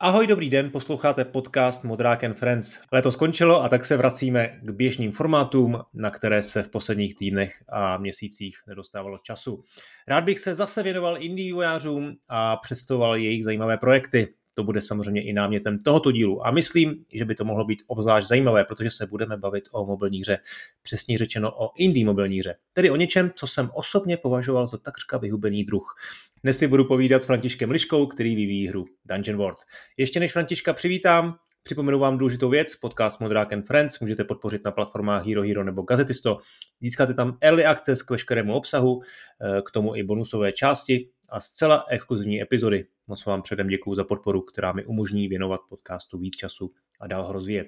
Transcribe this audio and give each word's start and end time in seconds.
Ahoj, 0.00 0.26
dobrý 0.26 0.50
den, 0.50 0.70
posloucháte 0.70 1.24
podcast 1.24 1.84
Modrák 1.84 2.24
and 2.24 2.34
Friends. 2.34 2.78
Leto 2.92 3.12
skončilo 3.12 3.62
a 3.62 3.68
tak 3.68 3.84
se 3.84 3.96
vracíme 3.96 4.60
k 4.62 4.70
běžným 4.70 5.12
formátům, 5.12 5.78
na 5.94 6.10
které 6.10 6.42
se 6.42 6.62
v 6.62 6.68
posledních 6.68 7.16
týdnech 7.16 7.64
a 7.68 7.98
měsících 7.98 8.56
nedostávalo 8.66 9.18
času. 9.18 9.64
Rád 10.08 10.24
bych 10.24 10.38
se 10.40 10.54
zase 10.54 10.82
věnoval 10.82 11.22
indie 11.22 11.54
vojářům 11.54 12.16
a 12.28 12.56
představoval 12.56 13.16
jejich 13.16 13.44
zajímavé 13.44 13.76
projekty. 13.76 14.34
To 14.58 14.64
bude 14.64 14.82
samozřejmě 14.82 15.22
i 15.22 15.32
námětem 15.32 15.78
tohoto 15.78 16.12
dílu 16.12 16.46
a 16.46 16.50
myslím, 16.50 17.04
že 17.12 17.24
by 17.24 17.34
to 17.34 17.44
mohlo 17.44 17.64
být 17.64 17.82
obzvlášť 17.86 18.28
zajímavé, 18.28 18.64
protože 18.64 18.90
se 18.90 19.06
budeme 19.06 19.36
bavit 19.36 19.64
o 19.72 19.86
mobilní 19.86 20.20
hře, 20.20 20.38
přesně 20.82 21.18
řečeno 21.18 21.52
o 21.56 21.70
indie 21.76 22.06
mobilní 22.06 22.38
hře, 22.38 22.54
tedy 22.72 22.90
o 22.90 22.96
něčem, 22.96 23.30
co 23.34 23.46
jsem 23.46 23.70
osobně 23.74 24.16
považoval 24.16 24.66
za 24.66 24.78
takřka 24.78 25.18
vyhubený 25.18 25.64
druh. 25.64 25.94
Dnes 26.42 26.58
si 26.58 26.68
budu 26.68 26.84
povídat 26.84 27.22
s 27.22 27.26
Františkem 27.26 27.70
Liškou, 27.70 28.06
který 28.06 28.34
vyvíjí 28.34 28.68
hru 28.68 28.84
Dungeon 29.04 29.38
World. 29.38 29.58
Ještě 29.98 30.20
než 30.20 30.32
Františka 30.32 30.72
přivítám, 30.72 31.38
Připomenu 31.66 31.98
vám 31.98 32.18
důležitou 32.18 32.48
věc, 32.48 32.76
podcast 32.76 33.20
Modrák 33.20 33.52
and 33.52 33.66
Friends 33.66 34.00
můžete 34.00 34.24
podpořit 34.24 34.64
na 34.64 34.70
platformách 34.70 35.26
Hero 35.26 35.42
Hero 35.42 35.64
nebo 35.64 35.82
Gazetisto. 35.82 36.38
Získáte 36.80 37.14
tam 37.14 37.38
early 37.40 37.64
access 37.64 38.02
k 38.02 38.10
veškerému 38.10 38.54
obsahu, 38.54 39.00
eh, 39.02 39.62
k 39.62 39.70
tomu 39.70 39.96
i 39.96 40.02
bonusové 40.02 40.52
části 40.52 41.08
a 41.28 41.40
zcela 41.40 41.84
exkluzivní 41.88 42.42
epizody. 42.42 42.86
Moc 43.06 43.26
vám 43.26 43.42
předem 43.42 43.68
děkuji 43.68 43.94
za 43.94 44.04
podporu, 44.04 44.40
která 44.40 44.72
mi 44.72 44.84
umožní 44.84 45.28
věnovat 45.28 45.60
podcastu 45.68 46.18
víc 46.18 46.36
času 46.36 46.72
a 47.00 47.06
dál 47.06 47.22
ho 47.22 47.32
rozvíjet. 47.32 47.66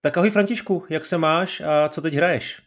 Tak 0.00 0.16
ahoj 0.16 0.30
Františku, 0.30 0.84
jak 0.90 1.04
se 1.04 1.18
máš 1.18 1.60
a 1.60 1.88
co 1.88 2.00
teď 2.00 2.14
hraješ? 2.14 2.62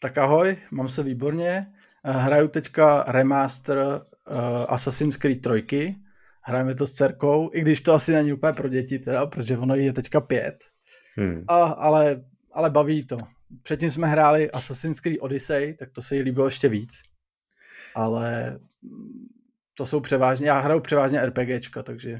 Tak 0.00 0.18
ahoj, 0.18 0.58
mám 0.70 0.88
se 0.88 1.02
výborně. 1.02 1.66
Eh, 2.04 2.12
hraju 2.12 2.48
teďka 2.48 3.04
remaster 3.08 3.78
uh, 3.78 4.64
Assassin's 4.68 5.16
Creed 5.16 5.40
3. 5.66 5.96
Hrajeme 6.42 6.74
to 6.74 6.86
s 6.86 6.94
dcerkou, 6.94 7.50
i 7.52 7.60
když 7.60 7.80
to 7.80 7.94
asi 7.94 8.12
není 8.12 8.32
úplně 8.32 8.52
pro 8.52 8.68
děti, 8.68 8.98
teda, 8.98 9.26
protože 9.26 9.58
ono 9.58 9.74
je 9.74 9.92
teďka 9.92 10.20
pět. 10.20 10.64
Hmm. 11.16 11.44
A, 11.48 11.62
ale, 11.62 12.24
ale 12.52 12.70
baví 12.70 13.06
to. 13.06 13.18
Předtím 13.62 13.90
jsme 13.90 14.06
hráli 14.06 14.50
Assassin's 14.50 15.00
Creed 15.00 15.18
Odyssey, 15.20 15.74
tak 15.74 15.90
to 15.90 16.02
se 16.02 16.14
jí 16.16 16.22
líbilo 16.22 16.46
ještě 16.46 16.68
víc. 16.68 17.02
Ale 17.94 18.58
to 19.78 19.86
jsou 19.86 20.00
převážně, 20.00 20.48
já 20.48 20.60
hraju 20.60 20.80
převážně 20.80 21.26
RPGčka, 21.26 21.82
takže 21.82 22.18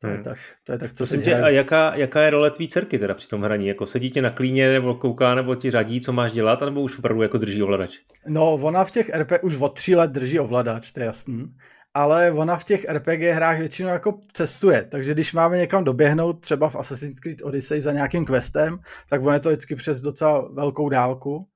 to 0.00 0.06
je, 0.06 0.14
hmm. 0.14 0.22
tak, 0.22 0.38
to 0.64 0.72
je 0.72 0.78
tak, 0.78 0.92
co 0.92 1.06
si 1.06 1.34
A 1.34 1.48
jaká, 1.48 1.94
jaká 1.94 2.22
je 2.22 2.30
role 2.30 2.50
tvý 2.50 2.68
dcerky 2.68 2.98
teda 2.98 3.14
při 3.14 3.28
tom 3.28 3.42
hraní? 3.42 3.66
Jako 3.66 3.86
sedí 3.86 4.10
tě 4.10 4.22
na 4.22 4.30
klíně 4.30 4.72
nebo 4.72 4.94
kouká 4.94 5.34
nebo 5.34 5.54
ti 5.54 5.70
radí, 5.70 6.00
co 6.00 6.12
máš 6.12 6.32
dělat, 6.32 6.60
nebo 6.60 6.80
už 6.80 6.98
opravdu 6.98 7.22
jako 7.22 7.38
drží 7.38 7.62
ovladač? 7.62 7.98
No, 8.26 8.52
ona 8.52 8.84
v 8.84 8.90
těch 8.90 9.10
RPG 9.14 9.32
už 9.42 9.56
od 9.60 9.68
tří 9.74 9.96
let 9.96 10.10
drží 10.10 10.40
ovladač, 10.40 10.92
to 10.92 11.00
je 11.00 11.06
jasný. 11.06 11.54
Ale 11.94 12.32
ona 12.32 12.56
v 12.56 12.64
těch 12.64 12.84
RPG 12.88 13.20
hrách 13.20 13.58
většinou 13.58 13.88
jako 13.88 14.20
cestuje, 14.32 14.86
takže 14.90 15.14
když 15.14 15.32
máme 15.32 15.58
někam 15.58 15.84
doběhnout, 15.84 16.40
třeba 16.40 16.68
v 16.68 16.76
Assassin's 16.76 17.20
Creed 17.20 17.42
Odyssey 17.42 17.80
za 17.80 17.92
nějakým 17.92 18.24
questem, 18.24 18.78
tak 19.10 19.26
on 19.26 19.32
je 19.32 19.40
to 19.40 19.48
vždycky 19.48 19.74
přes 19.74 20.00
docela 20.00 20.48
velkou 20.52 20.88
dálku 20.88 21.48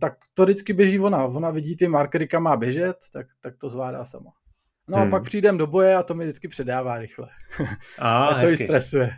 tak 0.00 0.14
to 0.34 0.44
vždycky 0.44 0.72
běží 0.72 0.98
ona. 0.98 1.24
Ona 1.24 1.50
vidí 1.50 1.76
ty 1.76 1.88
markery, 1.88 2.28
kam 2.28 2.42
má 2.42 2.56
běžet, 2.56 2.96
tak, 3.12 3.26
tak 3.40 3.56
to 3.56 3.68
zvládá 3.68 4.04
sama. 4.04 4.30
No 4.88 4.98
hmm. 4.98 5.08
a 5.08 5.10
pak 5.10 5.22
přijdem 5.22 5.58
do 5.58 5.66
boje 5.66 5.94
a 5.94 6.02
to 6.02 6.14
mi 6.14 6.24
vždycky 6.24 6.48
předává 6.48 6.98
rychle. 6.98 7.28
A, 7.98 8.26
a 8.26 8.40
to 8.40 8.48
ji 8.48 8.56
stresuje. 8.56 9.10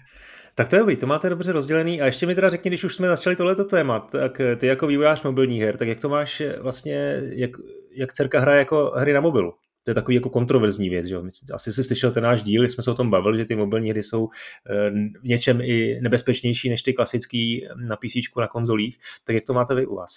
Tak 0.55 0.69
to 0.69 0.77
je 0.77 0.81
dobrý, 0.81 0.97
to 0.97 1.06
máte 1.06 1.28
dobře 1.28 1.53
rozdělený. 1.53 2.03
A 2.03 2.06
ještě 2.06 2.27
mi 2.27 2.34
teda 2.34 2.51
řekni, 2.51 2.71
když 2.71 2.84
už 2.84 2.95
jsme 2.95 3.09
začali 3.09 3.37
tohleto 3.37 3.65
téma, 3.65 4.01
tak 4.01 4.41
ty 4.56 4.67
jako 4.67 4.87
vývojář 4.87 5.23
mobilních 5.23 5.62
her, 5.62 5.77
tak 5.77 5.89
jak 5.89 6.01
to 6.01 6.09
máš 6.09 6.43
vlastně, 6.61 7.21
jak, 7.23 7.51
jak 7.93 8.12
dcerka 8.12 8.41
hraje 8.41 8.59
jako 8.59 8.93
hry 8.97 9.12
na 9.12 9.21
mobilu? 9.21 9.53
to 9.84 9.91
je 9.91 9.95
takový 9.95 10.15
jako 10.15 10.31
kontroverzní 10.31 10.89
věc. 10.89 11.06
Že? 11.06 11.17
Asi 11.55 11.73
jsi 11.73 11.84
slyšel 11.84 12.11
ten 12.11 12.23
náš 12.23 12.43
díl, 12.43 12.65
jsme 12.65 12.84
se 12.84 12.91
o 12.91 12.94
tom 12.94 13.11
bavili, 13.11 13.38
že 13.38 13.44
ty 13.44 13.56
mobilní 13.56 13.91
hry 13.91 14.03
jsou 14.03 14.28
eh, 14.71 14.91
v 15.21 15.25
něčem 15.25 15.61
i 15.61 16.00
nebezpečnější 16.00 16.71
než 16.71 16.82
ty 16.82 16.93
klasický 16.93 17.69
na 17.77 17.97
PC, 17.97 18.37
na 18.37 18.47
konzolích. 18.47 18.99
Tak 19.25 19.34
jak 19.34 19.44
to 19.44 19.55
máte 19.55 19.75
vy 19.75 19.87
u 19.87 19.94
vás? 19.94 20.12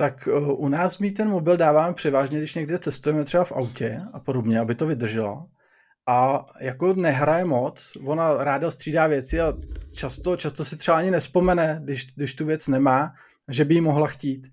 Tak 0.00 0.28
eh, 0.28 0.40
u 0.40 0.68
nás 0.68 0.98
my 0.98 1.10
ten 1.10 1.28
mobil 1.28 1.56
dáváme 1.56 1.94
převážně, 1.94 2.38
když 2.38 2.54
někde 2.54 2.78
cestujeme 2.78 3.24
třeba 3.24 3.44
v 3.44 3.52
autě 3.52 4.00
a 4.12 4.20
podobně, 4.20 4.60
aby 4.60 4.74
to 4.74 4.86
vydrželo. 4.86 5.46
A 6.08 6.46
jako 6.60 6.94
nehraje 6.94 7.44
moc, 7.44 7.92
ona 8.06 8.44
ráda 8.44 8.70
střídá 8.70 9.06
věci 9.06 9.40
a 9.40 9.52
často, 9.92 10.36
často 10.36 10.64
si 10.64 10.76
třeba 10.76 10.96
ani 10.96 11.10
nespomene, 11.10 11.80
když, 11.84 12.06
když 12.16 12.34
tu 12.34 12.44
věc 12.44 12.68
nemá, 12.68 13.12
že 13.48 13.64
by 13.64 13.74
ji 13.74 13.80
mohla 13.80 14.06
chtít. 14.06 14.46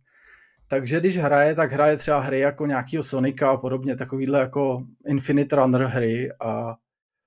Takže 0.68 1.00
když 1.00 1.18
hraje, 1.18 1.56
tak 1.56 1.72
hraje 1.72 1.98
třeba 1.98 2.20
hry 2.20 2.40
jako 2.40 2.66
nějakýho 2.66 3.04
Sonika 3.04 3.52
a 3.52 3.58
podobně, 3.58 3.96
takovýhle 3.96 4.40
jako 4.40 4.84
Infinite 5.08 5.56
Runner 5.56 5.84
hry 5.84 6.32
a 6.40 6.76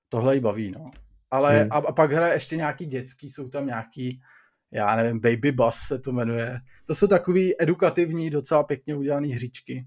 tohle 0.09 0.35
jí 0.35 0.41
baví, 0.41 0.71
no. 0.71 0.91
Ale 1.31 1.59
hmm. 1.59 1.67
a, 1.71 1.75
a 1.75 1.91
pak 1.91 2.11
hraje 2.11 2.33
ještě 2.33 2.57
nějaký 2.57 2.85
dětský, 2.85 3.29
jsou 3.29 3.49
tam 3.49 3.65
nějaký, 3.65 4.21
já 4.73 4.95
nevím, 4.95 5.19
Baby 5.19 5.51
Bus 5.51 5.75
se 5.75 5.99
to 5.99 6.11
jmenuje. 6.11 6.59
To 6.85 6.95
jsou 6.95 7.07
takový 7.07 7.61
edukativní, 7.61 8.29
docela 8.29 8.63
pěkně 8.63 8.95
udělané 8.95 9.27
hříčky, 9.27 9.85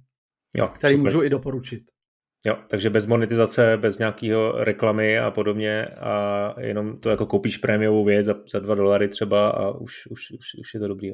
jo, 0.55 0.67
které 0.67 0.97
můžu 0.97 1.22
i 1.22 1.31
doporučit. 1.31 1.83
Jo, 2.47 2.59
takže 2.69 2.91
bez 2.91 3.06
monetizace, 3.06 3.77
bez 3.77 3.99
nějakého 3.99 4.65
reklamy 4.65 5.19
a 5.19 5.31
podobně 5.31 5.87
a 5.87 6.55
jenom 6.61 7.00
to 7.00 7.11
jako 7.11 7.27
koupíš 7.27 7.56
prémiovou 7.56 8.05
věc 8.05 8.27
za, 8.27 8.34
za 8.53 8.59
dva 8.59 8.75
dolary 8.75 9.09
třeba 9.09 9.50
a 9.50 9.71
už, 9.71 10.06
už, 10.06 10.31
už, 10.31 10.47
už 10.61 10.75
je 10.75 10.81
to 10.81 10.89
dobrý. 10.89 11.11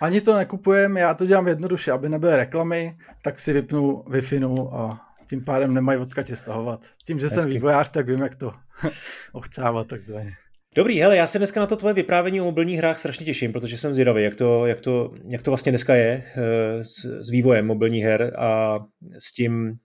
Ani 0.00 0.20
to 0.20 0.36
nekupujem, 0.36 0.96
já 0.96 1.14
to 1.14 1.26
dělám 1.26 1.48
jednoduše, 1.48 1.92
aby 1.92 2.08
nebyly 2.08 2.36
reklamy, 2.36 2.96
tak 3.24 3.38
si 3.38 3.52
vypnu 3.52 4.04
wi 4.10 4.40
a 4.72 5.00
tím 5.28 5.44
pádem 5.44 5.74
nemají 5.74 5.98
odkud 5.98 6.26
stahovat. 6.34 6.86
Tím, 7.06 7.18
že 7.18 7.26
Hezky. 7.26 7.40
jsem 7.40 7.50
vývojář, 7.50 7.88
tak 7.88 8.06
vím, 8.06 8.20
jak 8.20 8.34
to 8.34 8.52
ochcávat 9.32 9.86
takzvaně. 9.86 10.32
Dobrý, 10.74 11.00
hele, 11.00 11.16
já 11.16 11.26
se 11.26 11.38
dneska 11.38 11.60
na 11.60 11.66
to 11.66 11.76
tvoje 11.76 11.94
vyprávění 11.94 12.40
o 12.40 12.44
mobilních 12.44 12.78
hrách 12.78 12.98
strašně 12.98 13.26
těším, 13.26 13.52
protože 13.52 13.78
jsem 13.78 13.94
zvědavý, 13.94 14.22
jak 14.22 14.36
to, 14.36 14.66
jak 14.66 14.80
to, 14.80 15.14
jak 15.28 15.42
to 15.42 15.50
vlastně 15.50 15.72
dneska 15.72 15.94
je 15.94 16.24
eh, 16.36 16.84
s, 16.84 17.04
s 17.04 17.30
vývojem 17.30 17.66
mobilních 17.66 18.04
her 18.04 18.34
a 18.38 18.78
s 19.18 19.32
tím, 19.32 19.78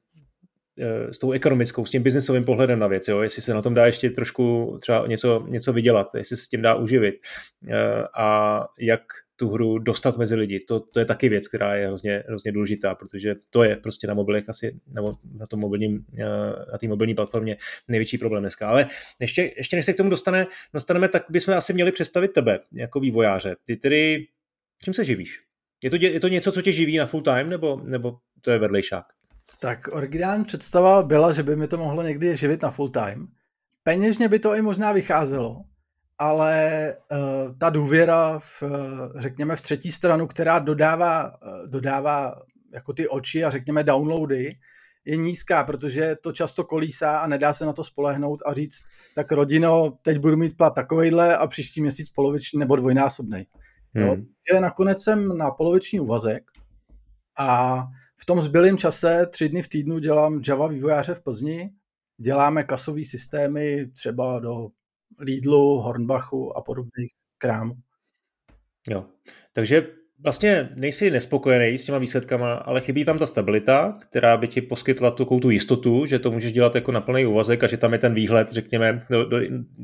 Eh, 0.79 1.13
s 1.13 1.19
tou 1.19 1.31
ekonomickou, 1.31 1.85
s 1.85 1.91
tím 1.91 2.03
biznesovým 2.03 2.45
pohledem 2.45 2.79
na 2.79 2.87
věc, 2.87 3.07
jo? 3.07 3.21
jestli 3.21 3.41
se 3.41 3.53
na 3.53 3.61
tom 3.61 3.73
dá 3.73 3.85
ještě 3.85 4.09
trošku 4.09 4.77
třeba 4.81 5.07
něco, 5.07 5.45
něco 5.47 5.73
vydělat, 5.73 6.07
jestli 6.17 6.37
se 6.37 6.43
s 6.43 6.47
tím 6.47 6.61
dá 6.61 6.75
uživit 6.75 7.15
eh, 7.69 8.03
a 8.17 8.59
jak 8.79 9.01
tu 9.39 9.49
hru 9.49 9.79
dostat 9.79 10.17
mezi 10.17 10.35
lidi. 10.35 10.59
To, 10.59 10.79
to 10.79 10.99
je 10.99 11.05
taky 11.05 11.29
věc, 11.29 11.47
která 11.47 11.75
je 11.75 11.87
hrozně, 11.87 12.23
hrozně 12.27 12.51
důležitá, 12.51 12.95
protože 12.95 13.35
to 13.49 13.63
je 13.63 13.75
prostě 13.75 14.07
na 14.07 14.13
mobilech 14.13 14.49
asi, 14.49 14.79
nebo 14.87 15.13
na 15.33 15.47
tom 15.47 15.59
mobilním, 15.59 16.05
eh, 16.19 16.25
na 16.83 16.89
mobilní 16.89 17.15
platformě 17.15 17.57
největší 17.87 18.17
problém 18.17 18.43
dneska. 18.43 18.67
Ale 18.67 18.87
ještě, 19.21 19.53
ještě 19.57 19.75
než 19.75 19.85
se 19.85 19.93
k 19.93 19.97
tomu 19.97 20.09
dostane, 20.09 20.47
dostaneme, 20.73 21.09
tak 21.09 21.25
bychom 21.29 21.53
asi 21.53 21.73
měli 21.73 21.91
představit 21.91 22.33
tebe 22.33 22.59
jako 22.71 22.99
vývojáře. 22.99 23.55
Ty 23.65 23.75
tedy, 23.75 24.27
čím 24.83 24.93
se 24.93 25.05
živíš? 25.05 25.39
Je 25.83 25.89
to, 25.89 25.95
je 25.95 26.19
to 26.19 26.27
něco, 26.27 26.51
co 26.51 26.61
tě 26.61 26.71
živí 26.71 26.97
na 26.97 27.05
full 27.05 27.23
time, 27.23 27.49
nebo, 27.49 27.81
nebo 27.83 28.17
to 28.41 28.51
je 28.51 28.59
vedlejšák? 28.59 29.05
Tak 29.59 29.87
originální 29.91 30.43
představa 30.43 31.03
byla, 31.03 31.31
že 31.31 31.43
by 31.43 31.55
mi 31.55 31.67
to 31.67 31.77
mohlo 31.77 32.03
někdy 32.03 32.37
živit 32.37 32.61
na 32.61 32.71
full 32.71 32.89
time. 32.89 33.27
Peněžně 33.83 34.29
by 34.29 34.39
to 34.39 34.55
i 34.55 34.61
možná 34.61 34.91
vycházelo, 34.91 35.63
ale 36.19 36.93
uh, 37.11 37.57
ta 37.57 37.69
důvěra 37.69 38.39
v, 38.39 38.63
řekněme, 39.15 39.55
v 39.55 39.61
třetí 39.61 39.91
stranu, 39.91 40.27
která 40.27 40.59
dodává, 40.59 41.25
uh, 41.25 41.67
dodává 41.67 42.41
jako 42.73 42.93
ty 42.93 43.07
oči 43.07 43.43
a 43.43 43.49
řekněme 43.49 43.83
downloady, 43.83 44.55
je 45.05 45.17
nízká, 45.17 45.63
protože 45.63 46.15
to 46.21 46.31
často 46.31 46.63
kolísá 46.63 47.19
a 47.19 47.27
nedá 47.27 47.53
se 47.53 47.65
na 47.65 47.73
to 47.73 47.83
spolehnout 47.83 48.39
a 48.45 48.53
říct, 48.53 48.83
tak 49.15 49.31
rodino, 49.31 49.97
teď 50.01 50.17
budu 50.17 50.37
mít 50.37 50.57
plat 50.57 50.75
takovejhle 50.75 51.37
a 51.37 51.47
příští 51.47 51.81
měsíc 51.81 52.09
poloviční 52.09 52.59
nebo 52.59 52.75
dvojnásobný. 52.75 53.47
Hmm. 53.95 54.25
Že 54.51 54.59
nakonec 54.59 55.03
jsem 55.03 55.37
na 55.37 55.51
poloviční 55.51 55.99
úvazek 55.99 56.43
a 57.39 57.81
v 58.17 58.25
tom 58.25 58.41
zbylém 58.41 58.77
čase 58.77 59.25
tři 59.25 59.49
dny 59.49 59.61
v 59.61 59.67
týdnu 59.67 59.99
dělám 59.99 60.41
Java 60.47 60.67
vývojáře 60.67 61.13
v 61.13 61.23
Plzni, 61.23 61.69
děláme 62.17 62.63
kasové 62.63 63.05
systémy 63.05 63.87
třeba 63.87 64.39
do 64.39 64.67
Lidlu, 65.19 65.79
Hornbachu 65.79 66.57
a 66.57 66.61
podobných 66.61 67.11
krámů. 67.37 67.73
Jo, 68.89 69.05
takže 69.53 69.87
vlastně 70.19 70.69
nejsi 70.75 71.11
nespokojený 71.11 71.77
s 71.77 71.85
těma 71.85 71.97
výsledkama, 71.97 72.53
ale 72.53 72.81
chybí 72.81 73.05
tam 73.05 73.17
ta 73.17 73.25
stabilita, 73.25 73.97
která 73.99 74.37
by 74.37 74.47
ti 74.47 74.61
poskytla 74.61 75.11
tu, 75.11 75.25
tu 75.25 75.49
jistotu, 75.49 76.05
že 76.05 76.19
to 76.19 76.31
můžeš 76.31 76.51
dělat 76.51 76.75
jako 76.75 76.91
na 76.91 77.01
plný 77.01 77.25
úvazek 77.25 77.63
a 77.63 77.67
že 77.67 77.77
tam 77.77 77.93
je 77.93 77.99
ten 77.99 78.13
výhled, 78.13 78.51
řekněme, 78.51 79.01
do, 79.09 79.25
do, 79.25 79.37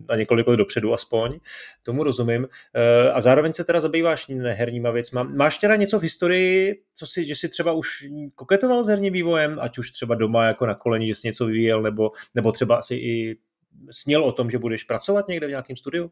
na 0.10 0.16
několik 0.16 0.48
let 0.48 0.58
dopředu 0.58 0.94
aspoň. 0.94 1.40
Tomu 1.84 2.04
rozumím. 2.04 2.48
E, 2.74 3.12
a 3.12 3.22
zároveň 3.22 3.54
se 3.54 3.64
teda 3.64 3.82
zabýváš 3.82 4.28
neherníma 4.28 4.92
věcma. 4.92 5.24
Máš 5.24 5.58
teda 5.58 5.76
něco 5.76 6.00
v 6.00 6.04
historii, 6.04 6.82
co 6.94 7.08
si, 7.08 7.26
že 7.26 7.36
jsi 7.36 7.50
třeba 7.50 7.72
už 7.72 8.06
koketoval 8.36 8.84
s 8.84 8.88
herním 8.88 9.14
vývojem, 9.14 9.58
ať 9.62 9.78
už 9.78 9.92
třeba 9.92 10.16
doma 10.16 10.46
jako 10.46 10.66
na 10.66 10.76
koleni, 10.76 11.08
že 11.08 11.16
jsi 11.16 11.28
něco 11.28 11.46
vyvíjel, 11.46 11.82
nebo, 11.82 12.12
nebo 12.36 12.52
třeba 12.52 12.76
asi 12.76 12.96
i 12.96 13.38
sněl 13.92 14.24
o 14.24 14.32
tom, 14.32 14.50
že 14.50 14.60
budeš 14.60 14.84
pracovat 14.84 15.28
někde 15.28 15.48
v 15.48 15.50
nějakém 15.50 15.76
studiu? 15.76 16.12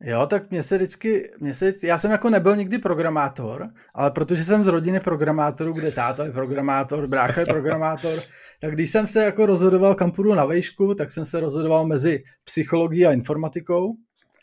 Jo, 0.00 0.26
tak 0.26 0.50
mě 0.50 0.62
se 0.62 0.76
vždycky, 0.76 1.30
mě 1.40 1.54
se 1.54 1.68
vždycky, 1.68 1.86
já 1.86 1.98
jsem 1.98 2.10
jako 2.10 2.30
nebyl 2.30 2.56
nikdy 2.56 2.78
programátor, 2.78 3.68
ale 3.94 4.10
protože 4.10 4.44
jsem 4.44 4.64
z 4.64 4.66
rodiny 4.66 5.00
programátorů, 5.00 5.72
kde 5.72 5.92
táta 5.92 6.24
je 6.24 6.30
programátor, 6.30 7.06
brácha 7.06 7.40
je 7.40 7.46
programátor, 7.46 8.22
tak 8.60 8.72
když 8.72 8.90
jsem 8.90 9.06
se 9.06 9.24
jako 9.24 9.46
rozhodoval, 9.46 9.94
kam 9.94 10.10
půjdu 10.10 10.34
na 10.34 10.44
vejšku, 10.44 10.94
tak 10.94 11.10
jsem 11.10 11.24
se 11.24 11.40
rozhodoval 11.40 11.86
mezi 11.86 12.22
psychologií 12.44 13.06
a 13.06 13.12
informatikou. 13.12 13.94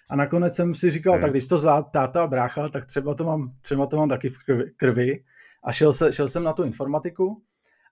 A 0.10 0.16
nakonec 0.16 0.56
jsem 0.56 0.76
si 0.76 0.90
říkal, 0.90 1.14
hmm. 1.14 1.22
tak 1.22 1.32
když 1.32 1.48
to 1.48 1.58
zvládá 1.58 1.84
táta 1.84 2.24
a 2.24 2.28
brácha, 2.28 2.70
tak 2.70 2.86
třeba 2.86 3.14
to 3.14 3.24
mám, 3.24 3.54
třeba 3.62 3.86
to 3.86 3.98
mám 3.98 4.10
taky 4.10 4.30
v 4.30 4.38
krvi. 4.38 4.72
krvi. 4.78 5.24
A 5.64 5.72
šel, 5.72 5.94
se, 5.94 6.14
šel 6.14 6.28
jsem 6.28 6.44
na 6.44 6.54
tu 6.54 6.64
informatiku. 6.64 7.42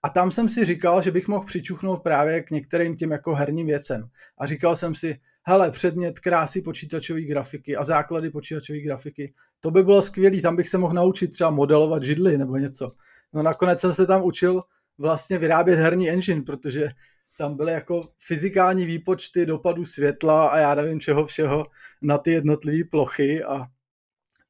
A 0.03 0.09
tam 0.09 0.31
jsem 0.31 0.49
si 0.49 0.65
říkal, 0.65 1.01
že 1.01 1.11
bych 1.11 1.27
mohl 1.27 1.45
přičuchnout 1.45 2.03
právě 2.03 2.43
k 2.43 2.51
některým 2.51 2.95
těm 2.95 3.11
jako 3.11 3.35
herním 3.35 3.67
věcem. 3.67 4.09
A 4.37 4.45
říkal 4.45 4.75
jsem 4.75 4.95
si, 4.95 5.19
hele, 5.43 5.71
předmět 5.71 6.19
krásy 6.19 6.61
počítačové 6.61 7.21
grafiky 7.21 7.75
a 7.75 7.83
základy 7.83 8.29
počítačové 8.29 8.79
grafiky, 8.79 9.33
to 9.59 9.71
by 9.71 9.83
bylo 9.83 10.01
skvělé, 10.01 10.41
tam 10.41 10.55
bych 10.55 10.69
se 10.69 10.77
mohl 10.77 10.93
naučit 10.93 11.27
třeba 11.27 11.49
modelovat 11.49 12.03
židly 12.03 12.37
nebo 12.37 12.57
něco. 12.57 12.87
No 13.33 13.43
nakonec 13.43 13.79
jsem 13.79 13.93
se 13.93 14.07
tam 14.07 14.23
učil 14.23 14.63
vlastně 14.97 15.37
vyrábět 15.37 15.75
herní 15.75 16.09
engine, 16.09 16.41
protože 16.41 16.89
tam 17.37 17.57
byly 17.57 17.71
jako 17.71 18.09
fyzikální 18.17 18.85
výpočty 18.85 19.45
dopadu 19.45 19.85
světla 19.85 20.47
a 20.47 20.57
já 20.57 20.75
nevím 20.75 20.99
čeho 20.99 21.25
všeho 21.25 21.65
na 22.01 22.17
ty 22.17 22.31
jednotlivé 22.31 22.83
plochy 22.91 23.43
a 23.43 23.65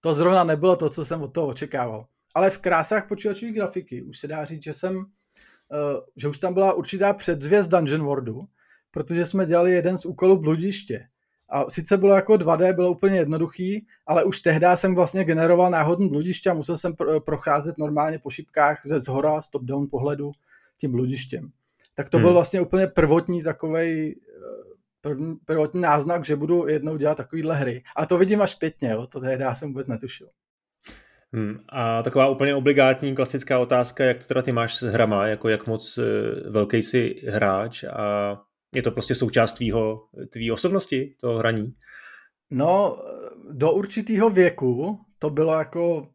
to 0.01 0.13
zrovna 0.13 0.43
nebylo 0.43 0.75
to, 0.75 0.89
co 0.89 1.05
jsem 1.05 1.21
od 1.21 1.33
toho 1.33 1.47
očekával. 1.47 2.05
Ale 2.35 2.49
v 2.49 2.59
krásách 2.59 3.07
počítačové 3.07 3.51
grafiky 3.51 4.01
už 4.01 4.19
se 4.19 4.27
dá 4.27 4.45
říct, 4.45 4.63
že 4.63 4.73
jsem, 4.73 5.05
že 6.15 6.27
už 6.27 6.39
tam 6.39 6.53
byla 6.53 6.73
určitá 6.73 7.13
předzvěst 7.13 7.69
Dungeon 7.69 8.03
Worldu, 8.03 8.47
protože 8.91 9.25
jsme 9.25 9.45
dělali 9.45 9.71
jeden 9.71 9.97
z 9.97 10.05
úkolů 10.05 10.37
bludiště. 10.37 11.07
A 11.49 11.69
sice 11.69 11.97
bylo 11.97 12.15
jako 12.15 12.33
2D, 12.33 12.75
bylo 12.75 12.91
úplně 12.91 13.17
jednoduchý, 13.17 13.87
ale 14.07 14.23
už 14.23 14.41
tehdy 14.41 14.67
jsem 14.75 14.95
vlastně 14.95 15.23
generoval 15.23 15.71
náhodný 15.71 16.09
bludiště 16.09 16.49
a 16.49 16.53
musel 16.53 16.77
jsem 16.77 16.93
procházet 17.25 17.77
normálně 17.77 18.19
po 18.19 18.29
šipkách 18.29 18.79
ze 18.85 18.99
zhora, 18.99 19.41
z 19.41 19.49
top-down 19.49 19.87
pohledu 19.89 20.31
tím 20.77 20.91
bludištěm. 20.91 21.51
Tak 21.95 22.09
to 22.09 22.17
hmm. 22.17 22.23
byl 22.23 22.33
vlastně 22.33 22.61
úplně 22.61 22.87
prvotní 22.87 23.43
takovej 23.43 24.15
první, 25.01 25.35
prvotní 25.45 25.81
náznak, 25.81 26.25
že 26.25 26.35
budu 26.35 26.67
jednou 26.67 26.97
dělat 26.97 27.15
takovýhle 27.15 27.55
hry. 27.55 27.83
A 27.95 28.05
to 28.05 28.17
vidím 28.17 28.41
až 28.41 28.55
pětně, 28.55 28.89
jo? 28.89 29.07
to 29.07 29.19
tehdy 29.19 29.45
jsem 29.53 29.69
vůbec 29.69 29.87
netušil. 29.87 30.29
Hmm. 31.33 31.59
A 31.69 32.03
taková 32.03 32.27
úplně 32.27 32.55
obligátní 32.55 33.15
klasická 33.15 33.59
otázka, 33.59 34.03
jak 34.03 34.17
to 34.17 34.25
teda 34.25 34.41
ty 34.41 34.51
máš 34.51 34.75
s 34.75 34.81
hrama, 34.81 35.27
jako 35.27 35.49
jak 35.49 35.67
moc 35.67 35.97
uh, 35.97 36.05
velký 36.51 36.77
jsi 36.77 37.15
hráč 37.27 37.83
a 37.83 38.37
je 38.75 38.81
to 38.81 38.91
prostě 38.91 39.15
součást 39.15 39.53
tvýho, 39.53 40.01
tvý 40.29 40.51
osobnosti, 40.51 41.15
toho 41.21 41.37
hraní? 41.37 41.73
No, 42.51 42.97
do 43.51 43.71
určitého 43.71 44.29
věku 44.29 44.99
to 45.19 45.29
bylo 45.29 45.53
jako 45.53 46.07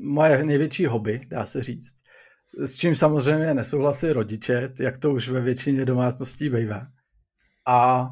moje 0.00 0.44
největší 0.44 0.86
hobby, 0.86 1.20
dá 1.30 1.44
se 1.44 1.62
říct. 1.62 2.00
S 2.64 2.76
čím 2.76 2.94
samozřejmě 2.94 3.54
nesouhlasí 3.54 4.12
rodiče, 4.12 4.68
jak 4.80 4.98
to 4.98 5.10
už 5.12 5.28
ve 5.28 5.40
většině 5.40 5.84
domácností 5.84 6.50
bývá. 6.50 6.86
A 7.66 8.06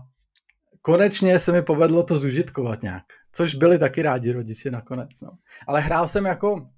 konečně 0.82 1.38
se 1.38 1.52
mi 1.52 1.62
povedlo 1.62 2.02
to 2.02 2.18
zužitkovat 2.18 2.82
nějak, 2.82 3.04
což 3.38 3.54
byli 3.54 3.78
taky 3.78 4.02
rádi 4.02 4.32
rodiče 4.32 4.70
nakonec. 4.70 5.20
No. 5.20 5.30
Ale 5.66 5.80
hrál 5.80 6.08
jsem 6.08 6.26
jako, 6.26 6.68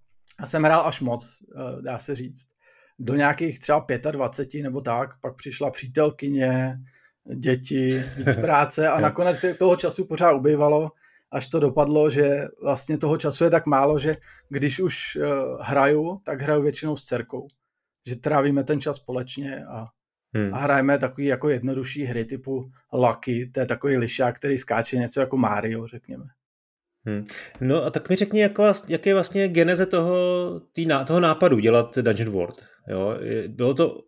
já 0.40 0.46
jsem 0.46 0.62
hrál 0.62 0.86
až 0.86 1.00
moc, 1.00 1.42
eh, 1.56 1.82
dá 1.82 1.98
se 1.98 2.14
říct. 2.14 2.48
Do 2.98 3.14
nějakých 3.14 3.60
třeba 3.60 3.86
25 4.10 4.62
nebo 4.62 4.80
tak, 4.80 5.20
pak 5.20 5.36
přišla 5.36 5.70
přítelkyně, 5.70 6.78
děti, 7.34 8.04
víc 8.16 8.36
práce 8.40 8.88
a 8.88 9.00
nakonec 9.00 9.38
se 9.38 9.54
toho 9.54 9.76
času 9.76 10.04
pořád 10.04 10.32
ubývalo, 10.32 10.90
až 11.30 11.48
to 11.48 11.60
dopadlo, 11.60 12.10
že 12.10 12.44
vlastně 12.62 12.98
toho 12.98 13.16
času 13.16 13.44
je 13.44 13.50
tak 13.50 13.66
málo, 13.66 13.98
že 13.98 14.16
když 14.48 14.80
už 14.80 15.16
uh, 15.16 15.22
hraju, 15.60 16.18
tak 16.24 16.42
hraju 16.42 16.62
většinou 16.62 16.96
s 16.96 17.02
dcerkou. 17.02 17.48
Že 18.06 18.16
trávíme 18.16 18.64
ten 18.64 18.80
čas 18.80 18.96
společně 18.96 19.64
a, 19.64 19.86
hmm. 20.34 20.54
a 20.54 20.58
hrajeme 20.58 20.98
takový 20.98 21.26
jako 21.26 21.48
jednodušší 21.48 22.04
hry 22.04 22.24
typu 22.24 22.70
Lucky, 22.92 23.50
to 23.54 23.60
je 23.60 23.66
takový 23.66 23.96
lišák, 23.96 24.36
který 24.36 24.58
skáče 24.58 24.96
něco 24.96 25.20
jako 25.20 25.36
Mario, 25.36 25.86
řekněme. 25.86 26.24
Hmm. 27.06 27.24
No 27.60 27.84
a 27.84 27.90
tak 27.90 28.08
mi 28.08 28.16
řekni, 28.16 28.40
jak, 28.40 28.52
jak 28.88 29.06
je 29.06 29.14
vlastně 29.14 29.48
geneze 29.48 29.86
toho, 29.86 30.16
tý, 30.72 30.88
toho 31.06 31.20
nápadu 31.20 31.58
dělat 31.58 31.98
Dungeon 31.98 32.30
World. 32.30 32.62
Jo? 32.88 33.14
Bylo 33.48 33.74
to, 33.74 34.00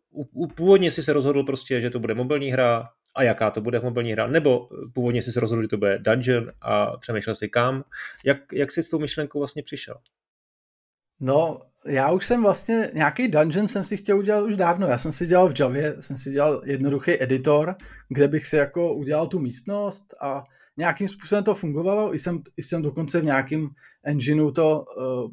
původně 0.54 0.90
si 0.90 1.02
se 1.02 1.12
rozhodl 1.12 1.42
prostě, 1.42 1.80
že 1.80 1.90
to 1.90 2.00
bude 2.00 2.14
mobilní 2.14 2.50
hra, 2.50 2.88
a 3.14 3.22
jaká 3.22 3.50
to 3.50 3.60
bude 3.60 3.80
mobilní 3.80 4.12
hra, 4.12 4.26
nebo 4.26 4.68
původně 4.94 5.22
jsi 5.22 5.32
se 5.32 5.40
rozhodl, 5.40 5.62
že 5.62 5.68
to 5.68 5.76
bude 5.76 5.98
dungeon 5.98 6.52
a 6.60 6.96
přemýšlel 6.96 7.34
si 7.34 7.48
kam. 7.48 7.84
Jak, 8.24 8.38
jak 8.52 8.70
jsi 8.70 8.82
s 8.82 8.90
tou 8.90 8.98
myšlenkou 8.98 9.38
vlastně 9.38 9.62
přišel? 9.62 9.94
No, 11.20 11.60
já 11.86 12.10
už 12.10 12.26
jsem 12.26 12.42
vlastně, 12.42 12.90
nějaký 12.94 13.28
dungeon 13.28 13.68
jsem 13.68 13.84
si 13.84 13.96
chtěl 13.96 14.18
udělat 14.18 14.42
už 14.42 14.56
dávno. 14.56 14.86
Já 14.86 14.98
jsem 14.98 15.12
si 15.12 15.26
dělal 15.26 15.48
v 15.48 15.60
Javě, 15.60 15.96
jsem 16.00 16.16
si 16.16 16.30
dělal 16.30 16.62
jednoduchý 16.64 17.22
editor, 17.22 17.76
kde 18.08 18.28
bych 18.28 18.46
si 18.46 18.56
jako 18.56 18.94
udělal 18.94 19.26
tu 19.26 19.38
místnost 19.38 20.14
a 20.20 20.42
nějakým 20.76 21.08
způsobem 21.08 21.44
to 21.44 21.54
fungovalo. 21.54 22.14
I 22.14 22.18
jsem, 22.18 22.42
i 22.56 22.62
jsem 22.62 22.82
dokonce 22.82 23.20
v 23.20 23.24
nějakém 23.24 23.68
engineu 24.04 24.50
to 24.50 24.84
uh, 24.96 25.30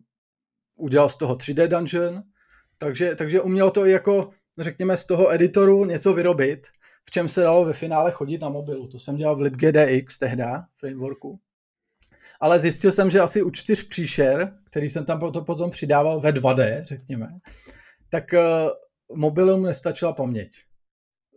udělal 0.75 1.09
z 1.09 1.17
toho 1.17 1.35
3D 1.35 1.67
dungeon, 1.67 2.23
takže, 2.77 3.15
takže 3.15 3.41
uměl 3.41 3.71
to 3.71 3.85
i 3.85 3.91
jako, 3.91 4.29
řekněme, 4.57 4.97
z 4.97 5.05
toho 5.05 5.33
editoru 5.33 5.85
něco 5.85 6.13
vyrobit 6.13 6.67
v 7.09 7.11
čem 7.11 7.27
se 7.27 7.41
dalo 7.41 7.65
ve 7.65 7.73
finále 7.73 8.11
chodit 8.11 8.41
na 8.41 8.49
mobilu. 8.49 8.87
To 8.87 8.99
jsem 8.99 9.15
dělal 9.15 9.35
v 9.35 9.41
LibGDX 9.41 10.17
tehda, 10.17 10.65
frameworku. 10.75 11.39
Ale 12.39 12.59
zjistil 12.59 12.91
jsem, 12.91 13.09
že 13.09 13.19
asi 13.19 13.41
u 13.41 13.51
čtyř 13.51 13.87
příšer, 13.87 14.53
který 14.63 14.89
jsem 14.89 15.05
tam 15.05 15.19
potom 15.45 15.69
přidával 15.69 16.19
ve 16.19 16.31
2D, 16.31 16.83
řekněme, 16.83 17.27
tak 18.09 18.23
uh, 18.33 19.17
mobilům 19.17 19.63
nestačila 19.63 20.13
paměť. 20.13 20.49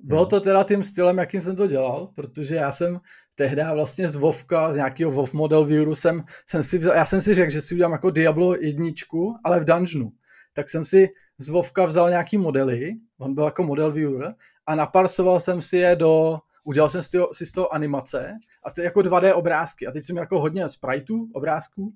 Bylo 0.00 0.20
hmm. 0.20 0.28
to 0.28 0.40
teda 0.40 0.64
tím 0.64 0.84
stylem, 0.84 1.18
jakým 1.18 1.42
jsem 1.42 1.56
to 1.56 1.66
dělal, 1.66 2.06
protože 2.06 2.54
já 2.54 2.72
jsem 2.72 3.00
tehda 3.34 3.74
vlastně 3.74 4.08
z 4.08 4.16
Vovka, 4.16 4.72
z 4.72 4.76
nějakého 4.76 5.10
Vov 5.10 5.34
model 5.34 5.64
vieweru 5.64 5.94
jsem, 5.94 6.24
jsem 6.46 6.62
si 6.62 6.78
vzal, 6.78 6.94
já 6.94 7.06
jsem 7.06 7.20
si 7.20 7.34
řekl, 7.34 7.50
že 7.50 7.60
si 7.60 7.74
udělám 7.74 7.92
jako 7.92 8.10
Diablo 8.10 8.56
jedničku, 8.56 9.34
ale 9.44 9.60
v 9.60 9.64
dungeonu. 9.64 10.12
Tak 10.52 10.68
jsem 10.68 10.84
si 10.84 11.08
z 11.38 11.48
Vovka 11.48 11.86
vzal 11.86 12.10
nějaký 12.10 12.38
modely, 12.38 12.92
on 13.18 13.34
byl 13.34 13.44
jako 13.44 13.62
model 13.62 13.92
viewer, 13.92 14.34
a 14.66 14.74
naparsoval 14.74 15.40
jsem 15.40 15.62
si 15.62 15.76
je 15.76 15.96
do, 15.96 16.38
udělal 16.64 16.88
jsem 16.88 17.02
si, 17.02 17.18
si 17.32 17.46
z 17.46 17.52
toho 17.52 17.74
animace 17.74 18.34
a 18.64 18.70
ty 18.70 18.82
jako 18.82 19.00
2D 19.00 19.36
obrázky. 19.36 19.86
A 19.86 19.92
teď 19.92 20.04
jsem 20.04 20.16
jako 20.16 20.40
hodně 20.40 20.68
spriteů, 20.68 21.28
obrázků, 21.34 21.92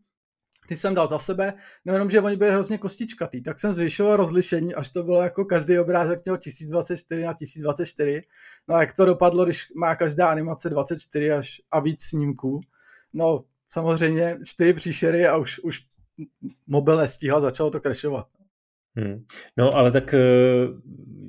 ty 0.66 0.76
jsem 0.76 0.94
dal 0.94 1.06
za 1.06 1.18
sebe, 1.18 1.54
no 1.84 1.92
jenom, 1.92 2.10
že 2.10 2.20
oni 2.20 2.36
byli 2.36 2.50
hrozně 2.50 2.78
kostičkatý, 2.78 3.42
tak 3.42 3.58
jsem 3.58 3.72
zvyšoval 3.72 4.16
rozlišení, 4.16 4.74
až 4.74 4.90
to 4.90 5.02
bylo 5.02 5.22
jako 5.22 5.44
každý 5.44 5.78
obrázek 5.78 6.24
měl 6.24 6.36
1024 6.36 7.22
na 7.22 7.34
1024. 7.34 8.22
No 8.68 8.74
a 8.74 8.80
jak 8.80 8.92
to 8.92 9.04
dopadlo, 9.04 9.44
když 9.44 9.72
má 9.76 9.96
každá 9.96 10.28
animace 10.28 10.70
24 10.70 11.32
až 11.32 11.60
a 11.70 11.80
víc 11.80 12.02
snímků? 12.02 12.60
No 13.12 13.44
samozřejmě 13.68 14.38
čtyři 14.44 14.72
příšery 14.72 15.26
a 15.26 15.36
už, 15.36 15.58
už 15.58 15.80
mobil 16.66 16.96
nestíhal, 16.96 17.40
začalo 17.40 17.70
to 17.70 17.80
crashovat. 17.80 18.26
Hmm. 18.96 19.24
No 19.56 19.74
ale 19.74 19.92
tak 19.92 20.14
eh, 20.14 20.18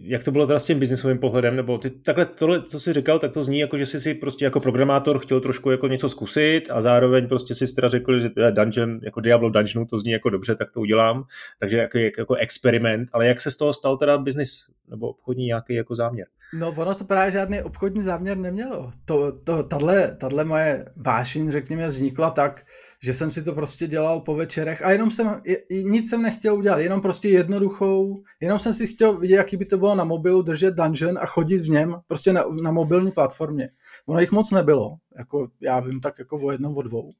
jak 0.07 0.23
to 0.23 0.31
bylo 0.31 0.47
teda 0.47 0.59
s 0.59 0.65
tím 0.65 0.79
biznisovým 0.79 1.17
pohledem, 1.17 1.55
nebo 1.55 1.77
ty 1.77 1.89
takhle 1.89 2.25
tohle, 2.25 2.63
co 2.63 2.79
jsi 2.79 2.93
říkal, 2.93 3.19
tak 3.19 3.31
to 3.31 3.43
zní 3.43 3.59
jako, 3.59 3.77
že 3.77 3.85
jsi 3.85 3.99
si 3.99 4.13
prostě 4.13 4.45
jako 4.45 4.59
programátor 4.59 5.19
chtěl 5.19 5.41
trošku 5.41 5.71
jako 5.71 5.87
něco 5.87 6.09
zkusit 6.09 6.63
a 6.69 6.81
zároveň 6.81 7.27
prostě 7.27 7.55
si 7.55 7.75
teda 7.75 7.89
řekl, 7.89 8.19
že 8.19 8.29
teda 8.29 8.49
dungeon, 8.49 8.99
jako 9.03 9.21
Diablo 9.21 9.49
Dungeonu, 9.49 9.85
to 9.85 9.99
zní 9.99 10.11
jako 10.11 10.29
dobře, 10.29 10.55
tak 10.55 10.71
to 10.71 10.79
udělám, 10.79 11.23
takže 11.59 11.77
jako, 11.77 11.97
jako 11.97 12.35
experiment, 12.35 13.09
ale 13.13 13.27
jak 13.27 13.41
se 13.41 13.51
z 13.51 13.57
toho 13.57 13.73
stal 13.73 13.97
teda 13.97 14.17
biznis 14.17 14.65
nebo 14.89 15.09
obchodní 15.09 15.45
nějaký 15.45 15.73
jako 15.73 15.95
záměr? 15.95 16.27
No 16.53 16.73
ono 16.77 16.95
to 16.95 17.03
právě 17.03 17.31
žádný 17.31 17.61
obchodní 17.61 18.01
záměr 18.01 18.37
nemělo. 18.37 18.91
To, 19.05 19.31
to, 19.31 19.63
tahle, 19.63 20.15
tahle 20.19 20.43
moje 20.43 20.85
vášeň, 20.95 21.51
řekněme, 21.51 21.87
vznikla 21.87 22.29
tak, 22.29 22.65
že 23.03 23.13
jsem 23.13 23.31
si 23.31 23.43
to 23.43 23.53
prostě 23.53 23.87
dělal 23.87 24.19
po 24.19 24.35
večerech 24.35 24.81
a 24.81 24.91
jenom 24.91 25.11
jsem, 25.11 25.41
nic 25.83 26.09
jsem 26.09 26.21
nechtěl 26.21 26.55
udělat, 26.55 26.79
jenom 26.79 27.01
prostě 27.01 27.29
jednoduchou, 27.29 28.23
jenom 28.41 28.59
jsem 28.59 28.73
si 28.73 28.87
chtěl 28.87 29.17
vidět, 29.17 29.35
jaký 29.35 29.57
by 29.57 29.65
to 29.65 29.77
bylo 29.77 29.95
na 29.97 30.03
mobilu, 30.03 30.41
držet 30.41 30.75
dungeon 30.75 31.17
a 31.17 31.25
chodit 31.25 31.57
v 31.57 31.69
něm, 31.69 31.95
prostě 32.07 32.33
na, 32.33 32.43
na 32.61 32.71
mobilní 32.71 33.11
platformě. 33.11 33.69
Ono 34.05 34.19
jich 34.19 34.31
moc 34.31 34.51
nebylo, 34.51 34.95
jako 35.17 35.47
já 35.61 35.79
vím, 35.79 35.99
tak 35.99 36.19
jako 36.19 36.37
o 36.43 36.51
jednom, 36.51 36.77
o 36.77 36.81
dvou. 36.81 37.13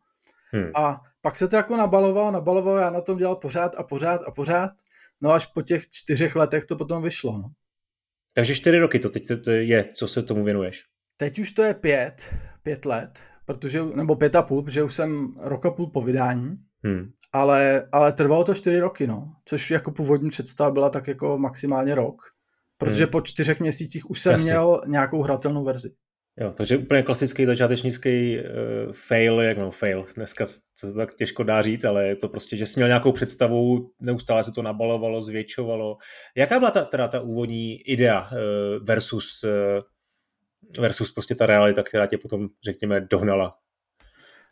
Hmm. 0.51 0.71
A 0.75 1.01
pak 1.21 1.37
se 1.37 1.47
to 1.47 1.55
jako 1.55 1.77
nabalovalo, 1.77 2.31
nabalovalo, 2.31 2.77
já 2.77 2.89
na 2.89 3.01
tom 3.01 3.17
dělal 3.17 3.35
pořád 3.35 3.75
a 3.77 3.83
pořád 3.83 4.21
a 4.27 4.31
pořád, 4.31 4.71
no 5.21 5.31
až 5.31 5.45
po 5.45 5.61
těch 5.61 5.89
čtyřech 5.89 6.35
letech 6.35 6.65
to 6.65 6.75
potom 6.75 7.03
vyšlo, 7.03 7.37
no. 7.37 7.49
Takže 8.33 8.55
čtyři 8.55 8.79
roky 8.79 8.99
to 8.99 9.09
teď 9.09 9.27
to 9.43 9.51
je, 9.51 9.85
co 9.93 10.07
se 10.07 10.23
tomu 10.23 10.43
věnuješ? 10.43 10.85
Teď 11.17 11.39
už 11.39 11.51
to 11.51 11.63
je 11.63 11.73
pět, 11.73 12.35
pět 12.63 12.85
let, 12.85 13.19
protože, 13.45 13.85
nebo 13.85 14.15
pět 14.15 14.35
a 14.35 14.41
půl, 14.41 14.63
protože 14.63 14.83
už 14.83 14.93
jsem 14.93 15.35
rok 15.39 15.65
a 15.65 15.71
půl 15.71 15.87
po 15.87 16.01
vydání, 16.01 16.57
hmm. 16.83 17.11
ale, 17.33 17.87
ale 17.91 18.13
trvalo 18.13 18.43
to 18.43 18.53
čtyři 18.53 18.79
roky, 18.79 19.07
no, 19.07 19.33
což 19.45 19.71
jako 19.71 19.91
původní 19.91 20.29
představa 20.29 20.71
byla 20.71 20.89
tak 20.89 21.07
jako 21.07 21.37
maximálně 21.37 21.95
rok, 21.95 22.21
protože 22.77 23.03
hmm. 23.03 23.11
po 23.11 23.21
čtyřech 23.21 23.59
měsících 23.59 24.09
už 24.09 24.21
jsem 24.21 24.31
Jasně. 24.31 24.51
měl 24.51 24.81
nějakou 24.87 25.21
hratelnou 25.21 25.63
verzi. 25.63 25.91
Jo, 26.39 26.53
takže 26.57 26.77
úplně 26.77 27.03
klasický 27.03 27.45
začátečnický 27.45 28.37
uh, 28.37 28.93
fail, 28.93 29.41
jak 29.41 29.57
no 29.57 29.71
fail, 29.71 30.05
dneska 30.15 30.45
se 30.45 30.59
to 30.81 30.93
tak 30.93 31.15
těžko 31.15 31.43
dá 31.43 31.61
říct, 31.61 31.83
ale 31.83 32.07
je 32.07 32.15
to 32.15 32.29
prostě, 32.29 32.57
že 32.57 32.65
jsi 32.65 32.79
měl 32.79 32.87
nějakou 32.87 33.11
představu, 33.11 33.91
neustále 34.01 34.43
se 34.43 34.51
to 34.51 34.61
nabalovalo, 34.61 35.21
zvětšovalo. 35.21 35.97
Jaká 36.35 36.59
byla 36.59 36.71
ta, 36.71 36.85
teda 36.85 37.07
ta 37.07 37.21
úvodní 37.21 37.81
idea 37.81 38.29
uh, 38.31 38.37
versus, 38.85 39.43
uh, 39.43 40.81
versus 40.81 41.11
prostě 41.11 41.35
ta 41.35 41.45
realita, 41.45 41.83
která 41.83 42.07
tě 42.07 42.17
potom, 42.17 42.47
řekněme, 42.65 43.01
dohnala? 43.01 43.55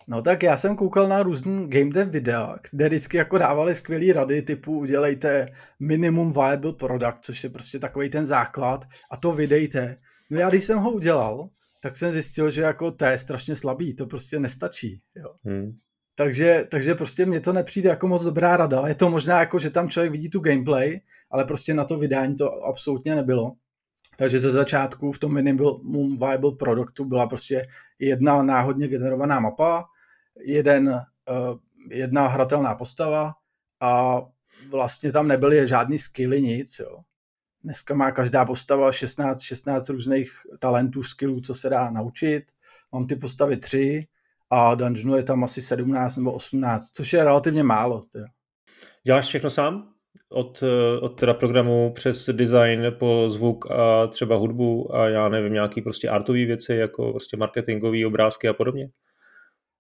No 0.08 0.22
tak 0.22 0.44
já 0.44 0.58
jsem 0.58 0.76
koukal 0.76 1.08
na 1.08 1.24
různý 1.24 1.70
game 1.70 1.92
dev 1.92 2.08
videa, 2.08 2.56
kde 2.72 2.88
vždycky 2.88 3.18
jako 3.18 3.38
dávali 3.38 3.76
skvělé 3.76 4.14
rady 4.14 4.42
typu 4.42 4.80
udělejte 4.80 5.48
minimum 5.80 6.32
viable 6.32 6.74
product, 6.74 7.20
což 7.22 7.44
je 7.44 7.50
prostě 7.50 7.80
takový 7.80 8.10
ten 8.10 8.26
základ 8.26 8.86
a 9.12 9.18
to 9.18 9.32
vydejte. 9.32 9.98
No 10.30 10.40
já 10.40 10.50
když 10.50 10.64
jsem 10.64 10.80
ho 10.80 10.92
udělal, 10.92 11.50
tak 11.82 11.96
jsem 11.96 12.12
zjistil, 12.12 12.52
že 12.52 12.62
jako 12.62 12.92
to 12.92 13.06
je 13.06 13.18
strašně 13.18 13.56
slabý, 13.56 13.96
to 13.96 14.06
prostě 14.06 14.40
nestačí. 14.40 15.02
Jo. 15.16 15.30
Hmm. 15.44 15.72
Takže, 16.16 16.66
takže 16.72 16.96
prostě 16.96 17.26
mně 17.26 17.40
to 17.40 17.54
nepřijde 17.54 17.90
jako 17.90 18.08
moc 18.08 18.24
dobrá 18.24 18.58
rada. 18.58 18.88
Je 18.88 18.96
to 18.96 19.10
možná 19.10 19.40
jako, 19.40 19.60
že 19.60 19.70
tam 19.70 19.90
člověk 19.90 20.12
vidí 20.12 20.30
tu 20.30 20.40
gameplay, 20.40 21.00
ale 21.32 21.46
prostě 21.46 21.74
na 21.74 21.86
to 21.86 21.98
vydání 21.98 22.36
to 22.36 22.64
absolutně 22.64 23.16
nebylo. 23.16 23.52
Takže 24.18 24.40
ze 24.40 24.52
začátku 24.52 25.12
v 25.12 25.20
tom 25.20 25.34
minimum 25.34 26.18
viable 26.18 26.52
produktu 26.60 27.06
byla 27.06 27.28
prostě 27.28 27.68
jedna 28.00 28.44
náhodně 28.44 28.88
generovaná 28.88 29.40
mapa, 29.40 29.86
jeden, 30.39 30.89
uh, 30.89 31.60
jedna 31.89 32.27
hratelná 32.27 32.75
postava 32.75 33.34
a 33.82 34.22
vlastně 34.72 35.12
tam 35.12 35.27
nebyly 35.27 35.68
žádný 35.68 36.00
skilly, 36.00 36.42
nic. 36.42 36.80
Jo. 36.80 37.00
Dneska 37.63 37.96
má 37.96 38.12
každá 38.12 38.46
postava 38.46 38.92
16, 38.92 39.42
16 39.42 39.89
různých 39.89 40.32
talentů, 40.60 41.04
skillů, 41.04 41.42
co 41.42 41.54
se 41.54 41.70
dá 41.70 41.92
naučit. 41.92 42.44
Mám 42.92 43.08
ty 43.08 43.15
postavy 43.15 43.58
tři 43.58 44.08
a 44.50 44.75
dungeonu 44.75 45.15
je 45.15 45.24
tam 45.24 45.44
asi 45.44 45.62
17 45.62 46.18
nebo 46.18 46.34
18, 46.34 46.89
což 46.89 47.13
je 47.13 47.24
relativně 47.24 47.63
málo. 47.63 48.04
Teda. 48.12 48.25
Děláš 49.04 49.27
všechno 49.27 49.50
sám? 49.50 49.92
Od, 50.30 50.63
od 51.01 51.20
teda 51.20 51.34
programu 51.34 51.92
přes 51.96 52.30
design 52.30 52.96
po 53.00 53.25
zvuk 53.30 53.72
a 53.72 54.08
třeba 54.08 54.36
hudbu 54.36 54.96
a 54.96 55.10
já 55.10 55.30
nevím, 55.30 55.54
nějaký 55.54 55.82
prostě 55.82 56.10
artové 56.10 56.46
věci, 56.46 56.74
jako 56.74 57.12
prostě 57.12 57.38
marketingové 57.38 58.06
obrázky 58.06 58.48
a 58.48 58.54
podobně? 58.54 58.89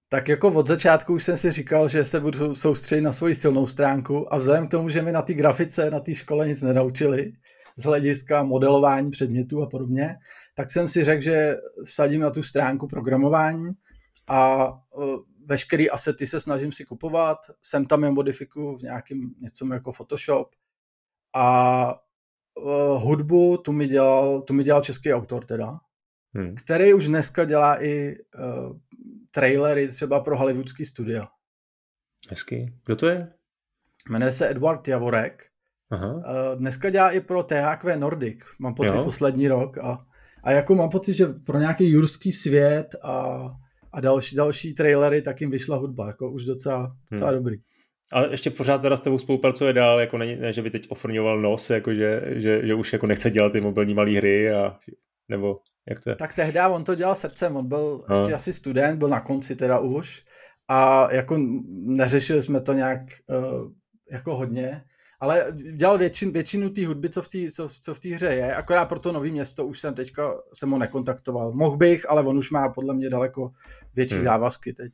Tak 0.09 0.27
jako 0.27 0.47
od 0.47 0.67
začátku 0.67 1.13
už 1.13 1.23
jsem 1.23 1.37
si 1.37 1.51
říkal, 1.51 1.87
že 1.87 2.05
se 2.05 2.19
budu 2.19 2.55
soustředit 2.55 3.01
na 3.01 3.11
svoji 3.11 3.35
silnou 3.35 3.67
stránku 3.67 4.33
a 4.33 4.37
vzhledem 4.37 4.67
k 4.67 4.71
tomu, 4.71 4.89
že 4.89 5.01
mi 5.01 5.11
na 5.11 5.21
té 5.21 5.33
grafice, 5.33 5.91
na 5.91 5.99
té 5.99 6.15
škole 6.15 6.47
nic 6.47 6.61
nenaučili, 6.61 7.33
z 7.77 7.83
hlediska 7.83 8.43
modelování 8.43 9.11
předmětů 9.11 9.63
a 9.63 9.67
podobně, 9.67 10.15
tak 10.55 10.69
jsem 10.69 10.87
si 10.87 11.03
řekl, 11.03 11.21
že 11.21 11.55
vsadím 11.85 12.21
na 12.21 12.29
tu 12.29 12.43
stránku 12.43 12.87
programování 12.87 13.71
a 14.27 14.67
e, 14.67 15.01
veškerý 15.45 15.89
asety 15.89 16.27
se 16.27 16.41
snažím 16.41 16.71
si 16.71 16.85
kupovat, 16.85 17.37
sem 17.61 17.85
tam 17.85 18.03
je 18.03 18.11
modifikuju 18.11 18.77
v 18.77 18.81
nějakým 18.81 19.35
něco 19.39 19.73
jako 19.73 19.91
Photoshop 19.91 20.47
a 21.35 21.87
uh, 22.63 23.03
hudbu 23.03 23.57
tu 23.57 23.71
mi, 23.71 23.87
dělal, 23.87 24.41
tu 24.41 24.53
mi 24.53 24.63
dělal 24.63 24.81
český 24.81 25.13
autor 25.13 25.45
teda, 25.45 25.79
hmm. 26.33 26.55
který 26.55 26.93
už 26.93 27.07
dneska 27.07 27.45
dělá 27.45 27.83
i 27.83 28.15
uh, 28.37 28.77
trailery 29.35 29.87
třeba 29.87 30.19
pro 30.19 30.37
hollywoodský 30.37 30.85
studia. 30.85 31.27
Hezký. 32.29 32.73
Kdo 32.85 32.95
to 32.95 33.07
je? 33.07 33.33
Jmenuje 34.09 34.31
se 34.31 34.49
Edward 34.49 34.87
Javorek 34.87 35.43
Aha. 35.91 36.23
Dneska 36.55 36.89
dělá 36.89 37.11
i 37.11 37.19
pro 37.19 37.43
THQ 37.43 37.97
Nordic, 37.97 38.39
mám 38.59 38.73
pocit 38.73 38.97
jo. 38.97 39.03
poslední 39.03 39.47
rok 39.47 39.77
a, 39.77 40.05
a 40.43 40.51
jako 40.51 40.75
mám 40.75 40.89
pocit, 40.89 41.13
že 41.13 41.25
pro 41.45 41.59
nějaký 41.59 41.89
jurský 41.89 42.31
svět 42.31 42.87
a, 43.03 43.49
a 43.93 44.01
další, 44.01 44.35
další 44.35 44.73
trailery 44.73 45.21
tak 45.21 45.41
jim 45.41 45.51
vyšla 45.51 45.77
hudba, 45.77 46.07
jako 46.07 46.31
už 46.31 46.45
docela, 46.45 46.95
docela 47.11 47.29
hmm. 47.29 47.39
dobrý. 47.39 47.57
Ale 48.11 48.31
ještě 48.31 48.49
pořád 48.49 48.81
teda 48.81 48.97
s 48.97 49.01
tebou 49.01 49.19
spolupracuje 49.19 49.73
dál, 49.73 49.99
jako 49.99 50.17
ne, 50.17 50.35
ne 50.35 50.53
že 50.53 50.61
by 50.61 50.71
teď 50.71 50.87
ofrňoval 50.89 51.41
nos, 51.41 51.69
jako 51.69 51.93
že, 51.93 52.21
že, 52.35 52.67
že, 52.67 52.73
už 52.73 52.93
jako 52.93 53.07
nechce 53.07 53.31
dělat 53.31 53.51
ty 53.51 53.61
mobilní 53.61 53.93
malé 53.93 54.11
hry, 54.11 54.51
a, 54.51 54.77
nebo 55.29 55.59
jak 55.89 56.03
to 56.03 56.09
je? 56.09 56.15
Tak 56.15 56.33
tehdy 56.33 56.59
on 56.69 56.83
to 56.83 56.95
dělal 56.95 57.15
srdcem, 57.15 57.55
on 57.55 57.67
byl 57.67 58.05
no. 58.09 58.15
ještě 58.15 58.33
asi 58.33 58.53
student, 58.53 58.99
byl 58.99 59.09
na 59.09 59.19
konci 59.19 59.55
teda 59.55 59.79
už 59.79 60.25
a 60.67 61.13
jako 61.13 61.37
neřešili 61.69 62.41
jsme 62.41 62.61
to 62.61 62.73
nějak 62.73 63.01
uh, 63.27 63.71
jako 64.11 64.35
hodně, 64.35 64.83
ale 65.19 65.45
dělal 65.75 65.97
většin, 65.97 66.31
většinu 66.31 66.69
té 66.69 66.87
hudby, 66.87 67.09
co 67.09 67.21
v 67.21 67.27
té 67.27 67.51
co, 67.51 67.69
co 67.81 67.93
v 67.93 68.05
hře 68.05 68.27
je, 68.27 68.55
akorát 68.55 68.85
pro 68.85 68.99
to 68.99 69.11
nový 69.11 69.31
město 69.31 69.65
už 69.65 69.79
jsem 69.79 69.93
teďka 69.93 70.33
jsem 70.53 70.71
ho 70.71 70.77
nekontaktoval. 70.77 71.51
Mohl 71.51 71.77
bych, 71.77 72.09
ale 72.09 72.23
on 72.23 72.37
už 72.37 72.51
má 72.51 72.69
podle 72.69 72.93
mě 72.93 73.09
daleko 73.09 73.51
větší 73.95 74.15
hmm. 74.15 74.23
závazky 74.23 74.73
teď. 74.73 74.93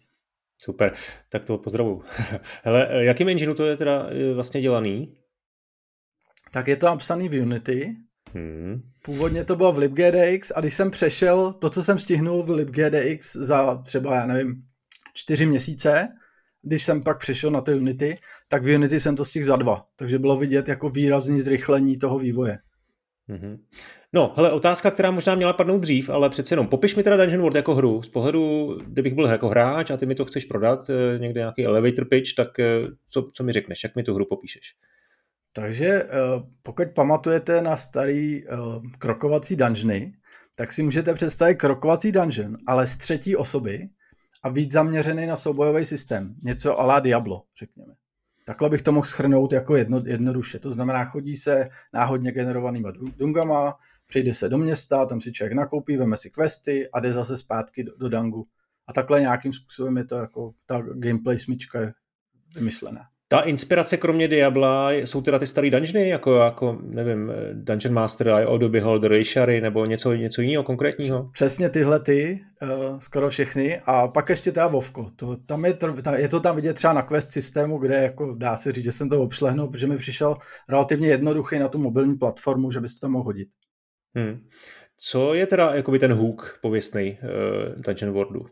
Super, 0.57 0.93
tak 1.29 1.43
to 1.43 1.57
pozdravu. 1.57 2.03
Hele, 2.63 2.89
jakým 2.91 3.29
engineu 3.29 3.53
to 3.53 3.65
je 3.65 3.77
teda 3.77 4.09
vlastně 4.33 4.61
dělaný? 4.61 5.17
Tak 6.51 6.67
je 6.67 6.75
to 6.75 6.85
napsaný 6.85 7.29
v 7.29 7.41
Unity. 7.41 7.95
Hmm. 8.33 8.81
Původně 9.01 9.43
to 9.43 9.55
bylo 9.55 9.71
v 9.71 9.77
libgdx 9.77 10.51
a 10.55 10.59
když 10.59 10.73
jsem 10.73 10.91
přešel 10.91 11.53
to, 11.53 11.69
co 11.69 11.83
jsem 11.83 11.99
stihnul 11.99 12.43
v 12.43 12.49
libgdx 12.49 13.35
za 13.35 13.75
třeba, 13.75 14.15
já 14.15 14.25
nevím, 14.25 14.63
čtyři 15.13 15.45
měsíce, 15.45 16.07
když 16.61 16.83
jsem 16.83 17.03
pak 17.03 17.19
přešel 17.19 17.51
na 17.51 17.61
ty 17.61 17.73
Unity, 17.73 18.15
tak 18.47 18.63
v 18.63 18.75
Unity 18.75 18.99
jsem 18.99 19.15
to 19.15 19.25
stihl 19.25 19.45
za 19.45 19.55
dva. 19.55 19.85
Takže 19.95 20.19
bylo 20.19 20.37
vidět 20.37 20.67
jako 20.67 20.89
výrazný 20.89 21.41
zrychlení 21.41 21.99
toho 21.99 22.17
vývoje. 22.17 22.57
Mm-hmm. 23.29 23.57
No, 24.13 24.33
hele, 24.35 24.51
otázka, 24.51 24.91
která 24.91 25.11
možná 25.11 25.35
měla 25.35 25.53
padnout 25.53 25.81
dřív, 25.81 26.09
ale 26.09 26.29
přece 26.29 26.53
jenom, 26.53 26.67
popiš 26.67 26.95
mi 26.95 27.03
teda 27.03 27.17
Dungeon 27.17 27.41
World 27.41 27.55
jako 27.55 27.75
hru. 27.75 28.01
Z 28.01 28.09
pohledu, 28.09 28.75
kdybych 28.87 29.13
byl 29.13 29.25
jako 29.25 29.49
hráč 29.49 29.91
a 29.91 29.97
ty 29.97 30.05
mi 30.05 30.15
to 30.15 30.25
chceš 30.25 30.45
prodat, 30.45 30.89
eh, 30.89 31.19
někde 31.19 31.39
nějaký 31.39 31.65
elevator 31.65 32.05
pitch, 32.05 32.33
tak 32.37 32.59
eh, 32.59 32.87
co, 33.09 33.29
co 33.33 33.43
mi 33.43 33.51
řekneš, 33.51 33.83
jak 33.83 33.95
mi 33.95 34.03
tu 34.03 34.13
hru 34.13 34.25
popíšeš? 34.25 34.73
Takže 35.53 35.87
eh, 35.87 36.07
pokud 36.61 36.87
pamatujete 36.95 37.61
na 37.61 37.77
starý 37.77 38.43
krokovací 38.97 39.55
dungeony, 39.55 40.13
tak 40.55 40.71
si 40.71 40.83
můžete 40.83 41.13
představit 41.13 41.55
krokovací 41.55 42.11
dungeon, 42.11 42.57
ale 42.67 42.87
z 42.87 42.97
třetí 42.97 43.35
osoby, 43.35 43.89
a 44.43 44.49
víc 44.49 44.71
zaměřený 44.71 45.27
na 45.27 45.35
soubojový 45.35 45.85
systém. 45.85 46.35
Něco 46.43 46.79
ala 46.79 46.99
Diablo, 46.99 47.43
řekněme. 47.59 47.93
Takhle 48.45 48.69
bych 48.69 48.81
to 48.81 48.91
mohl 48.91 49.07
schrnout 49.07 49.51
jako 49.51 49.75
jedno, 49.75 50.03
jednoduše. 50.05 50.59
To 50.59 50.71
znamená, 50.71 51.05
chodí 51.05 51.37
se 51.37 51.69
náhodně 51.93 52.31
generovanýma 52.31 52.91
dungama, 52.91 53.75
přijde 54.07 54.33
se 54.33 54.49
do 54.49 54.57
města, 54.57 55.05
tam 55.05 55.21
si 55.21 55.31
člověk 55.31 55.53
nakoupí, 55.53 55.97
veme 55.97 56.17
si 56.17 56.29
questy 56.29 56.89
a 56.89 56.99
jde 56.99 57.13
zase 57.13 57.37
zpátky 57.37 57.83
do, 57.83 57.97
do 57.97 58.09
dangu. 58.09 58.47
A 58.87 58.93
takhle 58.93 59.21
nějakým 59.21 59.53
způsobem 59.53 59.97
je 59.97 60.05
to 60.05 60.15
jako 60.15 60.53
ta 60.65 60.81
gameplay 60.93 61.39
smyčka 61.39 61.79
vymyšlená. 62.55 63.01
Ta 63.31 63.41
inspirace 63.41 63.97
kromě 63.97 64.27
Diabla 64.27 64.91
jsou 64.91 65.21
teda 65.21 65.39
ty 65.39 65.47
starý 65.47 65.69
dungeony, 65.69 66.09
jako, 66.09 66.35
jako 66.35 66.77
nevím, 66.81 67.31
Dungeon 67.53 67.93
Master, 67.93 68.29
Audio 68.29 68.69
Beholder, 68.69 69.13
Ishari, 69.13 69.61
nebo 69.61 69.85
něco, 69.85 70.13
něco 70.13 70.41
jiného 70.41 70.63
konkrétního? 70.63 71.29
Přesně 71.33 71.69
tyhle 71.69 71.99
ty, 71.99 72.41
uh, 72.61 72.99
skoro 72.99 73.29
všechny. 73.29 73.81
A 73.85 74.07
pak 74.07 74.29
ještě 74.29 74.51
ta 74.51 74.67
Vovko. 74.67 75.11
To, 75.15 75.35
tam 75.35 75.65
je, 75.65 75.77
je 76.15 76.27
to 76.27 76.39
tam 76.39 76.55
vidět 76.55 76.73
třeba 76.73 76.93
na 76.93 77.01
quest 77.01 77.31
systému, 77.31 77.77
kde 77.77 77.95
jako 77.95 78.35
dá 78.35 78.55
se 78.55 78.71
říct, 78.71 78.83
že 78.83 78.91
jsem 78.91 79.09
to 79.09 79.21
obšlehnul, 79.21 79.67
protože 79.67 79.87
mi 79.87 79.97
přišel 79.97 80.35
relativně 80.69 81.07
jednoduchý 81.07 81.59
na 81.59 81.67
tu 81.67 81.77
mobilní 81.77 82.15
platformu, 82.15 82.71
že 82.71 82.79
by 82.79 82.87
se 82.87 82.99
to 82.99 83.09
mohl 83.09 83.23
hodit. 83.23 83.47
Hmm. 84.15 84.39
Co 84.97 85.33
je 85.33 85.47
teda 85.47 85.75
jakoby 85.75 85.99
ten 85.99 86.13
hook 86.13 86.59
pověstný 86.61 87.17
uh, 87.23 87.81
Dungeon 87.81 88.13
Worldu? 88.13 88.45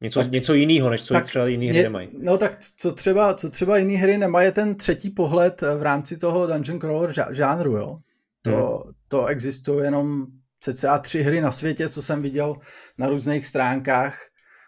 Něco, 0.00 0.20
tak, 0.20 0.32
něco 0.32 0.54
jiného, 0.54 0.90
než 0.90 1.02
co 1.02 1.14
tak, 1.14 1.24
třeba 1.24 1.46
jiné 1.46 1.66
hry 1.66 1.82
nemají. 1.82 2.08
No 2.18 2.38
tak 2.38 2.58
co 2.76 2.92
třeba, 2.92 3.34
co 3.34 3.50
třeba 3.50 3.78
jiné 3.78 3.96
hry 3.96 4.18
nemají, 4.18 4.46
je 4.46 4.52
ten 4.52 4.74
třetí 4.74 5.10
pohled 5.10 5.60
v 5.78 5.82
rámci 5.82 6.16
toho 6.16 6.46
Dungeon 6.46 6.78
Crawler 6.78 7.14
žánru, 7.30 7.76
jo. 7.76 7.98
To, 8.42 8.82
hmm. 8.84 8.94
to 9.08 9.26
existuje 9.26 9.84
jenom 9.84 10.26
cca 10.60 10.98
tři 10.98 11.22
hry 11.22 11.40
na 11.40 11.52
světě, 11.52 11.88
co 11.88 12.02
jsem 12.02 12.22
viděl 12.22 12.56
na 12.98 13.08
různých 13.08 13.46
stránkách, 13.46 14.18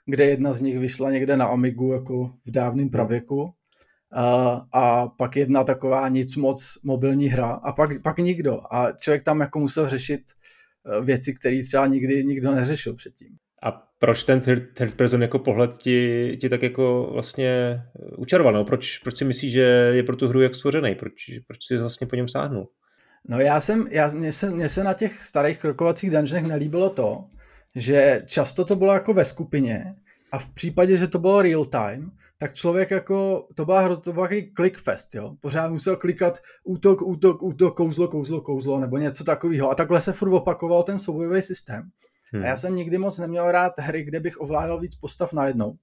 kde 0.07 0.25
jedna 0.25 0.53
z 0.53 0.61
nich 0.61 0.79
vyšla 0.79 1.11
někde 1.11 1.37
na 1.37 1.47
Amigu 1.47 1.93
jako 1.93 2.33
v 2.47 2.51
dávném 2.51 2.91
pravěku. 2.91 3.51
A, 4.13 4.61
a 4.73 5.09
pak 5.09 5.37
jedna 5.37 5.65
taková 5.65 6.09
nic 6.09 6.37
moc 6.37 6.79
mobilní 6.85 7.29
hra 7.29 7.47
a 7.47 7.73
pak, 7.73 8.03
pak 8.03 8.19
nikdo. 8.19 8.61
A 8.75 8.93
člověk 8.93 9.23
tam 9.23 9.41
jako 9.41 9.59
musel 9.59 9.89
řešit 9.89 10.21
eh, 10.21 11.05
věci, 11.05 11.35
které 11.35 11.63
třeba 11.65 11.87
nikdy 11.87 12.25
nikdo 12.25 12.55
neřešil 12.55 12.95
předtím. 12.95 13.37
A 13.63 13.73
proč 13.99 14.25
ten 14.25 14.41
third, 14.41 14.95
person 14.97 15.23
jako 15.23 15.39
pohled 15.39 15.79
ti, 15.79 16.39
ti 16.41 16.49
tak 16.49 16.63
jako 16.63 17.11
vlastně 17.13 17.83
učaroval? 18.17 18.53
No? 18.53 18.65
Proč, 18.65 18.99
proč 18.99 19.17
si 19.17 19.25
myslíš, 19.25 19.53
že 19.53 19.63
je 19.95 20.03
pro 20.03 20.17
tu 20.17 20.29
hru 20.29 20.41
jak 20.41 20.55
stvořený? 20.55 20.95
Proč, 20.95 21.13
proč 21.47 21.67
si 21.67 21.77
vlastně 21.77 22.07
po 22.07 22.17
něm 22.17 22.29
sáhnul? 22.29 22.69
No 23.29 23.41
já 23.41 23.61
jsem, 23.61 23.87
já, 23.91 24.09
mně, 24.09 24.33
se, 24.33 24.51
mně 24.51 24.69
se 24.69 24.85
na 24.85 24.93
těch 24.93 25.23
starých 25.23 25.59
krokovacích 25.59 26.11
dungeonech 26.11 26.49
nelíbilo 26.49 26.91
to, 26.91 27.25
že 27.77 28.21
často 28.27 28.65
to 28.65 28.77
bylo 28.77 28.93
jako 28.93 29.13
ve 29.13 29.25
skupině 29.25 29.95
a 30.33 30.39
v 30.39 30.51
případě, 30.51 30.97
že 30.97 31.07
to 31.07 31.19
bylo 31.19 31.43
real 31.43 31.65
time, 31.65 32.11
tak 32.39 32.55
člověk 32.55 32.91
jako, 32.91 33.49
to 33.55 33.65
byla, 33.65 33.97
to 33.97 34.13
byl 34.13 34.23
takový 34.23 34.53
clickfest, 34.57 35.15
jo. 35.15 35.35
Pořád 35.41 35.71
musel 35.71 35.97
klikat 35.97 36.39
útok, 36.65 37.03
útok, 37.03 37.43
útok, 37.43 37.77
kouzlo, 37.77 38.09
kouzlo, 38.09 38.41
kouzlo, 38.41 38.81
nebo 38.81 38.99
něco 38.99 39.25
takového. 39.25 39.71
A 39.71 39.75
takhle 39.75 40.01
se 40.01 40.13
furt 40.13 40.33
opakoval 40.33 40.83
ten 40.83 40.99
soubojový 40.99 41.43
systém. 41.43 41.91
Hmm. 42.33 42.43
A 42.45 42.47
já 42.47 42.57
jsem 42.57 42.77
nikdy 42.77 42.99
moc 42.99 43.19
neměl 43.19 43.53
rád 43.53 43.79
hry, 43.79 44.03
kde 44.03 44.21
bych 44.21 44.41
ovládal 44.41 44.81
víc 44.81 44.95
postav 44.95 45.33
najednou. 45.33 45.77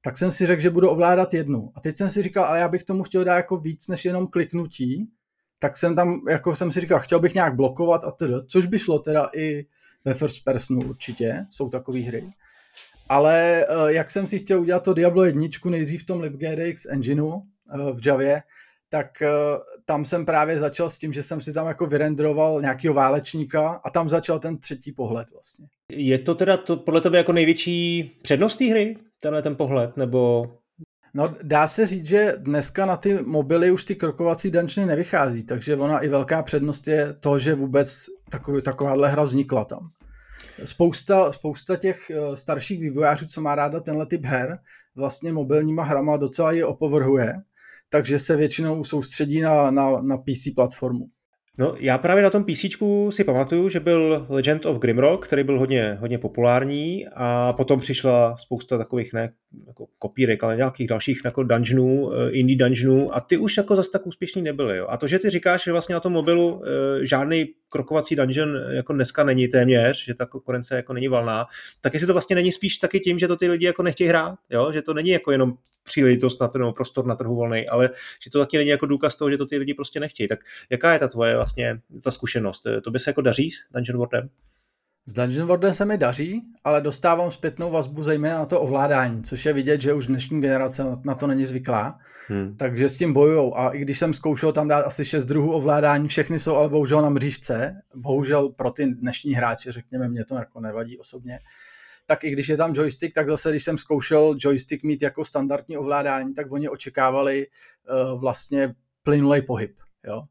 Tak 0.00 0.16
jsem 0.16 0.32
si 0.32 0.46
řekl, 0.46 0.62
že 0.62 0.70
budu 0.70 0.88
ovládat 0.88 1.34
jednu. 1.34 1.72
A 1.74 1.80
teď 1.80 1.96
jsem 1.96 2.10
si 2.10 2.22
říkal, 2.22 2.44
ale 2.44 2.58
já 2.58 2.68
bych 2.68 2.84
tomu 2.84 3.02
chtěl 3.02 3.24
dát 3.24 3.36
jako 3.36 3.56
víc 3.56 3.88
než 3.88 4.04
jenom 4.04 4.26
kliknutí. 4.26 5.10
Tak 5.58 5.76
jsem 5.76 5.96
tam, 5.96 6.20
jako 6.30 6.56
jsem 6.56 6.70
si 6.70 6.80
říkal, 6.80 7.00
chtěl 7.00 7.20
bych 7.20 7.34
nějak 7.34 7.54
blokovat 7.54 8.04
a 8.04 8.10
tedy, 8.10 8.34
což 8.46 8.66
by 8.66 8.78
šlo 8.78 8.98
teda 8.98 9.28
i 9.34 9.66
ve 10.04 10.14
first 10.14 10.44
personu 10.44 10.88
určitě, 10.88 11.46
jsou 11.50 11.68
takové 11.68 11.98
hry. 11.98 12.32
Ale 13.08 13.66
eh, 13.68 13.92
jak 13.92 14.10
jsem 14.10 14.26
si 14.26 14.38
chtěl 14.38 14.60
udělat 14.60 14.84
to 14.84 14.94
Diablo 14.94 15.24
jedničku 15.24 15.68
nejdřív 15.68 16.02
v 16.02 16.06
tom 16.06 16.20
LibGDX 16.20 16.86
engineu 16.86 17.32
eh, 17.74 17.92
v 17.92 18.06
Javě, 18.06 18.42
tak 18.88 19.22
eh, 19.22 19.28
tam 19.84 20.04
jsem 20.04 20.26
právě 20.26 20.58
začal 20.58 20.90
s 20.90 20.98
tím, 20.98 21.12
že 21.12 21.22
jsem 21.22 21.40
si 21.40 21.52
tam 21.52 21.66
jako 21.66 21.86
vyrenderoval 21.86 22.60
nějakého 22.60 22.94
válečníka 22.94 23.80
a 23.84 23.90
tam 23.90 24.08
začal 24.08 24.38
ten 24.38 24.58
třetí 24.58 24.92
pohled 24.92 25.30
vlastně. 25.30 25.66
Je 25.92 26.18
to 26.18 26.34
teda 26.34 26.56
to 26.56 26.76
podle 26.76 27.00
tebe 27.00 27.18
jako 27.18 27.32
největší 27.32 28.02
přednost 28.22 28.56
té 28.56 28.64
hry, 28.64 28.96
tenhle 29.20 29.42
ten 29.42 29.56
pohled, 29.56 29.96
nebo 29.96 30.46
No 31.14 31.34
dá 31.42 31.66
se 31.66 31.86
říct, 31.86 32.06
že 32.06 32.34
dneska 32.38 32.86
na 32.86 32.96
ty 32.96 33.18
mobily 33.26 33.70
už 33.70 33.84
ty 33.84 33.94
krokovací 33.94 34.50
dungeony 34.50 34.88
nevychází, 34.88 35.42
takže 35.42 35.76
ona 35.76 35.98
i 35.98 36.08
velká 36.08 36.42
přednost 36.42 36.88
je 36.88 37.12
to, 37.20 37.38
že 37.38 37.54
vůbec 37.54 38.06
takový, 38.30 38.62
takováhle 38.62 39.08
hra 39.08 39.22
vznikla 39.22 39.64
tam. 39.64 39.90
Spousta, 40.64 41.32
spousta 41.32 41.76
těch 41.76 42.10
eh, 42.10 42.36
starších 42.36 42.80
vývojářů, 42.80 43.26
co 43.26 43.40
má 43.40 43.54
ráda 43.54 43.80
tenhle 43.80 44.06
typ 44.06 44.24
her, 44.24 44.58
vlastně 44.96 45.32
mobilníma 45.32 45.82
hrama 45.84 46.16
docela 46.16 46.52
je 46.52 46.66
opovrhuje, 46.66 47.34
takže 47.88 48.18
se 48.18 48.36
většinou 48.36 48.84
soustředí 48.84 49.40
na, 49.40 49.70
na, 49.70 50.00
na 50.00 50.16
PC 50.18 50.54
platformu. 50.54 51.08
No, 51.60 51.74
já 51.78 51.98
právě 51.98 52.22
na 52.22 52.30
tom 52.30 52.44
PC 52.44 52.64
si 53.10 53.24
pamatuju, 53.24 53.68
že 53.68 53.80
byl 53.80 54.26
Legend 54.28 54.66
of 54.66 54.78
Grimrock, 54.78 55.26
který 55.26 55.44
byl 55.44 55.58
hodně, 55.58 55.96
hodně 56.00 56.18
populární 56.18 57.06
a 57.14 57.52
potom 57.52 57.80
přišla 57.80 58.36
spousta 58.36 58.78
takových 58.78 59.12
ne 59.12 59.32
jako 59.66 59.86
kopírek, 59.98 60.44
ale 60.44 60.56
nějakých 60.56 60.88
dalších 60.88 61.20
jako 61.24 61.42
dungeonů, 61.42 62.12
eh, 62.12 62.30
indie 62.30 62.56
dungeonů 62.56 63.14
a 63.14 63.20
ty 63.20 63.36
už 63.36 63.56
jako 63.56 63.76
zase 63.76 63.90
tak 63.90 64.06
úspěšný 64.06 64.42
nebyly. 64.42 64.76
Jo. 64.76 64.86
A 64.88 64.96
to, 64.96 65.08
že 65.08 65.18
ty 65.18 65.30
říkáš, 65.30 65.64
že 65.64 65.72
vlastně 65.72 65.92
na 65.92 66.00
tom 66.00 66.12
mobilu 66.12 66.62
e, 66.64 67.06
žádný 67.06 67.46
krokovací 67.68 68.16
dungeon 68.16 68.56
jako 68.70 68.92
dneska 68.92 69.24
není 69.24 69.48
téměř, 69.48 70.04
že 70.04 70.14
ta 70.14 70.26
konkurence 70.26 70.76
jako 70.76 70.92
není 70.92 71.08
valná, 71.08 71.46
tak 71.80 71.94
jestli 71.94 72.06
to 72.06 72.12
vlastně 72.12 72.36
není 72.36 72.52
spíš 72.52 72.78
taky 72.78 73.00
tím, 73.00 73.18
že 73.18 73.28
to 73.28 73.36
ty 73.36 73.48
lidi 73.48 73.66
jako 73.66 73.82
nechtějí 73.82 74.08
hrát, 74.08 74.34
jo? 74.50 74.72
že 74.72 74.82
to 74.82 74.94
není 74.94 75.10
jako 75.10 75.32
jenom 75.32 75.54
příležitost 75.88 76.40
na 76.40 76.48
ten 76.48 76.72
prostor 76.72 77.06
na 77.06 77.14
trhu 77.14 77.34
volný, 77.36 77.68
ale 77.68 77.90
že 78.24 78.30
to 78.30 78.38
taky 78.38 78.56
není 78.56 78.70
jako 78.70 78.86
důkaz 78.86 79.16
toho, 79.16 79.30
že 79.30 79.38
to 79.38 79.46
ty 79.46 79.56
lidi 79.56 79.74
prostě 79.74 80.00
nechtějí. 80.00 80.28
Tak 80.28 80.40
jaká 80.70 80.92
je 80.92 80.98
ta 80.98 81.08
tvoje 81.08 81.36
vlastně 81.36 81.80
ta 82.04 82.10
zkušenost? 82.10 82.62
To 82.84 82.90
by 82.90 82.98
se 82.98 83.10
jako 83.10 83.20
daří 83.20 83.50
s 83.50 83.56
Dungeon 83.74 83.98
Worldem? 83.98 84.28
S 85.06 85.12
Dungeon 85.12 85.48
Worldem 85.48 85.74
se 85.74 85.84
mi 85.84 85.98
daří, 85.98 86.42
ale 86.64 86.80
dostávám 86.80 87.30
zpětnou 87.30 87.70
vazbu 87.70 88.02
zejména 88.02 88.38
na 88.38 88.44
to 88.44 88.60
ovládání, 88.60 89.22
což 89.22 89.46
je 89.46 89.52
vidět, 89.52 89.80
že 89.80 89.92
už 89.92 90.06
dnešní 90.06 90.40
generace 90.40 90.84
na 91.04 91.14
to 91.14 91.26
není 91.26 91.46
zvyklá. 91.46 91.98
Hmm. 92.26 92.56
Takže 92.56 92.88
s 92.88 92.96
tím 92.96 93.12
bojujou. 93.12 93.58
A 93.58 93.68
i 93.68 93.78
když 93.78 93.98
jsem 93.98 94.14
zkoušel 94.14 94.52
tam 94.52 94.68
dát 94.68 94.80
asi 94.80 95.04
šest 95.04 95.24
druhů 95.24 95.52
ovládání, 95.52 96.08
všechny 96.08 96.38
jsou 96.38 96.54
ale 96.54 96.68
bohužel 96.68 97.02
na 97.02 97.08
mřížce. 97.08 97.82
Bohužel 97.94 98.48
pro 98.48 98.70
ty 98.70 98.86
dnešní 98.86 99.34
hráče, 99.34 99.72
řekněme, 99.72 100.08
mě 100.08 100.24
to 100.24 100.34
jako 100.34 100.60
nevadí 100.60 100.98
osobně. 100.98 101.38
Tak 102.10 102.24
i 102.24 102.30
když 102.30 102.48
je 102.48 102.56
tam 102.56 102.72
joystick, 102.74 103.14
tak 103.14 103.26
zase, 103.26 103.50
když 103.50 103.64
jsem 103.64 103.78
zkoušel 103.78 104.34
joystick 104.38 104.84
mít 104.84 105.02
jako 105.02 105.24
standardní 105.24 105.76
ovládání, 105.76 106.34
tak 106.34 106.52
oni 106.52 106.68
očekávali 106.68 107.46
uh, 107.46 108.20
vlastně 108.20 108.74
plynulej 109.02 109.42
pohyb. 109.42 109.76
Jo? 110.06 110.22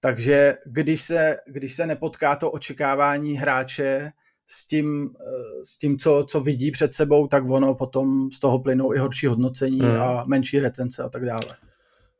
Takže 0.00 0.56
když 0.66 1.02
se, 1.02 1.36
když 1.46 1.74
se 1.74 1.86
nepotká 1.86 2.36
to 2.36 2.50
očekávání 2.50 3.34
hráče 3.34 4.12
s 4.46 4.66
tím, 4.66 5.10
eh, 5.20 5.64
s 5.64 5.78
tím 5.78 5.98
co, 5.98 6.24
co 6.28 6.40
vidí 6.40 6.70
před 6.70 6.94
sebou, 6.94 7.26
tak 7.26 7.50
ono 7.50 7.74
potom 7.74 8.32
z 8.32 8.40
toho 8.40 8.58
plynou 8.58 8.94
i 8.94 8.98
horší 8.98 9.26
hodnocení 9.26 9.80
hmm. 9.80 10.02
a 10.02 10.24
menší 10.24 10.60
retence 10.60 11.02
a 11.02 11.08
tak 11.08 11.24
dále. 11.24 11.56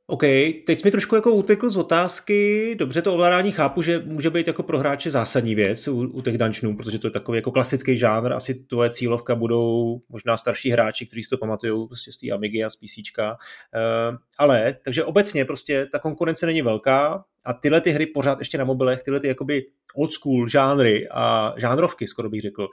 OK, 0.07 0.23
teď 0.67 0.85
mi 0.85 0.91
trošku 0.91 1.15
jako 1.15 1.33
utekl 1.33 1.71
z 1.71 1.77
otázky. 1.77 2.75
Dobře, 2.79 3.03
to 3.03 3.15
ovládání 3.15 3.53
chápu, 3.53 3.83
že 3.83 4.03
může 4.07 4.31
být 4.31 4.47
jako 4.47 4.63
pro 4.63 4.79
hráče 4.79 5.11
zásadní 5.11 5.55
věc 5.55 5.89
u, 5.89 6.01
u 6.01 6.23
těch 6.23 6.39
dungeonů, 6.39 6.77
protože 6.77 6.99
to 6.99 7.07
je 7.07 7.11
takový 7.11 7.39
jako 7.39 7.53
klasický 7.53 7.97
žánr. 7.97 8.33
Asi 8.33 8.55
tvoje 8.55 8.91
cílovka 8.91 9.35
budou 9.35 10.01
možná 10.09 10.37
starší 10.37 10.71
hráči, 10.71 11.07
kteří 11.07 11.23
si 11.23 11.31
to 11.31 11.39
pamatují 11.39 11.89
prostě 11.89 12.13
z 12.13 12.17
té 12.17 12.31
Amigy 12.31 12.65
a 12.65 12.71
z 12.71 12.77
PC. 12.77 12.97
Uh, 13.19 13.25
eh, 13.25 14.17
ale, 14.39 14.77
takže 14.85 15.05
obecně 15.05 15.45
prostě 15.45 15.87
ta 15.93 15.99
konkurence 15.99 16.47
není 16.47 16.63
velká 16.63 17.25
a 17.45 17.53
tyhle 17.53 17.81
ty 17.81 17.91
hry 17.91 18.07
pořád 18.07 18.39
ještě 18.39 18.59
na 18.59 18.65
mobilech, 18.65 19.03
tyhle 19.03 19.21
ty 19.21 19.29
jakoby 19.29 19.67
old 19.95 20.13
school 20.13 20.49
žánry 20.49 21.09
a 21.11 21.55
žánrovky, 21.57 22.09
skoro 22.09 22.31
bych 22.31 22.41
řekl, 22.41 22.69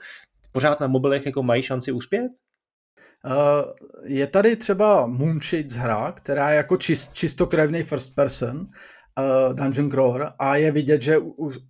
pořád 0.52 0.80
na 0.80 0.86
mobilech 0.86 1.26
jako 1.26 1.42
mají 1.42 1.62
šanci 1.62 1.92
uspět? 1.92 2.32
Uh, 3.24 3.72
je 4.04 4.26
tady 4.26 4.56
třeba 4.56 5.06
Moonshades 5.06 5.72
hra, 5.72 6.12
která 6.12 6.50
je 6.50 6.56
jako 6.56 6.76
čist, 6.76 7.14
čistokrevný 7.14 7.82
first 7.82 8.14
person, 8.14 8.56
uh, 8.58 9.54
Dungeon 9.54 9.90
Crawler 9.90 10.32
a 10.38 10.56
je 10.56 10.70
vidět, 10.70 11.02
že 11.02 11.18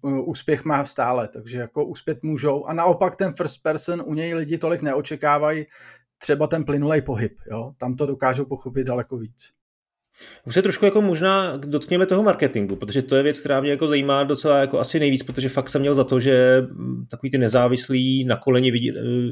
úspěch 0.02 0.64
má 0.64 0.84
stále, 0.84 1.28
takže 1.28 1.58
jako 1.58 1.84
uspět 1.84 2.22
můžou 2.22 2.64
a 2.64 2.72
naopak 2.72 3.16
ten 3.16 3.32
first 3.32 3.62
person 3.62 4.02
u 4.06 4.14
něj 4.14 4.34
lidi 4.34 4.58
tolik 4.58 4.82
neočekávají 4.82 5.66
třeba 6.18 6.46
ten 6.46 6.64
plynulej 6.64 7.02
pohyb, 7.02 7.32
jo? 7.50 7.72
tam 7.78 7.96
to 7.96 8.06
dokážou 8.06 8.44
pochopit 8.44 8.86
daleko 8.86 9.16
víc. 9.16 9.52
Už 10.46 10.54
se 10.54 10.62
trošku 10.62 10.84
jako 10.84 11.02
možná 11.02 11.56
dotkněme 11.56 12.06
toho 12.06 12.22
marketingu, 12.22 12.76
protože 12.76 13.02
to 13.02 13.16
je 13.16 13.22
věc, 13.22 13.40
která 13.40 13.60
mě 13.60 13.70
jako 13.70 13.88
zajímá 13.88 14.24
docela 14.24 14.58
jako 14.58 14.78
asi 14.78 15.00
nejvíc, 15.00 15.22
protože 15.22 15.48
fakt 15.48 15.68
jsem 15.68 15.80
měl 15.80 15.94
za 15.94 16.04
to, 16.04 16.20
že 16.20 16.62
takový 17.10 17.30
ty 17.30 17.38
nezávislý 17.38 18.24
na 18.24 18.36
koleni 18.36 18.70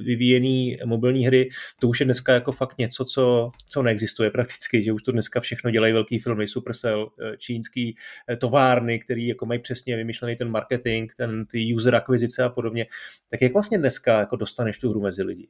vyvíjený 0.04 0.78
mobilní 0.84 1.26
hry, 1.26 1.48
to 1.80 1.88
už 1.88 2.00
je 2.00 2.04
dneska 2.04 2.34
jako 2.34 2.52
fakt 2.52 2.78
něco, 2.78 3.04
co, 3.04 3.50
co 3.68 3.82
neexistuje 3.82 4.30
prakticky, 4.30 4.82
že 4.82 4.92
už 4.92 5.02
to 5.02 5.12
dneska 5.12 5.40
všechno 5.40 5.70
dělají 5.70 5.92
velký 5.92 6.18
filmy, 6.18 6.46
Supercell, 6.46 7.10
eh, 7.22 7.36
čínský 7.36 7.96
eh, 8.30 8.36
továrny, 8.36 8.98
který 8.98 9.26
jako 9.26 9.46
mají 9.46 9.60
přesně 9.60 9.96
vymyšlený 9.96 10.36
ten 10.36 10.50
marketing, 10.50 11.12
ten 11.16 11.46
ty 11.46 11.74
user 11.74 11.94
akvizice 11.94 12.42
a 12.42 12.48
podobně. 12.48 12.86
Tak 13.30 13.42
jak 13.42 13.52
vlastně 13.52 13.78
dneska 13.78 14.18
jako 14.18 14.36
dostaneš 14.36 14.78
tu 14.78 14.90
hru 14.90 15.00
mezi 15.00 15.22
lidi? 15.22 15.48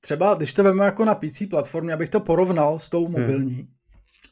Třeba, 0.00 0.34
když 0.34 0.52
to 0.52 0.64
vezmu 0.64 0.82
jako 0.82 1.04
na 1.04 1.14
PC 1.14 1.42
platformě, 1.50 1.92
abych 1.92 2.08
to 2.08 2.20
porovnal 2.20 2.78
s 2.78 2.88
tou 2.88 3.08
mobilní, 3.08 3.54
hmm 3.54 3.79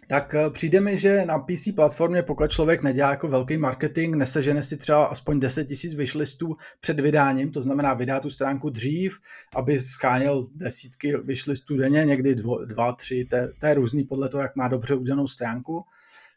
tak 0.09 0.35
eh, 0.35 0.51
přijde 0.51 0.81
mi, 0.81 0.99
že 0.99 1.25
na 1.25 1.39
PC 1.39 1.69
platformě, 1.75 2.23
pokud 2.23 2.51
člověk 2.51 2.83
nedělá 2.83 3.11
jako 3.11 3.29
velký 3.29 3.57
marketing, 3.57 4.17
nesežene 4.17 4.63
si 4.63 4.77
třeba 4.77 5.05
aspoň 5.05 5.41
10 5.41 5.65
tisíc 5.65 5.95
wishlistů 5.95 6.57
před 6.81 7.01
vydáním, 7.01 7.51
to 7.51 7.63
znamená 7.63 7.95
vydá 7.95 8.21
tu 8.21 8.31
stránku 8.31 8.71
dřív, 8.71 9.19
aby 9.57 9.81
scháněl 9.81 10.47
desítky 10.55 11.17
wishlistů 11.17 11.77
denně, 11.77 12.05
někdy 12.05 12.35
dvo, 12.35 12.65
dva, 12.65 12.93
tři, 12.93 13.29
to, 13.61 13.67
je 13.67 13.75
různý 13.75 14.05
podle 14.05 14.29
toho, 14.29 14.43
jak 14.43 14.57
má 14.57 14.69
dobře 14.69 14.95
udělanou 14.95 15.27
stránku, 15.27 15.85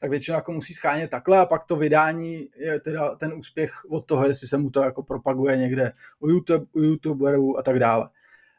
tak 0.01 0.09
většinou 0.09 0.35
jako 0.35 0.51
musí 0.51 0.73
schánět 0.73 1.09
takhle 1.09 1.37
a 1.37 1.45
pak 1.45 1.63
to 1.63 1.75
vydání 1.75 2.49
je 2.57 2.79
teda 2.79 3.15
ten 3.15 3.33
úspěch 3.33 3.71
od 3.89 4.05
toho, 4.05 4.27
jestli 4.27 4.47
se 4.47 4.57
mu 4.57 4.69
to 4.69 4.83
jako 4.83 5.03
propaguje 5.03 5.57
někde 5.57 5.93
u, 6.19 6.29
YouTube, 6.29 6.65
u 6.73 6.81
YouTuberů 6.81 7.59
a 7.59 7.61
tak 7.61 7.79
dále. 7.79 8.09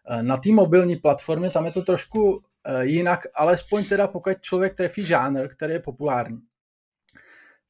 Eh, 0.09 0.23
na 0.23 0.37
té 0.37 0.51
mobilní 0.53 0.97
platformě 0.97 1.51
tam 1.51 1.65
je 1.65 1.71
to 1.71 1.83
trošku 1.83 2.43
jinak 2.81 3.27
alespoň 3.35 3.85
teda 3.85 4.09
pokud 4.09 4.41
člověk 4.41 4.75
trefí 4.75 5.05
žánr, 5.05 5.49
který 5.49 5.73
je 5.73 5.81
populární. 5.81 6.39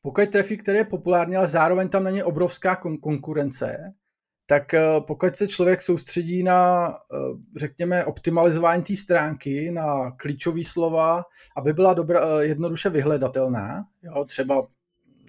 Pokud 0.03 0.31
trefí, 0.31 0.57
který 0.57 0.79
je 0.79 0.85
populární, 0.85 1.37
ale 1.37 1.47
zároveň 1.47 1.89
tam 1.89 2.05
není 2.05 2.23
obrovská 2.23 2.81
kon- 2.83 3.01
konkurence, 3.01 3.95
tak 4.47 4.75
eh, 4.75 4.81
pokud 5.07 5.37
se 5.37 5.49
člověk 5.49 5.83
soustředí 5.83 6.43
na, 6.43 6.89
eh, 6.89 7.17
řekněme, 7.57 8.05
optimalizování 8.05 8.83
té 8.83 8.97
stránky, 8.97 9.71
na 9.71 10.11
klíčové 10.11 10.65
slova, 10.65 11.25
aby 11.57 11.73
byla 11.73 11.95
dobra, 11.95 12.43
jednoduše 12.43 12.91
vyhledatelná, 12.91 13.85
jo, 14.03 14.25
třeba 14.25 14.67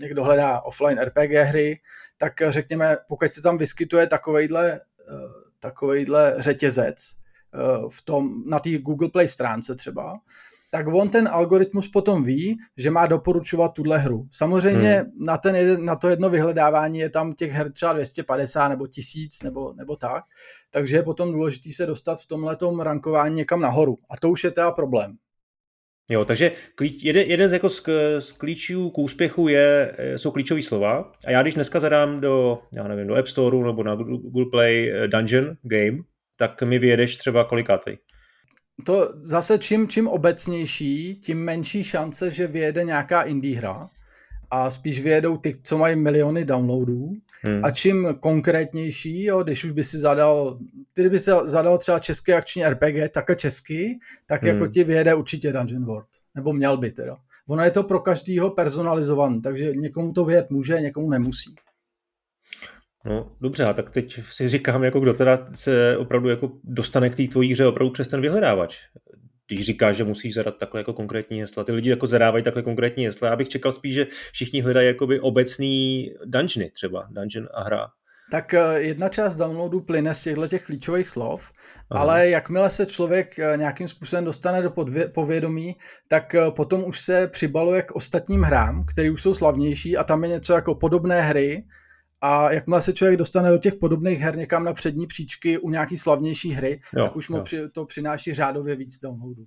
někdo 0.01 0.23
hledá 0.23 0.61
offline 0.61 0.99
RPG 0.99 1.43
hry, 1.43 1.79
tak 2.17 2.33
řekněme, 2.47 2.97
pokud 3.07 3.31
se 3.31 3.41
tam 3.41 3.57
vyskytuje 3.57 4.07
takovejhle, 4.07 4.81
takovejhle 5.59 6.35
řetězec, 6.37 6.95
v 7.89 8.01
tom, 8.05 8.43
na 8.45 8.59
té 8.59 8.77
Google 8.77 9.09
Play 9.09 9.27
stránce 9.27 9.75
třeba, 9.75 10.19
tak 10.73 10.87
on 10.87 11.09
ten 11.09 11.27
algoritmus 11.27 11.87
potom 11.87 12.23
ví, 12.23 12.57
že 12.77 12.91
má 12.91 13.05
doporučovat 13.05 13.73
tuhle 13.73 13.97
hru. 13.97 14.27
Samozřejmě 14.31 14.91
hmm. 14.91 15.11
na, 15.25 15.37
ten, 15.37 15.85
na 15.85 15.95
to 15.95 16.09
jedno 16.09 16.29
vyhledávání 16.29 16.99
je 16.99 17.09
tam 17.09 17.33
těch 17.33 17.51
her 17.51 17.71
třeba 17.71 17.93
250 17.93 18.67
nebo 18.67 18.87
1000 18.87 19.43
nebo, 19.43 19.73
nebo 19.73 19.95
tak, 19.95 20.23
takže 20.71 20.97
je 20.97 21.03
potom 21.03 21.31
důležité 21.31 21.69
se 21.69 21.85
dostat 21.85 22.19
v 22.19 22.27
tomhle 22.27 22.57
rankování 22.83 23.35
někam 23.35 23.61
nahoru. 23.61 23.97
A 24.09 24.17
to 24.17 24.29
už 24.29 24.43
je 24.43 24.51
teda 24.51 24.71
problém. 24.71 25.17
Jo, 26.09 26.25
takže 26.25 26.51
klíč, 26.75 27.03
jeden, 27.03 27.23
jeden 27.27 27.49
z, 27.49 27.53
jako 27.53 27.69
z, 27.69 27.83
z 28.19 28.31
klíčů 28.31 28.89
k 28.89 28.97
úspěchu 28.97 29.47
je, 29.47 29.95
jsou 30.15 30.31
klíčové 30.31 30.61
slova. 30.61 31.11
A 31.25 31.31
já 31.31 31.41
když 31.41 31.53
dneska 31.53 31.79
zadám 31.79 32.21
do, 32.21 32.59
já 32.71 32.87
nevím, 32.87 33.07
do 33.07 33.15
App 33.15 33.27
Store 33.27 33.57
nebo 33.57 33.83
na 33.83 33.95
Google 33.95 34.45
Play 34.51 34.91
eh, 34.91 35.07
Dungeon 35.07 35.55
Game, 35.63 35.97
tak 36.35 36.61
mi 36.63 36.79
vyjedeš 36.79 37.17
třeba 37.17 37.43
kolikátej. 37.43 37.97
To 38.85 39.13
zase 39.15 39.57
čím, 39.57 39.87
čím 39.87 40.07
obecnější, 40.07 41.15
tím 41.15 41.43
menší 41.43 41.83
šance, 41.83 42.31
že 42.31 42.47
vyjede 42.47 42.83
nějaká 42.83 43.21
indie 43.21 43.57
hra. 43.57 43.89
a 44.51 44.69
spíš 44.69 45.01
vyjedou 45.01 45.37
ty, 45.37 45.53
co 45.63 45.77
mají 45.77 45.95
miliony 45.95 46.45
downloadů 46.45 47.11
hmm. 47.41 47.65
a 47.65 47.71
čím 47.71 48.07
konkrétnější, 48.19 49.23
jo, 49.23 49.43
když 49.43 49.63
už 49.63 49.71
by 49.71 49.83
si 49.83 49.97
zadal, 49.97 50.59
ty 50.93 51.09
by 51.09 51.19
si 51.19 51.31
zadal 51.43 51.77
třeba 51.77 51.99
český 51.99 52.33
akční 52.33 52.65
RPG, 52.65 53.11
tak 53.13 53.29
a 53.29 53.35
český, 53.35 53.99
tak 54.25 54.43
hmm. 54.43 54.53
jako 54.53 54.67
ti 54.67 54.83
vyjede 54.83 55.13
určitě 55.13 55.53
Dungeon 55.53 55.85
World, 55.85 56.07
nebo 56.35 56.53
měl 56.53 56.77
by 56.77 56.91
teda. 56.91 57.17
Ono 57.49 57.63
je 57.63 57.71
to 57.71 57.83
pro 57.83 57.99
každýho 57.99 58.49
personalizovaný, 58.49 59.41
takže 59.41 59.71
někomu 59.75 60.13
to 60.13 60.25
vyjet 60.25 60.49
může, 60.49 60.81
někomu 60.81 61.09
nemusí. 61.09 61.55
No 63.05 63.35
dobře, 63.41 63.65
a 63.65 63.73
tak 63.73 63.89
teď 63.89 64.19
si 64.23 64.47
říkám, 64.47 64.83
jako 64.83 64.99
kdo 64.99 65.13
teda 65.13 65.47
se 65.53 65.97
opravdu 65.97 66.29
jako 66.29 66.51
dostane 66.63 67.09
k 67.09 67.15
té 67.15 67.27
tvojí 67.27 67.53
hře 67.53 67.65
opravdu 67.65 67.91
přes 67.91 68.07
ten 68.07 68.21
vyhledávač. 68.21 68.77
Když 69.47 69.65
říkáš, 69.65 69.95
že 69.95 70.03
musíš 70.03 70.33
zadat 70.33 70.57
takhle 70.57 70.79
jako 70.79 70.93
konkrétní 70.93 71.41
hesla, 71.41 71.63
ty 71.63 71.71
lidi 71.71 71.89
jako 71.89 72.07
zadávají 72.07 72.43
takhle 72.43 72.63
konkrétní 72.63 73.05
hesla. 73.05 73.29
Já 73.29 73.35
bych 73.35 73.49
čekal 73.49 73.71
spíš, 73.71 73.93
že 73.93 74.07
všichni 74.31 74.61
hledají 74.61 74.87
jakoby 74.87 75.19
obecný 75.19 76.09
dungeony 76.25 76.69
třeba, 76.69 77.07
dungeon 77.11 77.47
a 77.53 77.63
hra. 77.63 77.87
Tak 78.31 78.53
eh, 78.53 78.81
jedna 78.81 79.09
část 79.09 79.35
downloadu 79.35 79.81
plyne 79.81 80.13
z 80.13 80.23
těchto 80.23 80.47
těch 80.47 80.65
klíčových 80.65 81.09
slov, 81.09 81.51
Aha. 81.91 82.01
ale 82.01 82.29
jakmile 82.29 82.69
se 82.69 82.85
člověk 82.85 83.39
eh, 83.39 83.57
nějakým 83.57 83.87
způsobem 83.87 84.25
dostane 84.25 84.61
do 84.61 84.69
podvě- 84.69 85.07
povědomí, 85.07 85.75
tak 86.07 86.35
eh, 86.35 86.51
potom 86.51 86.83
už 86.83 86.99
se 86.99 87.27
přibaluje 87.27 87.81
k 87.81 87.91
ostatním 87.91 88.41
hrám, 88.41 88.85
které 88.85 89.11
už 89.11 89.21
jsou 89.21 89.33
slavnější 89.33 89.97
a 89.97 90.03
tam 90.03 90.23
je 90.23 90.29
něco 90.29 90.53
jako 90.53 90.75
podobné 90.75 91.21
hry, 91.21 91.63
a 92.25 92.51
jakmile 92.51 92.81
se 92.81 92.93
člověk 92.93 93.17
dostane 93.17 93.51
do 93.51 93.57
těch 93.57 93.75
podobných 93.75 94.19
her 94.19 94.37
někam 94.37 94.63
na 94.63 94.73
přední 94.73 95.07
příčky 95.07 95.57
u 95.57 95.69
nějaký 95.69 95.97
slavnější 95.97 96.51
hry, 96.51 96.79
jo, 96.97 97.03
tak 97.03 97.15
už 97.15 97.29
mu 97.29 97.41
při, 97.41 97.69
to 97.69 97.85
přináší 97.85 98.33
řádově 98.33 98.75
víc 98.75 98.99
downloadů. 98.99 99.43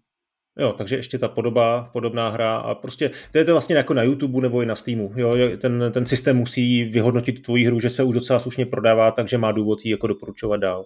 Jo, 0.59 0.73
takže 0.73 0.97
ještě 0.97 1.19
ta 1.19 1.29
podoba, 1.29 1.91
podobná 1.93 2.29
hra 2.29 2.57
a 2.57 2.75
prostě 2.75 3.11
to 3.33 3.39
je 3.39 3.45
to 3.45 3.53
vlastně 3.53 3.77
jako 3.77 3.95
na 3.95 4.03
YouTube 4.03 4.41
nebo 4.41 4.62
i 4.62 4.67
na 4.67 4.77
Steamu. 4.77 5.12
Jo, 5.17 5.37
ten, 5.59 5.85
ten 5.95 6.07
systém 6.07 6.37
musí 6.37 6.85
vyhodnotit 6.85 7.43
tvoji 7.43 7.67
hru, 7.67 7.81
že 7.81 7.91
se 7.91 8.03
už 8.03 8.15
docela 8.15 8.39
slušně 8.39 8.67
prodává, 8.67 9.11
takže 9.11 9.39
má 9.39 9.53
důvod 9.53 9.85
ji 9.85 9.91
jako 9.91 10.07
doporučovat 10.07 10.61
dál. 10.61 10.85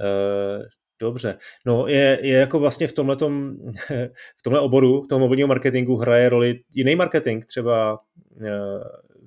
E, 0.00 0.62
dobře. 1.00 1.38
No 1.66 1.86
je, 1.86 2.18
je 2.22 2.38
jako 2.38 2.58
vlastně 2.58 2.88
v 2.88 2.92
tomhletom, 2.92 3.56
v 4.38 4.42
tomhle 4.44 4.60
oboru, 4.60 5.02
v 5.02 5.08
tom 5.08 5.20
mobilního 5.20 5.48
marketingu 5.48 5.96
hraje 5.96 6.28
roli 6.28 6.60
jiný 6.74 6.96
marketing, 6.96 7.44
třeba, 7.44 7.98
e, 8.42 8.58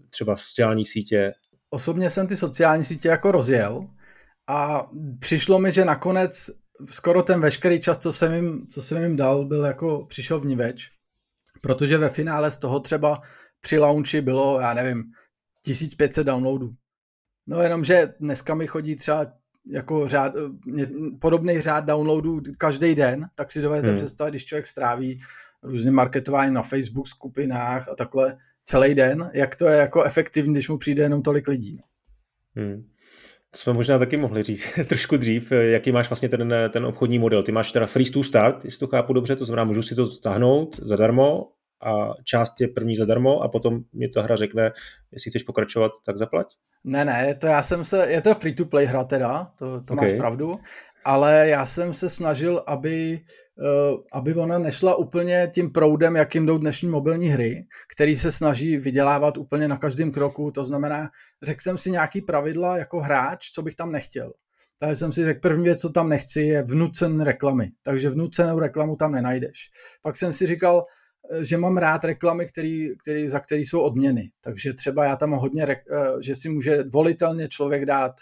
třeba 0.09 0.37
sociální 0.37 0.85
sítě, 0.85 1.33
osobně 1.69 2.09
jsem 2.09 2.27
ty 2.27 2.37
sociální 2.37 2.83
sítě 2.83 3.09
jako 3.09 3.31
rozjel 3.31 3.87
a 4.47 4.89
přišlo 5.19 5.59
mi, 5.59 5.71
že 5.71 5.85
nakonec 5.85 6.49
skoro 6.85 7.23
ten 7.23 7.41
veškerý 7.41 7.79
čas, 7.79 7.97
co 7.97 8.13
jsem 8.13 8.33
jim, 8.33 8.67
co 8.67 8.81
jsem 8.81 9.03
jim 9.03 9.15
dal, 9.15 9.45
byl 9.45 9.65
jako 9.65 10.05
přišel 10.05 10.39
vníveč, 10.39 10.91
protože 11.61 11.97
ve 11.97 12.09
finále 12.09 12.51
z 12.51 12.57
toho 12.57 12.79
třeba 12.79 13.21
při 13.61 13.77
launchi 13.77 14.21
bylo, 14.21 14.59
já 14.59 14.73
nevím, 14.73 15.03
1500 15.61 16.27
downloadů. 16.27 16.69
No 17.47 17.61
jenom, 17.61 17.83
že 17.83 18.13
dneska 18.19 18.55
mi 18.55 18.67
chodí 18.67 18.95
třeba 18.95 19.25
jako 19.71 20.07
řád, 20.07 20.33
podobný 21.19 21.59
řád 21.61 21.85
downloadů 21.85 22.41
každý 22.57 22.95
den, 22.95 23.25
tak 23.35 23.51
si 23.51 23.61
dovedete 23.61 23.87
hmm. 23.87 23.97
představit, 23.97 24.31
když 24.31 24.45
člověk 24.45 24.67
stráví 24.67 25.21
různým 25.63 25.93
marketováním 25.93 26.53
na 26.53 26.61
Facebook 26.61 27.07
skupinách 27.07 27.89
a 27.89 27.95
takhle, 27.95 28.37
celý 28.67 28.95
den, 28.95 29.29
jak 29.33 29.55
to 29.55 29.67
je 29.67 29.77
jako 29.77 30.03
efektivní, 30.03 30.53
když 30.53 30.69
mu 30.69 30.77
přijde 30.77 31.03
jenom 31.03 31.21
tolik 31.21 31.47
lidí. 31.47 31.77
No. 31.77 31.83
Hmm. 32.63 32.87
To 33.51 33.57
jsme 33.57 33.73
možná 33.73 33.99
taky 33.99 34.17
mohli 34.17 34.43
říct 34.43 34.69
trošku 34.87 35.17
dřív, 35.17 35.51
jaký 35.51 35.91
máš 35.91 36.09
vlastně 36.09 36.29
ten, 36.29 36.53
ten 36.69 36.85
obchodní 36.85 37.19
model. 37.19 37.43
Ty 37.43 37.51
máš 37.51 37.71
teda 37.71 37.85
free 37.85 38.11
to 38.11 38.23
start, 38.23 38.65
jestli 38.65 38.79
to 38.79 38.87
chápu 38.87 39.13
dobře, 39.13 39.35
to 39.35 39.45
znamená, 39.45 39.63
můžu 39.63 39.83
si 39.83 39.95
to 39.95 40.07
stáhnout 40.07 40.79
zadarmo 40.83 41.47
a 41.83 42.09
část 42.23 42.61
je 42.61 42.67
první 42.67 42.95
zadarmo 42.95 43.41
a 43.41 43.47
potom 43.47 43.79
mi 43.93 44.07
ta 44.07 44.21
hra 44.21 44.35
řekne, 44.35 44.71
jestli 45.11 45.31
chceš 45.31 45.43
pokračovat, 45.43 45.91
tak 46.05 46.17
zaplať? 46.17 46.47
Ne, 46.83 47.05
ne, 47.05 47.35
to 47.35 47.47
já 47.47 47.61
jsem 47.61 47.83
se, 47.83 48.11
je 48.11 48.21
to 48.21 48.35
free 48.35 48.53
to 48.53 48.65
play 48.65 48.85
hra 48.85 49.03
teda, 49.03 49.51
to, 49.59 49.81
to 49.81 49.93
okay. 49.93 50.09
máš 50.09 50.17
pravdu, 50.17 50.59
ale 51.05 51.49
já 51.49 51.65
jsem 51.65 51.93
se 51.93 52.09
snažil, 52.09 52.63
aby 52.67 53.19
aby 54.11 54.33
ona 54.33 54.57
nešla 54.57 54.95
úplně 54.95 55.49
tím 55.53 55.71
proudem, 55.71 56.15
jakým 56.15 56.45
jdou 56.45 56.57
dnešní 56.57 56.89
mobilní 56.89 57.27
hry, 57.27 57.65
který 57.93 58.15
se 58.15 58.31
snaží 58.31 58.77
vydělávat 58.77 59.37
úplně 59.37 59.67
na 59.67 59.77
každém 59.77 60.11
kroku, 60.11 60.51
to 60.51 60.65
znamená, 60.65 61.09
řekl 61.43 61.61
jsem 61.61 61.77
si 61.77 61.91
nějaký 61.91 62.21
pravidla 62.21 62.77
jako 62.77 62.99
hráč, 62.99 63.49
co 63.51 63.61
bych 63.61 63.75
tam 63.75 63.91
nechtěl. 63.91 64.33
Takže 64.79 64.95
jsem 64.95 65.11
si 65.11 65.25
řekl, 65.25 65.39
první 65.39 65.63
věc, 65.63 65.81
co 65.81 65.89
tam 65.89 66.09
nechci, 66.09 66.41
je 66.41 66.63
vnucen 66.63 67.21
reklamy. 67.21 67.71
Takže 67.83 68.09
vnucenou 68.09 68.59
reklamu 68.59 68.95
tam 68.95 69.11
nenajdeš. 69.11 69.69
Pak 70.01 70.15
jsem 70.15 70.33
si 70.33 70.45
říkal, 70.45 70.85
eh, 71.31 71.43
že 71.43 71.57
mám 71.57 71.77
rád 71.77 72.03
reklamy, 72.03 72.45
který, 72.45 72.97
který, 72.97 73.29
za 73.29 73.39
které 73.39 73.61
jsou 73.61 73.81
odměny. 73.81 74.31
Takže 74.41 74.73
třeba 74.73 75.05
já 75.05 75.15
tam 75.15 75.31
hodně, 75.31 75.63
eh, 75.63 75.77
že 76.21 76.35
si 76.35 76.49
může 76.49 76.83
volitelně 76.83 77.47
člověk 77.47 77.85
dát 77.85 78.13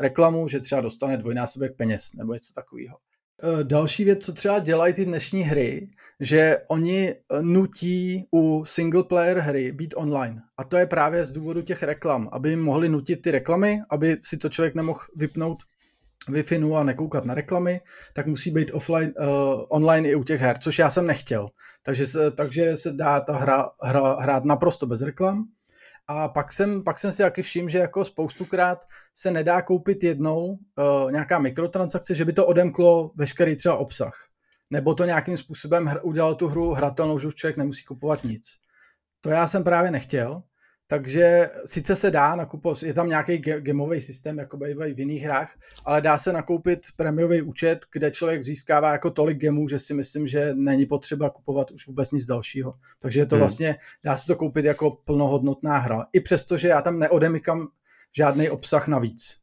reklamu, 0.00 0.48
že 0.48 0.60
třeba 0.60 0.80
dostane 0.80 1.16
dvojnásobek 1.16 1.76
peněz 1.76 2.12
nebo 2.14 2.32
něco 2.34 2.52
takového. 2.54 2.96
Eh, 3.42 3.64
další 3.64 4.04
věc, 4.04 4.24
co 4.24 4.32
třeba 4.32 4.58
dělají 4.58 4.94
ty 4.94 5.04
dnešní 5.04 5.42
hry, 5.42 5.88
že 6.20 6.58
oni 6.68 7.08
eh, 7.08 7.42
nutí 7.42 8.24
u 8.34 8.64
single 8.64 9.02
player 9.02 9.38
hry 9.38 9.72
být 9.72 9.94
online. 9.96 10.42
A 10.56 10.64
to 10.64 10.76
je 10.76 10.86
právě 10.86 11.24
z 11.24 11.32
důvodu 11.32 11.62
těch 11.62 11.82
reklam, 11.82 12.28
aby 12.32 12.56
mohli 12.56 12.88
nutit 12.88 13.22
ty 13.22 13.30
reklamy, 13.30 13.80
aby 13.90 14.16
si 14.20 14.36
to 14.36 14.48
člověk 14.48 14.74
nemohl 14.74 15.00
vypnout 15.16 15.62
wi 16.28 16.44
a 16.76 16.82
nekoukat 16.82 17.24
na 17.24 17.34
reklamy, 17.34 17.80
tak 18.12 18.26
musí 18.26 18.50
být 18.50 18.70
offline, 18.74 19.12
uh, 19.18 19.26
online 19.68 20.08
i 20.08 20.14
u 20.14 20.24
těch 20.24 20.40
her, 20.40 20.58
což 20.58 20.78
já 20.78 20.90
jsem 20.90 21.06
nechtěl. 21.06 21.48
Takže 21.82 22.06
se, 22.06 22.30
takže 22.30 22.76
se 22.76 22.92
dá 22.92 23.20
ta 23.20 23.36
hra, 23.36 23.70
hra 23.82 24.16
hrát 24.20 24.44
naprosto 24.44 24.86
bez 24.86 25.02
reklam 25.02 25.44
a 26.10 26.28
pak 26.28 26.52
jsem, 26.52 26.84
pak 26.84 26.98
jsem 26.98 27.12
si 27.12 27.22
taky 27.22 27.42
všiml, 27.42 27.68
že 27.68 27.78
jako 27.78 28.04
spoustukrát 28.04 28.88
se 29.14 29.30
nedá 29.30 29.62
koupit 29.62 30.02
jednou 30.02 30.46
uh, 30.46 31.12
nějaká 31.12 31.38
mikrotransakce, 31.38 32.14
že 32.14 32.24
by 32.24 32.32
to 32.32 32.46
odemklo 32.46 33.10
veškerý 33.14 33.56
třeba 33.56 33.76
obsah. 33.76 34.14
Nebo 34.70 34.94
to 34.94 35.04
nějakým 35.04 35.36
způsobem 35.36 35.86
hr, 35.86 36.34
tu 36.34 36.48
hru 36.48 36.72
hratelnou, 36.72 37.18
že 37.18 37.28
už 37.28 37.34
člověk 37.34 37.56
nemusí 37.56 37.84
kupovat 37.84 38.24
nic. 38.24 38.56
To 39.20 39.30
já 39.30 39.46
jsem 39.46 39.64
právě 39.64 39.90
nechtěl, 39.90 40.42
takže 40.90 41.50
sice 41.64 41.96
se 41.96 42.10
dá 42.10 42.36
nakupovat, 42.36 42.82
je 42.82 42.94
tam 42.94 43.08
nějaký 43.08 43.38
gameový 43.38 44.00
systém, 44.00 44.38
jako 44.38 44.56
bývají 44.56 44.94
v 44.94 44.98
jiných 44.98 45.22
hrách, 45.22 45.58
ale 45.84 46.00
dá 46.00 46.18
se 46.18 46.32
nakoupit 46.32 46.80
prémiový 46.96 47.42
účet, 47.42 47.78
kde 47.92 48.10
člověk 48.10 48.44
získává 48.44 48.92
jako 48.92 49.10
tolik 49.10 49.38
gemů, 49.38 49.68
že 49.68 49.78
si 49.78 49.94
myslím, 49.94 50.26
že 50.26 50.50
není 50.54 50.86
potřeba 50.86 51.30
kupovat 51.30 51.70
už 51.70 51.86
vůbec 51.86 52.12
nic 52.12 52.26
dalšího. 52.26 52.74
Takže 53.02 53.20
je 53.20 53.26
to 53.26 53.36
hmm. 53.36 53.40
vlastně, 53.40 53.76
dá 54.04 54.16
se 54.16 54.26
to 54.26 54.36
koupit 54.36 54.64
jako 54.64 54.90
plnohodnotná 54.90 55.78
hra. 55.78 56.06
I 56.12 56.20
přesto, 56.20 56.56
že 56.56 56.68
já 56.68 56.82
tam 56.82 56.98
neodemykám 56.98 57.68
žádný 58.16 58.50
obsah 58.50 58.88
navíc. 58.88 59.39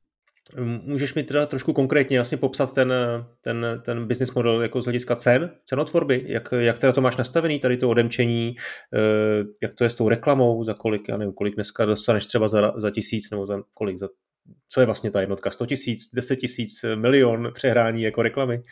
Můžeš 0.84 1.14
mi 1.14 1.24
teda 1.24 1.46
trošku 1.46 1.74
konkrétně 1.74 2.18
vlastně 2.18 2.38
popsat 2.38 2.74
ten, 2.74 2.94
ten, 3.42 3.82
ten 3.86 4.08
business 4.08 4.34
model 4.34 4.62
jako 4.62 4.82
z 4.82 4.86
hlediska 4.86 5.16
cen, 5.16 5.52
cenotvorby, 5.66 6.24
jak, 6.26 6.54
jak 6.60 6.80
teda 6.80 6.94
to 6.94 7.02
máš 7.02 7.18
nastavený, 7.18 7.60
tady 7.60 7.78
to 7.78 7.90
odemčení, 7.90 8.56
eh, 8.94 9.44
jak 9.62 9.74
to 9.74 9.84
je 9.84 9.90
s 9.90 9.96
tou 9.96 10.10
reklamou, 10.10 10.64
za 10.64 10.74
kolik, 10.74 11.08
já 11.10 11.18
nevím, 11.18 11.34
kolik 11.34 11.56
dneska 11.56 11.86
dostaneš 11.86 12.26
třeba 12.26 12.48
za, 12.48 12.74
za 12.78 12.92
tisíc, 12.92 13.32
nebo 13.32 13.46
za 13.46 13.62
kolik, 13.76 13.98
za, 13.98 14.08
co 14.70 14.80
je 14.80 14.86
vlastně 14.86 15.12
ta 15.12 15.22
jednotka, 15.22 15.52
100 15.52 15.66
tisíc, 15.66 16.10
10 16.14 16.36
tisíc, 16.36 16.86
milion 16.96 17.52
přehrání 17.54 18.02
jako 18.02 18.22
reklamy? 18.22 18.64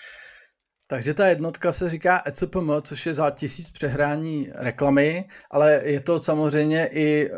Takže 0.87 1.13
ta 1.13 1.27
jednotka 1.27 1.71
se 1.71 1.89
říká 1.89 2.21
ECPM, 2.25 2.71
což 2.81 3.05
je 3.05 3.13
za 3.13 3.29
tisíc 3.29 3.69
přehrání 3.69 4.49
reklamy, 4.55 5.25
ale 5.51 5.81
je 5.83 5.99
to 5.99 6.19
samozřejmě 6.19 6.87
i 6.87 7.29
eh, 7.29 7.31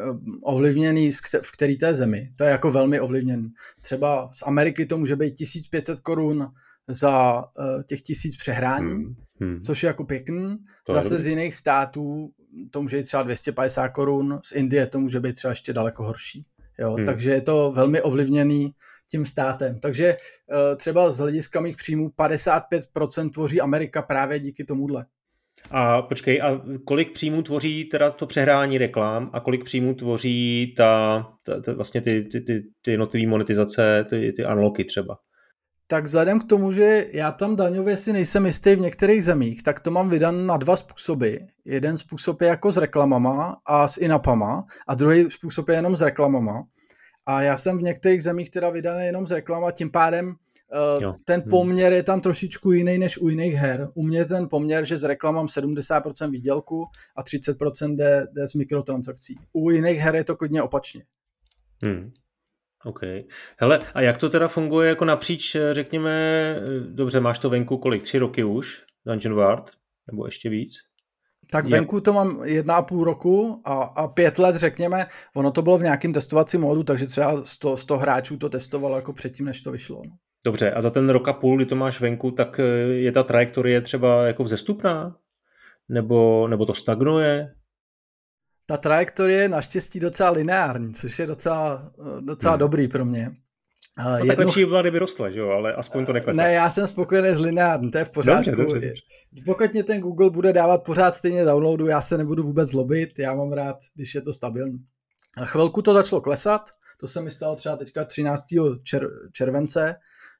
ovlivněný 0.43 1.11
v 1.41 1.51
který 1.51 1.77
té 1.77 1.93
zemi. 1.93 2.29
To 2.35 2.43
je 2.43 2.49
jako 2.49 2.71
velmi 2.71 2.99
ovlivněný. 2.99 3.49
Třeba 3.81 4.29
z 4.33 4.43
Ameriky 4.45 4.85
to 4.85 4.97
může 4.97 5.15
být 5.15 5.33
1500 5.33 5.99
korun 5.99 6.47
za 6.89 7.37
uh, 7.37 7.43
těch 7.87 8.01
tisíc 8.01 8.37
přehrání, 8.37 8.91
hmm. 8.91 9.15
Hmm. 9.41 9.61
což 9.61 9.83
je 9.83 9.87
jako 9.87 10.03
pěkný. 10.03 10.57
To 10.85 10.93
Zase 10.93 11.15
je 11.15 11.19
z 11.19 11.27
jiných 11.27 11.55
států 11.55 12.31
to 12.71 12.81
může 12.81 12.97
být 12.97 13.03
třeba 13.03 13.23
250 13.23 13.87
korun, 13.87 14.39
z 14.45 14.51
Indie 14.51 14.87
to 14.87 14.99
může 14.99 15.19
být 15.19 15.33
třeba 15.33 15.51
ještě 15.51 15.73
daleko 15.73 16.03
horší. 16.03 16.45
Jo? 16.79 16.93
Hmm. 16.93 17.05
Takže 17.05 17.31
je 17.31 17.41
to 17.41 17.71
velmi 17.71 18.01
ovlivněný 18.01 18.73
tím 19.11 19.25
státem. 19.25 19.79
Takže 19.79 20.05
eh, 20.07 20.75
třeba 20.75 21.11
z 21.11 21.19
hlediska 21.19 21.61
mých 21.61 21.77
příjmů 21.77 22.09
55% 22.09 23.29
tvoří 23.29 23.61
Amerika 23.61 24.01
právě 24.01 24.39
díky 24.39 24.63
tomuhle. 24.63 25.05
A 25.71 26.01
počkej, 26.01 26.41
a 26.41 26.61
kolik 26.85 27.13
příjmů 27.13 27.41
tvoří 27.41 27.85
teda 27.85 28.11
to 28.11 28.25
přehrání 28.25 28.77
reklám 28.77 29.29
a 29.33 29.39
kolik 29.39 29.63
příjmů 29.63 29.93
tvoří 29.93 30.73
ta, 30.77 31.23
ta, 31.45 31.61
ta 31.61 31.73
vlastně 31.73 32.01
ty, 32.01 32.21
ty, 32.21 32.41
ty, 32.41 32.63
ty 32.81 32.91
jednotlivé 32.91 33.27
monetizace, 33.27 34.05
ty, 34.09 34.33
ty 34.35 34.45
analogy 34.45 34.83
třeba? 34.83 35.17
Tak 35.89 36.03
vzhledem 36.03 36.39
k 36.39 36.43
tomu, 36.43 36.71
že 36.71 37.05
já 37.13 37.31
tam 37.31 37.55
daňově 37.55 37.97
si 37.97 38.13
nejsem 38.13 38.45
jistý 38.45 38.75
v 38.75 38.79
některých 38.79 39.23
zemích, 39.23 39.63
tak 39.63 39.79
to 39.79 39.91
mám 39.91 40.09
vydan 40.09 40.45
na 40.45 40.57
dva 40.57 40.75
způsoby. 40.75 41.35
Jeden 41.65 41.97
způsob 41.97 42.41
je 42.41 42.47
jako 42.47 42.71
s 42.71 42.77
reklamama 42.77 43.57
a 43.65 43.87
s 43.87 43.97
inapama 43.97 44.65
a 44.87 44.95
druhý 44.95 45.31
způsob 45.31 45.69
je 45.69 45.75
jenom 45.75 45.95
s 45.95 46.01
reklamama. 46.01 46.63
A 47.27 47.41
já 47.41 47.57
jsem 47.57 47.77
v 47.77 47.83
některých 47.83 48.23
zemích 48.23 48.49
teda 48.49 48.69
vydaný 48.69 49.05
jenom 49.05 49.27
z 49.27 49.31
reklama, 49.31 49.71
tím 49.71 49.91
pádem 49.91 50.35
Uh, 50.73 51.03
jo. 51.03 51.15
Ten 51.25 51.41
hmm. 51.41 51.49
poměr 51.49 51.93
je 51.93 52.03
tam 52.03 52.21
trošičku 52.21 52.71
jiný 52.71 52.97
než 52.97 53.17
u 53.17 53.29
jiných 53.29 53.53
her. 53.53 53.89
U 53.93 54.03
mě 54.03 54.25
ten 54.25 54.49
poměr, 54.49 54.85
že 54.85 54.97
z 54.97 55.03
reklam 55.03 55.35
mám 55.35 55.45
70% 55.45 56.31
výdělku 56.31 56.85
a 57.15 57.23
30% 57.23 57.95
jde, 57.95 58.27
jde 58.31 58.47
z 58.47 58.53
mikrotransakcí. 58.53 59.39
U 59.53 59.69
jiných 59.71 59.99
her 59.99 60.15
je 60.15 60.23
to 60.23 60.35
klidně 60.35 60.61
opačně. 60.61 61.03
Hmm. 61.83 62.11
OK. 62.83 62.99
Hele, 63.57 63.79
a 63.93 64.01
jak 64.01 64.17
to 64.17 64.29
teda 64.29 64.47
funguje 64.47 64.89
jako 64.89 65.05
napříč, 65.05 65.57
řekněme, 65.71 66.55
dobře, 66.87 67.19
máš 67.19 67.39
to 67.39 67.49
venku 67.49 67.77
kolik, 67.77 68.03
tři 68.03 68.17
roky 68.17 68.43
už, 68.43 68.83
Dungeon 69.05 69.35
World, 69.35 69.71
nebo 70.11 70.25
ještě 70.25 70.49
víc? 70.49 70.86
Tak 71.51 71.67
venku 71.67 72.01
to 72.01 72.13
mám 72.13 72.41
jedna 72.43 72.75
a 72.75 72.81
půl 72.81 73.03
roku 73.03 73.61
a, 73.65 73.73
a 73.73 74.07
pět 74.07 74.39
let, 74.39 74.55
řekněme, 74.55 75.05
ono 75.35 75.51
to 75.51 75.61
bylo 75.61 75.77
v 75.77 75.83
nějakém 75.83 76.13
testovacím 76.13 76.61
módu, 76.61 76.83
takže 76.83 77.05
třeba 77.05 77.43
100, 77.43 77.77
100 77.77 77.97
hráčů 77.97 78.37
to 78.37 78.49
testovalo 78.49 78.95
jako 78.95 79.13
předtím, 79.13 79.45
než 79.45 79.61
to 79.61 79.71
vyšlo. 79.71 80.01
No. 80.05 80.11
Dobře, 80.43 80.71
a 80.71 80.81
za 80.81 80.89
ten 80.89 81.09
rok 81.09 81.27
a 81.27 81.33
půl, 81.33 81.55
kdy 81.55 81.65
to 81.65 81.75
máš 81.75 82.01
venku, 82.01 82.31
tak 82.31 82.59
eh, 82.59 82.63
je 82.93 83.11
ta 83.11 83.23
trajektorie 83.23 83.81
třeba 83.81 84.27
jako 84.27 84.43
vzestupná? 84.43 85.15
Nebo, 85.89 86.47
nebo 86.47 86.65
to 86.65 86.73
stagnuje? 86.73 87.53
Ta 88.65 88.77
trajektorie 88.77 89.41
je 89.41 89.49
naštěstí 89.49 89.99
docela 89.99 90.29
lineární, 90.29 90.93
což 90.93 91.19
je 91.19 91.27
docela, 91.27 91.91
eh, 91.99 92.21
docela 92.21 92.53
hmm. 92.53 92.59
dobrý 92.59 92.87
pro 92.87 93.05
mě. 93.05 93.31
No, 93.97 94.17
Jednu... 94.17 94.27
tak 94.27 94.37
lepší 94.37 94.65
byla, 94.65 94.81
kdyby 94.81 94.99
rostla, 94.99 95.29
že 95.29 95.39
jo, 95.39 95.49
ale 95.49 95.73
aspoň 95.73 96.05
to 96.05 96.13
neklesá. 96.13 96.43
Ne, 96.43 96.53
já 96.53 96.69
jsem 96.69 96.87
spokojený 96.87 97.35
s 97.35 97.39
lineární, 97.39 97.91
to 97.91 97.97
je 97.97 98.05
v 98.05 98.09
pořádku. 98.09 98.51
Dobře, 98.51 98.63
dobře, 98.63 98.87
dobře. 98.87 99.01
Pokud 99.45 99.73
mě 99.73 99.83
ten 99.83 99.99
Google 99.99 100.29
bude 100.29 100.53
dávat 100.53 100.83
pořád 100.83 101.15
stejně 101.15 101.45
downloadu, 101.45 101.87
já 101.87 102.01
se 102.01 102.17
nebudu 102.17 102.43
vůbec 102.43 102.69
zlobit, 102.69 103.19
já 103.19 103.33
mám 103.33 103.51
rád, 103.51 103.75
když 103.95 104.15
je 104.15 104.21
to 104.21 104.33
stabilní. 104.33 104.79
A 105.37 105.45
chvilku 105.45 105.81
to 105.81 105.93
začalo 105.93 106.21
klesat, 106.21 106.61
to 106.99 107.07
se 107.07 107.21
mi 107.21 107.31
stalo 107.31 107.55
třeba 107.55 107.75
teďka 107.75 108.05
13. 108.05 108.43
Čer- 108.83 109.11
července, 109.33 109.95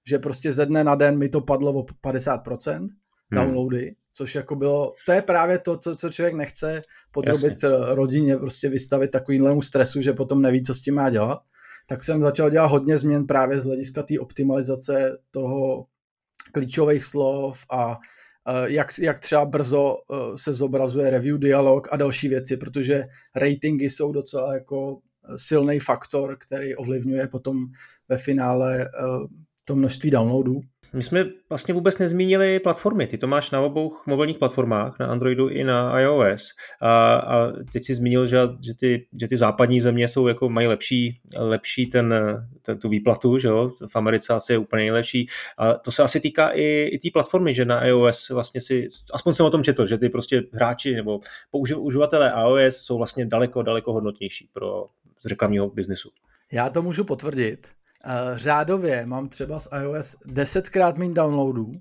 že 0.08 0.20
prostě 0.20 0.52
ze 0.52 0.66
dne 0.66 0.84
na 0.84 0.96
den 0.96 1.18
mi 1.18 1.30
to 1.30 1.42
padlo 1.42 1.72
o 1.72 1.84
50% 1.84 2.78
hmm. 2.78 2.88
downloady, 3.32 3.86
hmm. 3.86 3.96
což 4.14 4.36
jako 4.36 4.56
bylo, 4.56 4.94
to 5.06 5.12
je 5.12 5.22
právě 5.22 5.60
to, 5.60 5.78
co, 5.78 5.96
co 5.96 6.10
člověk 6.10 6.34
nechce 6.34 6.82
podrobit 7.12 7.52
Jasně. 7.52 7.70
rodině, 7.88 8.38
prostě 8.38 8.70
vystavit 8.70 9.12
takovýmhlemu 9.12 9.62
stresu, 9.62 10.02
že 10.02 10.14
potom 10.14 10.42
neví, 10.42 10.64
co 10.64 10.74
s 10.74 10.82
tím 10.82 10.96
má 10.96 11.10
dělat 11.10 11.40
tak 11.90 12.04
jsem 12.04 12.22
začal 12.22 12.50
dělat 12.50 12.72
hodně 12.72 12.98
změn 12.98 13.28
právě 13.28 13.60
z 13.60 13.66
hlediska 13.66 14.04
té 14.04 14.20
optimalizace 14.20 15.18
toho 15.32 15.86
klíčových 16.52 17.04
slov 17.04 17.66
a 17.72 17.98
jak, 18.66 18.88
jak 19.00 19.20
třeba 19.20 19.46
brzo 19.46 19.96
e, 19.98 20.38
se 20.38 20.54
zobrazuje 20.54 21.10
review 21.10 21.40
dialog 21.40 21.88
a 21.92 21.98
další 21.98 22.28
věci, 22.28 22.58
protože 22.58 23.08
ratingy 23.36 23.86
jsou 23.86 24.12
docela 24.12 24.54
jako 24.54 25.00
silný 25.36 25.80
faktor, 25.80 26.38
který 26.40 26.76
ovlivňuje 26.76 27.28
potom 27.28 27.66
ve 28.10 28.18
finále 28.18 28.82
e, 28.82 28.88
to 29.66 29.76
množství 29.76 30.10
downloadů. 30.10 30.62
My 30.94 31.04
jsme 31.04 31.26
vlastně 31.50 31.74
vůbec 31.74 31.98
nezmínili 31.98 32.60
platformy. 32.60 33.08
Ty 33.08 33.18
to 33.18 33.28
máš 33.28 33.52
na 33.52 33.62
obou 33.62 33.94
mobilních 34.06 34.38
platformách, 34.38 35.00
na 35.00 35.08
Androidu 35.08 35.48
i 35.48 35.64
na 35.64 36.00
iOS. 36.00 36.50
A, 36.82 37.16
a 37.16 37.52
teď 37.74 37.84
si 37.84 37.96
zmínil, 37.96 38.28
že, 38.28 38.38
že, 38.66 38.74
ty, 38.76 39.08
že 39.20 39.28
ty 39.28 39.38
západní 39.38 39.82
země 39.82 40.08
jsou 40.08 40.28
jako 40.28 40.50
mají 40.50 40.68
lepší, 40.68 41.20
lepší 41.36 41.86
ten, 41.86 42.16
ten, 42.62 42.80
tu 42.80 42.90
výplatu, 42.90 43.40
že 43.40 43.48
jo? 43.48 43.72
v 43.88 43.96
Americe 43.96 44.34
asi 44.34 44.54
je 44.54 44.58
úplně 44.58 44.80
nejlepší. 44.80 45.28
A 45.58 45.74
to 45.74 45.92
se 45.92 46.04
asi 46.04 46.20
týká 46.20 46.50
i, 46.50 46.90
i 46.92 47.00
té 47.00 47.10
platformy, 47.14 47.54
že 47.54 47.66
na 47.66 47.86
iOS 47.86 48.30
vlastně 48.30 48.62
si, 48.62 48.88
aspoň 49.14 49.34
jsem 49.34 49.46
o 49.46 49.50
tom 49.50 49.64
četl, 49.64 49.88
že 49.88 49.98
ty 49.98 50.10
prostě 50.10 50.44
hráči 50.54 50.96
nebo 50.96 51.20
uživatelé 51.78 52.34
iOS 52.42 52.78
jsou 52.78 52.98
vlastně 52.98 53.26
daleko, 53.26 53.64
daleko 53.64 53.94
hodnotnější 53.94 54.50
pro 54.54 54.86
z 55.20 55.26
reklamního 55.26 55.70
biznesu. 55.70 56.10
Já 56.52 56.70
to 56.70 56.82
můžu 56.82 57.04
potvrdit. 57.04 57.77
Uh, 58.06 58.38
řádově 58.38 59.06
mám 59.06 59.30
třeba 59.30 59.60
z 59.60 59.68
iOS 59.82 60.16
desetkrát 60.26 60.98
méně 60.98 61.14
downloadů, 61.14 61.72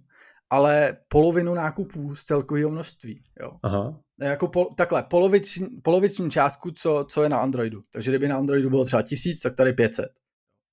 ale 0.50 0.96
polovinu 1.08 1.54
nákupů 1.54 2.14
z 2.14 2.22
celkového 2.22 2.70
množství. 2.70 3.22
Jo. 3.40 3.52
Aha. 3.62 4.00
Jako 4.20 4.48
pol, 4.48 4.64
takhle, 4.76 5.02
poloviční, 5.02 5.66
poloviční 5.82 6.30
částku, 6.30 6.70
co, 6.70 7.06
co 7.08 7.22
je 7.22 7.28
na 7.28 7.38
Androidu. 7.38 7.82
Takže 7.92 8.10
kdyby 8.10 8.28
na 8.28 8.36
Androidu 8.36 8.70
bylo 8.70 8.84
třeba 8.84 9.02
tisíc, 9.02 9.40
tak 9.40 9.54
tady 9.54 9.72
500. 9.72 10.06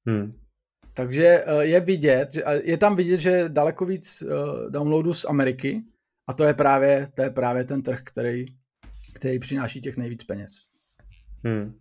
Hmm. 0.08 0.34
Takže 0.94 1.44
uh, 1.48 1.60
je 1.60 1.80
vidět, 1.80 2.30
je 2.64 2.78
tam 2.78 2.96
vidět, 2.96 3.18
že 3.18 3.50
daleko 3.50 3.86
víc 3.86 4.22
uh, 4.22 4.30
downloadů 4.72 5.14
z 5.14 5.26
Ameriky 5.26 5.84
a 6.28 6.34
to 6.34 6.44
je 6.44 6.54
právě, 6.54 7.08
to 7.14 7.22
je 7.22 7.30
právě 7.30 7.64
ten 7.64 7.82
trh, 7.82 8.02
který, 8.04 8.46
který 9.14 9.40
přináší 9.40 9.82
těch 9.82 9.98
nejvíc 9.98 10.24
peněz. 10.24 10.52
Hmm. 11.44 11.80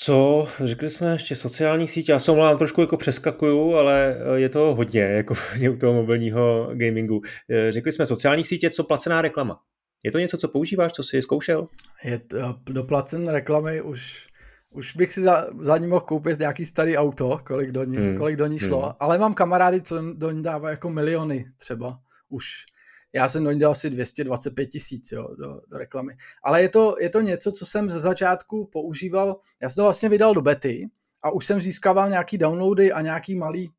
Co, 0.00 0.48
řekli 0.64 0.90
jsme 0.90 1.12
ještě 1.12 1.36
sociální 1.36 1.88
sítě, 1.88 2.12
já 2.12 2.18
se 2.18 2.30
omlouvám, 2.30 2.58
trošku 2.58 2.80
jako 2.80 2.96
přeskakuju, 2.96 3.74
ale 3.74 4.16
eh, 4.16 4.40
je 4.40 4.48
to 4.48 4.74
hodně, 4.74 5.00
jako 5.00 5.34
u 5.72 5.76
toho 5.76 5.92
mobilního 5.92 6.70
gamingu. 6.74 7.20
Eh, 7.50 7.72
řekli 7.72 7.92
jsme 7.92 8.06
sociální 8.06 8.44
sítě, 8.44 8.70
co 8.70 8.84
placená 8.84 9.22
reklama? 9.22 9.60
Je 10.02 10.12
to 10.12 10.18
něco, 10.18 10.38
co 10.38 10.48
používáš, 10.48 10.92
co 10.92 11.02
jsi 11.02 11.22
zkoušel? 11.22 11.68
Je 12.04 12.18
to, 12.18 12.36
eh, 12.38 12.72
do 12.72 12.84
placené 12.84 13.32
reklamy 13.32 13.82
už, 13.82 14.26
už 14.70 14.96
bych 14.96 15.12
si 15.12 15.22
za, 15.22 15.46
za 15.60 15.78
ní 15.78 15.86
mohl 15.86 16.00
koupit 16.00 16.38
nějaký 16.38 16.66
starý 16.66 16.96
auto, 16.96 17.40
kolik 17.44 17.70
do 17.70 17.84
ní, 17.84 17.96
hmm. 17.96 18.16
kolik 18.16 18.36
do 18.36 18.46
ní 18.46 18.58
šlo, 18.58 18.82
hmm. 18.82 18.92
ale 19.00 19.18
mám 19.18 19.34
kamarády, 19.34 19.82
co 19.82 20.02
do 20.14 20.30
ní 20.30 20.42
dávají 20.42 20.72
jako 20.72 20.90
miliony 20.90 21.44
třeba 21.56 21.98
už 22.28 22.50
já 23.12 23.28
jsem 23.28 23.44
do 23.44 23.50
ní 23.50 23.58
dal 23.58 23.70
asi 23.70 23.90
225 23.90 24.66
tisíc 24.66 25.10
do, 25.10 25.28
do 25.68 25.78
reklamy. 25.78 26.16
Ale 26.42 26.62
je 26.62 26.68
to, 26.68 26.96
je 27.00 27.10
to 27.10 27.20
něco, 27.20 27.52
co 27.52 27.66
jsem 27.66 27.90
ze 27.90 28.00
začátku 28.00 28.68
používal, 28.72 29.36
já 29.62 29.68
jsem 29.68 29.76
to 29.76 29.82
vlastně 29.82 30.08
vydal 30.08 30.34
do 30.34 30.42
bety 30.42 30.88
a 31.22 31.30
už 31.30 31.46
jsem 31.46 31.60
získával 31.60 32.10
nějaký 32.10 32.38
downloady 32.38 32.92
a 32.92 33.00
nějaký 33.00 33.34
malý, 33.34 33.70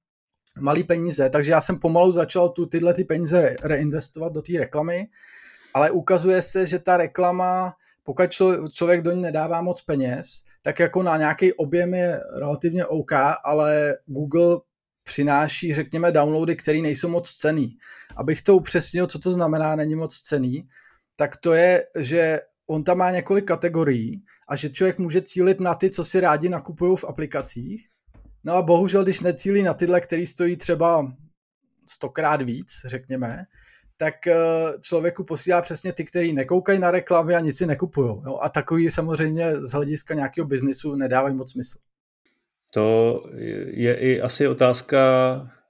malý 0.59 0.83
peníze, 0.83 1.29
takže 1.29 1.51
já 1.51 1.61
jsem 1.61 1.79
pomalu 1.79 2.11
začal 2.11 2.49
tu 2.49 2.65
tyhle 2.65 2.93
ty 2.93 3.03
peníze 3.03 3.41
re, 3.41 3.55
reinvestovat 3.63 4.33
do 4.33 4.41
té 4.41 4.53
reklamy, 4.59 5.07
ale 5.73 5.91
ukazuje 5.91 6.41
se, 6.41 6.65
že 6.65 6.79
ta 6.79 6.97
reklama, 6.97 7.73
pokud 8.03 8.29
člověk 8.73 9.01
do 9.01 9.11
ní 9.11 9.21
nedává 9.21 9.61
moc 9.61 9.81
peněz, 9.81 10.43
tak 10.61 10.79
jako 10.79 11.03
na 11.03 11.17
nějaký 11.17 11.53
objem 11.53 11.93
je 11.93 12.21
relativně 12.39 12.85
OK, 12.85 13.11
ale 13.43 13.97
Google 14.05 14.57
přináší, 15.03 15.73
řekněme, 15.73 16.11
downloady, 16.11 16.55
které 16.55 16.81
nejsou 16.81 17.09
moc 17.09 17.31
cený. 17.33 17.77
Abych 18.19 18.41
to 18.41 18.55
upřesnil, 18.55 19.07
co 19.07 19.19
to 19.19 19.31
znamená, 19.31 19.75
není 19.75 19.95
moc 19.95 20.19
cený, 20.19 20.67
tak 21.15 21.37
to 21.37 21.53
je, 21.53 21.85
že 21.97 22.39
on 22.67 22.83
tam 22.83 22.97
má 22.97 23.11
několik 23.11 23.45
kategorií 23.45 24.21
a 24.47 24.55
že 24.55 24.69
člověk 24.69 24.99
může 24.99 25.21
cílit 25.21 25.59
na 25.59 25.75
ty, 25.75 25.91
co 25.91 26.05
si 26.05 26.19
rádi 26.19 26.49
nakupují 26.49 26.97
v 26.97 27.03
aplikacích. 27.03 27.89
No 28.43 28.53
a 28.53 28.61
bohužel, 28.61 29.03
když 29.03 29.21
necílí 29.21 29.63
na 29.63 29.73
tyhle, 29.73 30.01
který 30.01 30.25
stojí 30.25 30.57
třeba 30.57 31.13
stokrát 31.89 32.41
víc, 32.41 32.81
řekněme, 32.85 33.45
tak 33.97 34.27
eh, 34.27 34.35
člověku 34.81 35.23
posílá 35.23 35.61
přesně 35.61 35.93
ty, 35.93 36.05
který 36.05 36.33
nekoukají 36.33 36.79
na 36.79 36.91
reklamy 36.91 37.35
a 37.35 37.39
nic 37.39 37.57
si 37.57 37.65
nekupují. 37.65 38.15
A 38.41 38.49
takový 38.49 38.89
samozřejmě 38.89 39.61
z 39.61 39.71
hlediska 39.71 40.13
nějakého 40.13 40.47
biznisu 40.47 40.95
nedávají 40.95 41.35
moc 41.35 41.51
smysl. 41.51 41.77
To 42.73 43.23
je 43.67 43.93
i 43.93 44.21
asi 44.21 44.47
otázka 44.47 44.99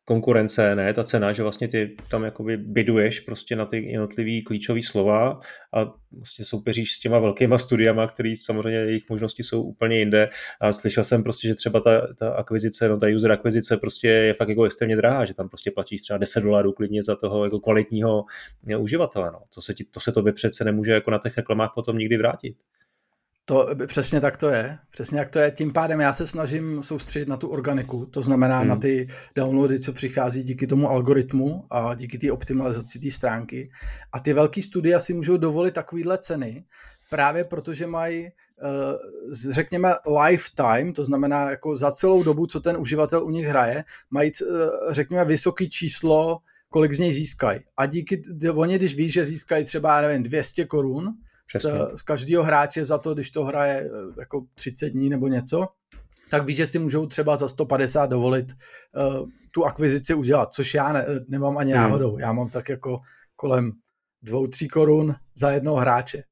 konkurence, 0.10 0.76
ne 0.76 0.93
ta 0.93 1.04
cena, 1.04 1.34
že 1.34 1.43
vlastně 1.43 1.67
ty 1.67 1.95
tam 2.10 2.24
jakoby 2.24 2.58
byduješ 2.58 3.19
prostě 3.19 3.56
na 3.56 3.65
ty 3.65 3.91
jednotlivý 3.91 4.43
klíčové 4.43 4.80
slova 4.84 5.39
a 5.74 5.93
vlastně 6.12 6.45
soupeříš 6.45 6.91
s 6.91 7.00
těma 7.00 7.19
velkýma 7.19 7.58
studiama, 7.58 8.08
které 8.08 8.34
samozřejmě 8.41 8.80
jejich 8.80 9.10
možnosti 9.10 9.43
jsou 9.43 9.63
úplně 9.63 10.00
jinde 10.00 10.30
a 10.62 10.74
slyšel 10.74 11.04
jsem 11.04 11.24
prostě, 11.24 11.48
že 11.48 11.56
třeba 11.56 11.80
ta, 11.80 12.13
ta 12.19 12.30
akvizice, 12.30 12.89
no 12.89 12.98
ta 12.98 13.08
user 13.15 13.32
akvizice 13.32 13.78
prostě 13.78 14.08
je 14.08 14.34
fakt 14.34 14.50
jako 14.50 14.63
extrémně 14.63 14.95
drahá, 14.95 15.26
že 15.26 15.34
tam 15.34 15.50
prostě 15.50 15.72
platíš 15.72 16.02
třeba 16.02 16.17
10 16.17 16.43
dolarů 16.43 16.74
klidně 16.74 17.04
za 17.04 17.15
toho 17.15 17.43
jako 17.43 17.60
kvalitního 17.60 18.26
uživatele, 18.80 19.32
no. 19.32 19.39
To 19.56 19.62
se, 19.62 19.74
ti, 19.74 19.84
to 19.84 20.00
se 20.00 20.12
tobě 20.12 20.34
přece 20.34 20.63
nemůže 20.63 20.91
jako 20.91 21.12
na 21.12 21.19
těch 21.19 21.38
reklamách 21.38 21.72
potom 21.76 21.98
nikdy 21.98 22.17
vrátit. 22.17 22.56
To 23.49 23.67
přesně 23.88 24.21
tak 24.21 24.38
to 24.38 24.49
je. 24.49 24.77
Přesně 24.91 25.19
jak 25.19 25.29
to 25.29 25.39
je. 25.39 25.51
Tím 25.51 25.73
pádem 25.73 25.99
já 25.99 26.13
se 26.13 26.27
snažím 26.27 26.83
soustředit 26.83 27.27
na 27.27 27.38
tu 27.38 27.47
organiku, 27.47 28.05
to 28.05 28.21
znamená 28.21 28.59
hmm. 28.59 28.67
na 28.67 28.75
ty 28.75 29.07
downloady, 29.35 29.79
co 29.79 29.93
přichází 29.93 30.43
díky 30.43 30.67
tomu 30.67 30.89
algoritmu 30.89 31.65
a 31.69 31.95
díky 31.95 32.17
té 32.17 32.31
optimalizaci 32.31 32.99
té 32.99 33.12
stránky. 33.12 33.71
A 34.13 34.19
ty 34.19 34.33
velké 34.33 34.62
studia 34.62 34.99
si 34.99 35.13
můžou 35.13 35.38
dovolit 35.38 35.73
takovýhle 35.73 36.17
ceny, 36.17 36.63
právě 37.09 37.43
protože 37.43 37.88
mají 37.88 38.25
eh, 38.25 38.31
řekněme 39.51 39.93
lifetime, 40.25 40.93
to 40.93 41.05
znamená 41.05 41.49
jako 41.49 41.75
za 41.75 41.91
celou 41.91 42.23
dobu, 42.23 42.45
co 42.45 42.59
ten 42.59 42.77
uživatel 42.77 43.23
u 43.23 43.29
nich 43.29 43.45
hraje, 43.45 43.83
mají 44.12 44.31
eh, 44.41 44.45
řekněme 44.89 45.25
vysoký 45.25 45.69
číslo, 45.69 46.39
kolik 46.69 46.93
z 46.93 46.99
něj 46.99 47.13
získají. 47.13 47.59
A 47.77 47.85
díky, 47.85 48.21
oni 48.53 48.75
když 48.75 48.95
ví, 48.95 49.09
že 49.09 49.25
získají 49.25 49.65
třeba, 49.65 50.01
nevím, 50.01 50.23
200 50.23 50.65
korun, 50.65 51.13
z, 51.55 51.65
z 51.95 52.01
každého 52.01 52.43
hráče 52.43 52.85
za 52.85 52.97
to, 52.97 53.13
když 53.13 53.31
to 53.31 53.43
hraje 53.43 53.73
eh, 53.73 54.19
jako 54.19 54.45
30 54.53 54.89
dní 54.89 55.09
nebo 55.09 55.27
něco, 55.27 55.67
tak 56.29 56.45
víš, 56.45 56.57
že 56.57 56.67
si 56.67 56.79
můžou 56.79 57.05
třeba 57.05 57.35
za 57.35 57.47
150 57.47 58.05
dovolit 58.05 58.51
uh, 58.51 59.29
tu 59.51 59.65
akvizici 59.65 60.13
udělat, 60.13 60.53
což 60.53 60.73
já 60.73 60.93
ne, 60.93 61.05
nemám 61.27 61.57
ani 61.57 61.73
hmm. 61.73 61.81
náhodou. 61.81 62.19
Já 62.19 62.31
mám 62.31 62.49
tak 62.49 62.69
jako 62.69 62.99
kolem 63.35 63.71
dvou, 64.21 64.47
tří 64.47 64.67
korun 64.67 65.15
za 65.38 65.51
jednoho 65.51 65.77
hráče. 65.77 66.23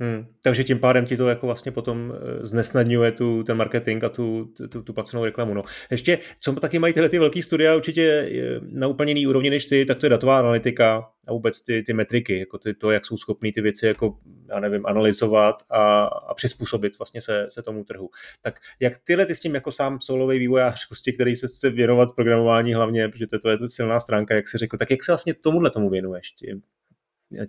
Hmm. 0.00 0.26
Takže 0.42 0.64
tím 0.64 0.78
pádem 0.78 1.06
ti 1.06 1.16
to 1.16 1.28
jako 1.28 1.46
vlastně 1.46 1.72
potom 1.72 2.12
eh, 2.14 2.46
znesnadňuje 2.46 3.12
tu, 3.12 3.42
ten 3.42 3.56
marketing 3.56 4.04
a 4.04 4.08
tu, 4.08 4.52
tu, 4.70 4.82
tu 4.82 4.92
placenou 4.92 5.24
reklamu. 5.24 5.54
No. 5.54 5.62
Ještě, 5.90 6.18
co 6.40 6.52
taky 6.52 6.78
mají 6.78 6.94
tyhle 6.94 7.08
ty 7.08 7.18
velké 7.18 7.42
studia 7.42 7.76
určitě 7.76 8.28
na 8.62 8.86
úplně 8.86 9.10
jiný 9.10 9.26
úrovni 9.26 9.50
než 9.50 9.66
ty, 9.66 9.84
tak 9.84 9.98
to 9.98 10.06
je 10.06 10.10
datová 10.10 10.38
analytika 10.38 11.08
a 11.26 11.32
vůbec 11.32 11.62
ty, 11.62 11.82
ty 11.82 11.92
metriky, 11.92 12.38
jako 12.38 12.58
ty, 12.58 12.74
to, 12.74 12.90
jak 12.90 13.06
jsou 13.06 13.16
schopní 13.16 13.52
ty 13.52 13.60
věci 13.60 13.86
jako, 13.86 14.18
já 14.48 14.60
nevím, 14.60 14.86
analyzovat 14.86 15.56
a, 15.70 16.04
a 16.04 16.34
přizpůsobit 16.34 16.98
vlastně 16.98 17.22
se, 17.22 17.46
se 17.50 17.62
tomu 17.62 17.84
trhu. 17.84 18.10
Tak 18.40 18.60
jak 18.80 18.98
tyhle 18.98 19.26
ty 19.26 19.34
s 19.34 19.40
tím 19.40 19.54
jako 19.54 19.72
sám 19.72 20.00
solový 20.00 20.38
vývojář, 20.38 20.88
prostě, 20.88 21.12
který 21.12 21.36
se 21.36 21.46
chce 21.46 21.70
věnovat 21.70 22.14
programování 22.16 22.74
hlavně, 22.74 23.08
protože 23.08 23.26
to, 23.26 23.38
to 23.38 23.50
je 23.50 23.58
silná 23.66 24.00
stránka, 24.00 24.34
jak 24.34 24.48
se 24.48 24.58
řekl, 24.58 24.76
tak 24.76 24.90
jak 24.90 25.04
se 25.04 25.12
vlastně 25.12 25.34
tomuhle 25.34 25.70
tomu 25.70 25.90
věnuješ, 25.90 26.30
těm, 26.32 26.60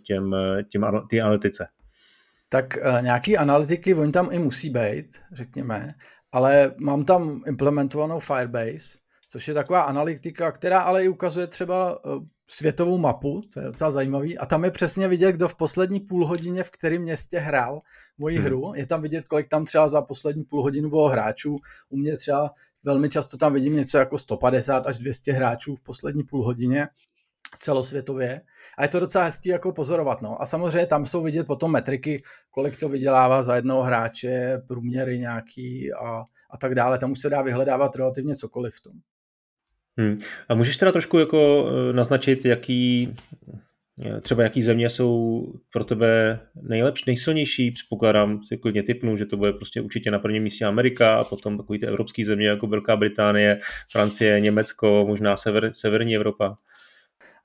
těm, 0.04 0.36
těm, 0.70 0.86
ty 1.10 1.22
analytice? 1.22 1.68
Tak 2.54 2.78
uh, 2.78 3.02
nějaký 3.02 3.38
analytiky, 3.38 3.94
oni 3.94 4.12
tam 4.12 4.30
i 4.32 4.40
musí 4.40 4.70
být, 4.70 5.20
řekněme, 5.32 5.94
ale 6.32 6.72
mám 6.78 7.06
tam 7.06 7.42
implementovanou 7.48 8.20
Firebase, 8.20 8.98
což 9.28 9.48
je 9.48 9.54
taková 9.54 9.82
analytika, 9.82 10.52
která 10.52 10.80
ale 10.80 11.04
i 11.04 11.08
ukazuje 11.08 11.48
třeba 11.48 12.06
uh, 12.06 12.24
světovou 12.48 12.98
mapu, 12.98 13.42
to 13.54 13.60
je 13.60 13.66
docela 13.66 13.92
zajímavý, 13.92 14.38
a 14.38 14.46
tam 14.46 14.64
je 14.64 14.72
přesně 14.72 15.08
vidět, 15.08 15.32
kdo 15.32 15.48
v 15.48 15.56
poslední 15.56 16.00
půl 16.00 16.26
hodině 16.26 16.64
v 16.64 16.72
kterém 16.72 17.02
městě 17.02 17.40
hrál 17.40 17.82
moji 18.18 18.38
hmm. 18.38 18.46
hru. 18.46 18.74
Je 18.76 18.86
tam 18.86 19.02
vidět, 19.02 19.24
kolik 19.24 19.48
tam 19.48 19.66
třeba 19.66 19.88
za 19.88 20.02
poslední 20.02 20.44
půl 20.44 20.64
hodinu 20.64 20.90
bylo 20.90 21.10
hráčů. 21.10 21.58
U 21.90 21.98
mě 21.98 22.18
třeba 22.18 22.52
velmi 22.84 23.10
často 23.10 23.38
tam 23.38 23.54
vidím 23.54 23.76
něco 23.76 23.98
jako 23.98 24.18
150 24.18 24.88
až 24.88 24.98
200 24.98 25.34
hráčů 25.34 25.76
v 25.76 25.82
poslední 25.82 26.24
půl 26.24 26.46
hodině 26.46 26.88
celosvětově. 27.60 28.42
A 28.78 28.84
je 28.84 28.90
to 28.90 29.00
docela 29.00 29.24
hezký 29.24 29.50
jako 29.50 29.72
pozorovat. 29.72 30.22
No. 30.22 30.42
A 30.42 30.46
samozřejmě 30.46 30.86
tam 30.86 31.06
jsou 31.06 31.24
vidět 31.24 31.48
potom 31.48 31.72
metriky, 31.72 32.24
kolik 32.52 32.78
to 32.78 32.90
vydělává 32.90 33.42
za 33.42 33.56
jednoho 33.56 33.84
hráče, 33.84 34.62
průměry 34.68 35.20
nějaký 35.20 35.94
a, 35.94 36.24
a 36.52 36.58
tak 36.58 36.76
dále. 36.76 36.98
Tam 36.98 37.12
už 37.12 37.20
se 37.20 37.30
dá 37.30 37.42
vyhledávat 37.42 37.96
relativně 37.96 38.36
cokoliv 38.36 38.74
v 38.76 38.82
tom. 38.82 38.94
Hmm. 39.98 40.18
A 40.50 40.56
můžeš 40.56 40.78
teda 40.78 40.92
trošku 40.92 41.20
jako 41.20 41.70
eh, 41.70 41.94
naznačit, 41.94 42.46
jaký 42.46 43.16
eh, 44.06 44.22
třeba 44.22 44.44
jaký 44.44 44.64
země 44.64 44.90
jsou 44.90 45.46
pro 45.74 45.84
tebe 45.84 46.40
nejlepší, 46.62 47.04
nejsilnější, 47.08 47.72
předpokládám 47.72 48.44
si 48.44 48.58
klidně 48.58 48.84
typnu, 48.84 49.18
že 49.18 49.26
to 49.26 49.38
bude 49.38 49.54
prostě 49.54 49.82
určitě 49.82 50.12
na 50.12 50.20
prvním 50.20 50.44
místě 50.44 50.66
Amerika 50.66 51.14
a 51.14 51.24
potom 51.24 51.58
takový 51.58 51.80
ty 51.80 51.86
evropské 51.86 52.26
země 52.26 52.48
jako 52.48 52.68
Velká 52.68 52.96
Británie, 52.96 53.60
Francie, 53.92 54.40
Německo, 54.40 55.06
možná 55.08 55.38
sever, 55.38 55.70
severní 55.74 56.16
Evropa. 56.16 56.56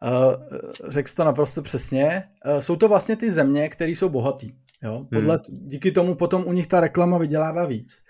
Uh, 0.02 0.58
řekl 0.88 1.10
to 1.16 1.24
naprosto 1.24 1.62
přesně. 1.62 2.24
Uh, 2.46 2.58
jsou 2.58 2.76
to 2.76 2.88
vlastně 2.88 3.16
ty 3.16 3.32
země, 3.32 3.68
které 3.68 3.90
jsou 3.90 4.08
bohatý. 4.08 4.52
Jo? 4.82 5.06
Podle, 5.12 5.34
hmm. 5.34 5.68
Díky 5.68 5.92
tomu 5.92 6.14
potom 6.14 6.44
u 6.46 6.52
nich 6.52 6.66
ta 6.66 6.80
reklama 6.80 7.18
vydělává 7.18 7.66
víc. 7.66 8.02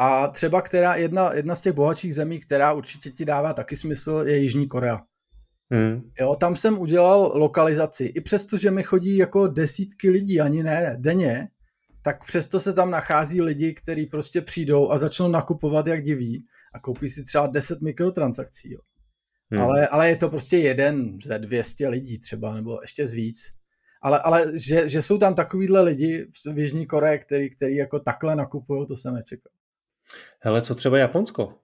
A 0.00 0.28
třeba 0.28 0.62
která 0.62 0.94
jedna, 0.94 1.34
jedna 1.34 1.54
z 1.54 1.60
těch 1.60 1.72
bohatších 1.72 2.14
zemí, 2.14 2.40
která 2.40 2.72
určitě 2.72 3.10
ti 3.10 3.24
dává 3.24 3.52
taky 3.52 3.76
smysl, 3.76 4.22
je 4.26 4.38
Jižní 4.38 4.68
Korea. 4.68 5.00
Hmm. 5.70 6.10
Jo, 6.20 6.34
tam 6.34 6.56
jsem 6.56 6.78
udělal 6.78 7.32
lokalizaci. 7.34 8.04
I 8.04 8.20
přesto, 8.20 8.56
že 8.56 8.70
mi 8.70 8.82
chodí 8.82 9.16
jako 9.16 9.48
desítky 9.48 10.10
lidí, 10.10 10.40
ani 10.40 10.62
ne 10.62 10.96
denně, 10.98 11.48
tak 12.02 12.26
přesto 12.26 12.60
se 12.60 12.72
tam 12.72 12.90
nachází 12.90 13.42
lidi, 13.42 13.74
kteří 13.74 14.06
prostě 14.06 14.40
přijdou 14.40 14.90
a 14.90 14.98
začnou 14.98 15.28
nakupovat 15.28 15.86
jak 15.86 16.02
diví 16.02 16.44
a 16.74 16.80
koupí 16.80 17.10
si 17.10 17.24
třeba 17.24 17.46
10 17.46 17.80
mikrotransakcí. 17.80 18.72
Jo. 18.72 18.80
Hmm. 19.50 19.62
Ale, 19.62 19.88
ale 19.88 20.08
je 20.08 20.16
to 20.16 20.28
prostě 20.28 20.58
jeden 20.58 21.18
ze 21.24 21.38
200 21.38 21.88
lidí 21.88 22.18
třeba, 22.18 22.54
nebo 22.54 22.78
ještě 22.82 23.06
z 23.06 23.14
víc. 23.14 23.38
Ale, 24.02 24.18
ale 24.18 24.52
že, 24.58 24.88
že 24.88 25.02
jsou 25.02 25.18
tam 25.18 25.34
takovýhle 25.34 25.82
lidi 25.82 26.26
v 26.54 26.58
Jižní 26.58 26.86
Koreji, 26.86 27.18
který, 27.18 27.50
který 27.50 27.76
jako 27.76 28.00
takhle 28.00 28.36
nakupují, 28.36 28.86
to 28.86 28.96
jsem 28.96 29.14
nečekal. 29.14 29.52
Hele, 30.40 30.62
co 30.62 30.74
třeba 30.74 30.98
Japonsko? 30.98 31.54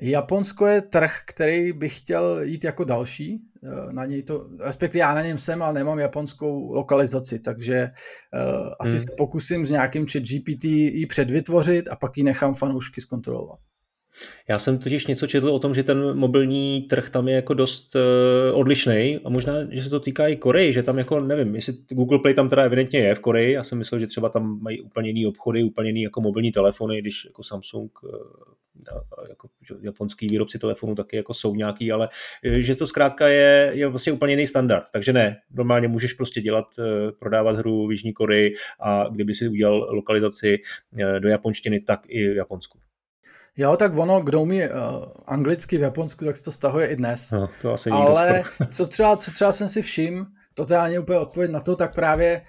Japonsko 0.00 0.66
je 0.66 0.82
trh, 0.82 1.12
který 1.26 1.72
bych 1.72 1.98
chtěl 1.98 2.40
jít 2.42 2.64
jako 2.64 2.84
další. 2.84 3.40
Eh, 3.64 3.92
na 3.92 4.06
něj 4.06 4.22
to, 4.22 4.48
respektive 4.60 5.00
já 5.00 5.14
na 5.14 5.22
něm 5.22 5.38
jsem, 5.38 5.62
ale 5.62 5.74
nemám 5.74 5.98
japonskou 5.98 6.72
lokalizaci, 6.72 7.38
takže 7.38 7.82
uh, 7.82 8.72
asi 8.80 8.90
hmm. 8.90 9.00
se 9.00 9.06
pokusím 9.16 9.66
s 9.66 9.70
nějakým 9.70 10.06
chat 10.06 10.22
GPT 10.22 10.64
ji 10.64 11.06
předvytvořit 11.06 11.88
a 11.88 11.96
pak 11.96 12.18
ji 12.18 12.24
nechám 12.24 12.54
fanoušky 12.54 13.00
zkontrolovat. 13.00 13.58
Já 14.48 14.58
jsem 14.58 14.78
totiž 14.78 15.06
něco 15.06 15.26
četl 15.26 15.48
o 15.48 15.58
tom, 15.58 15.74
že 15.74 15.82
ten 15.82 16.18
mobilní 16.18 16.82
trh 16.82 17.10
tam 17.10 17.28
je 17.28 17.34
jako 17.34 17.54
dost 17.54 17.94
uh, 17.94 18.58
odlišný 18.58 19.20
a 19.24 19.28
možná, 19.28 19.52
že 19.70 19.82
se 19.82 19.90
to 19.90 20.00
týká 20.00 20.28
i 20.28 20.36
Koreji, 20.36 20.72
že 20.72 20.82
tam 20.82 20.98
jako 20.98 21.20
nevím, 21.20 21.54
jestli 21.54 21.74
Google 21.90 22.18
Play 22.18 22.34
tam 22.34 22.48
teda 22.48 22.62
evidentně 22.62 23.00
je 23.00 23.14
v 23.14 23.20
Koreji, 23.20 23.52
já 23.52 23.64
jsem 23.64 23.78
myslel, 23.78 24.00
že 24.00 24.06
třeba 24.06 24.28
tam 24.28 24.58
mají 24.62 24.80
úplně 24.80 25.08
jiný 25.08 25.26
obchody, 25.26 25.62
úplně 25.62 25.88
jiný 25.88 26.02
jako 26.02 26.20
mobilní 26.20 26.52
telefony, 26.52 27.00
když 27.00 27.24
jako 27.24 27.42
Samsung 27.42 27.90
uh, 28.02 28.10
jako 29.28 29.48
japonský 29.80 30.26
výrobci 30.26 30.58
telefonů 30.58 30.94
taky 30.94 31.16
jako 31.16 31.34
jsou 31.34 31.54
nějaký, 31.54 31.92
ale 31.92 32.08
eh, 32.44 32.62
že 32.62 32.76
to 32.76 32.86
zkrátka 32.86 33.28
je, 33.28 33.70
je 33.74 33.86
vlastně 33.86 34.12
úplně 34.12 34.32
jiný 34.32 34.46
standard, 34.46 34.86
takže 34.92 35.12
ne, 35.12 35.36
normálně 35.50 35.88
můžeš 35.88 36.12
prostě 36.12 36.40
dělat, 36.40 36.66
prodávat 37.18 37.56
hru 37.56 37.86
v 37.86 37.92
Jižní 37.92 38.12
Koreji 38.12 38.54
a 38.80 39.08
kdyby 39.08 39.34
si 39.34 39.48
udělal 39.48 39.88
lokalizaci 39.90 40.58
do 41.18 41.28
japonštiny, 41.28 41.80
tak 41.80 42.00
i 42.08 42.28
v 42.28 42.36
Japonsku. 42.36 42.78
Jo, 43.56 43.76
tak 43.76 43.98
ono, 43.98 44.20
kdo 44.20 44.42
umí 44.42 44.62
uh, 44.62 44.68
anglicky 45.26 45.78
v 45.78 45.80
Japonsku, 45.80 46.24
tak 46.24 46.36
se 46.36 46.44
to 46.44 46.52
stahuje 46.52 46.86
i 46.86 46.96
dnes. 46.96 47.30
No, 47.30 47.48
to 47.62 47.72
asi 47.72 47.90
Ale 47.90 48.44
co 48.70 48.86
třeba, 48.86 49.16
co 49.16 49.30
třeba 49.30 49.52
jsem 49.52 49.68
si 49.68 49.82
všiml, 49.82 50.26
to 50.54 50.64
teda 50.64 50.82
ani 50.82 50.98
úplně 50.98 51.18
odpověď 51.18 51.50
na 51.50 51.60
to, 51.60 51.76
tak 51.76 51.94
právě, 51.94 52.42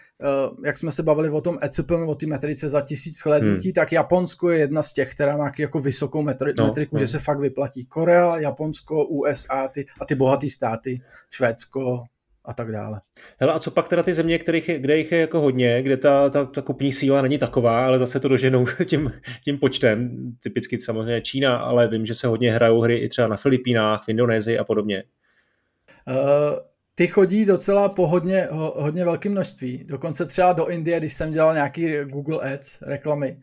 uh, 0.50 0.66
jak 0.66 0.78
jsme 0.78 0.92
se 0.92 1.04
bavili 1.04 1.30
o 1.30 1.42
tom 1.42 1.58
ECP, 1.62 1.92
o 2.08 2.16
té 2.16 2.26
metrice 2.26 2.70
za 2.70 2.82
tisíc 2.82 3.18
shlednutí, 3.18 3.68
hmm. 3.68 3.74
tak 3.74 3.92
Japonsko 3.92 4.50
je 4.50 4.60
jedna 4.60 4.82
z 4.82 4.94
těch, 4.94 5.12
která 5.12 5.38
má 5.38 5.52
jako 5.60 5.80
vysokou 5.80 6.24
metri- 6.24 6.54
no, 6.60 6.66
metriku, 6.66 6.96
no. 6.96 7.00
že 7.00 7.08
se 7.08 7.20
fakt 7.20 7.40
vyplatí. 7.40 7.86
Korea, 7.86 8.38
Japonsko, 8.38 9.06
USA 9.06 9.68
ty, 9.68 9.86
a 10.02 10.06
ty 10.06 10.16
bohaté 10.16 10.50
státy, 10.50 11.02
Švédsko, 11.30 12.04
a 12.48 12.54
tak 12.54 12.72
dále. 12.72 13.02
Hele, 13.40 13.54
a 13.54 13.60
co 13.60 13.72
pak 13.72 13.88
teda 13.88 14.04
ty 14.04 14.14
země, 14.14 14.40
kterých 14.40 14.70
je, 14.70 14.80
kde 14.80 14.98
jich 14.98 15.12
je 15.12 15.18
jako 15.18 15.42
hodně, 15.42 15.84
kde 15.84 15.98
ta, 15.98 16.30
ta, 16.30 16.46
ta 16.46 16.62
kupní 16.62 16.94
síla 16.94 17.22
není 17.22 17.38
taková, 17.38 17.86
ale 17.86 18.00
zase 18.00 18.20
to 18.20 18.28
doženou 18.28 18.66
tím, 18.86 19.14
tím 19.44 19.60
počtem, 19.60 20.18
typicky 20.44 20.80
samozřejmě 20.80 21.22
Čína, 21.22 21.58
ale 21.58 21.88
vím, 21.88 22.06
že 22.06 22.16
se 22.16 22.28
hodně 22.28 22.54
hrajou 22.54 22.82
hry 22.82 22.98
i 22.98 23.10
třeba 23.10 23.28
na 23.28 23.38
Filipínách, 23.38 24.06
v 24.06 24.10
Indonésii 24.10 24.58
a 24.58 24.64
podobně. 24.64 25.04
Uh, 26.08 26.16
ty 26.96 27.08
chodí 27.08 27.46
docela 27.46 27.90
po 27.90 28.08
hodně, 28.08 28.48
ho, 28.52 28.74
hodně 28.78 29.06
velkém 29.06 29.32
množství. 29.32 29.84
Dokonce 29.84 30.26
třeba 30.26 30.54
do 30.54 30.68
Indie, 30.68 31.00
když 31.00 31.14
jsem 31.14 31.32
dělal 31.32 31.54
nějaký 31.54 32.04
Google 32.04 32.54
Ads 32.54 32.82
reklamy, 32.82 33.40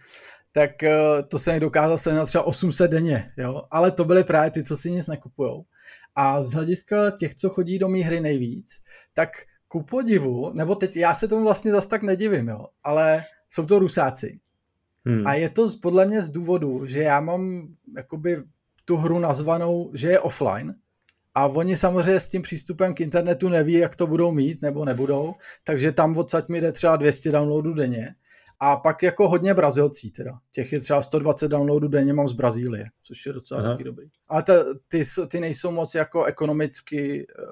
tak 0.52 0.70
uh, 0.82 1.28
to 1.28 1.38
jsem 1.38 1.60
dokázal 1.60 1.98
se 1.98 2.24
třeba 2.26 2.46
800 2.46 2.90
denně, 2.90 3.32
jo? 3.36 3.62
ale 3.70 3.90
to 3.90 4.04
byly 4.04 4.24
právě 4.24 4.50
ty, 4.50 4.64
co 4.64 4.76
si 4.76 4.90
nic 4.90 5.06
nekupujou. 5.06 5.64
A 6.14 6.42
z 6.42 6.52
hlediska 6.52 7.10
těch, 7.10 7.34
co 7.34 7.50
chodí 7.50 7.78
do 7.78 7.88
mý 7.88 8.02
hry 8.02 8.20
nejvíc, 8.20 8.70
tak 9.12 9.30
ku 9.68 9.82
podivu, 9.82 10.52
nebo 10.54 10.74
teď 10.74 10.96
já 10.96 11.14
se 11.14 11.28
tomu 11.28 11.44
vlastně 11.44 11.72
zas 11.72 11.86
tak 11.86 12.02
nedivím, 12.02 12.48
jo, 12.48 12.66
ale 12.84 13.24
jsou 13.48 13.66
to 13.66 13.78
rusáci. 13.78 14.40
Hmm. 15.04 15.26
A 15.26 15.34
je 15.34 15.48
to 15.48 15.66
podle 15.82 16.06
mě 16.06 16.22
z 16.22 16.28
důvodu, 16.28 16.86
že 16.86 17.02
já 17.02 17.20
mám 17.20 17.68
jakoby 17.96 18.42
tu 18.84 18.96
hru 18.96 19.18
nazvanou, 19.18 19.90
že 19.94 20.08
je 20.08 20.20
offline, 20.20 20.74
a 21.34 21.46
oni 21.46 21.76
samozřejmě 21.76 22.20
s 22.20 22.28
tím 22.28 22.42
přístupem 22.42 22.94
k 22.94 23.00
internetu 23.00 23.48
neví, 23.48 23.72
jak 23.72 23.96
to 23.96 24.06
budou 24.06 24.32
mít 24.32 24.62
nebo 24.62 24.84
nebudou, 24.84 25.34
takže 25.64 25.92
tam 25.92 26.18
odsaď 26.18 26.48
mi 26.48 26.60
jde 26.60 26.72
třeba 26.72 26.96
200 26.96 27.32
downloadů 27.32 27.74
denně. 27.74 28.14
A 28.60 28.76
pak 28.76 29.02
jako 29.02 29.28
hodně 29.28 29.54
Brazilcí 29.54 30.10
teda. 30.10 30.32
Těch 30.50 30.72
je 30.72 30.80
třeba 30.80 31.02
120 31.02 31.48
downloadů 31.48 31.88
denně 31.88 32.12
mám 32.12 32.28
z 32.28 32.32
Brazílie, 32.32 32.84
což 33.02 33.26
je 33.26 33.32
docela 33.32 33.62
taky 33.62 33.84
dobrý. 33.84 34.06
Ale 34.28 34.42
ta, 34.42 34.52
ty, 34.88 35.02
ty 35.28 35.40
nejsou 35.40 35.70
moc 35.70 35.94
jako 35.94 36.24
ekonomicky, 36.24 37.26
eh, 37.38 37.44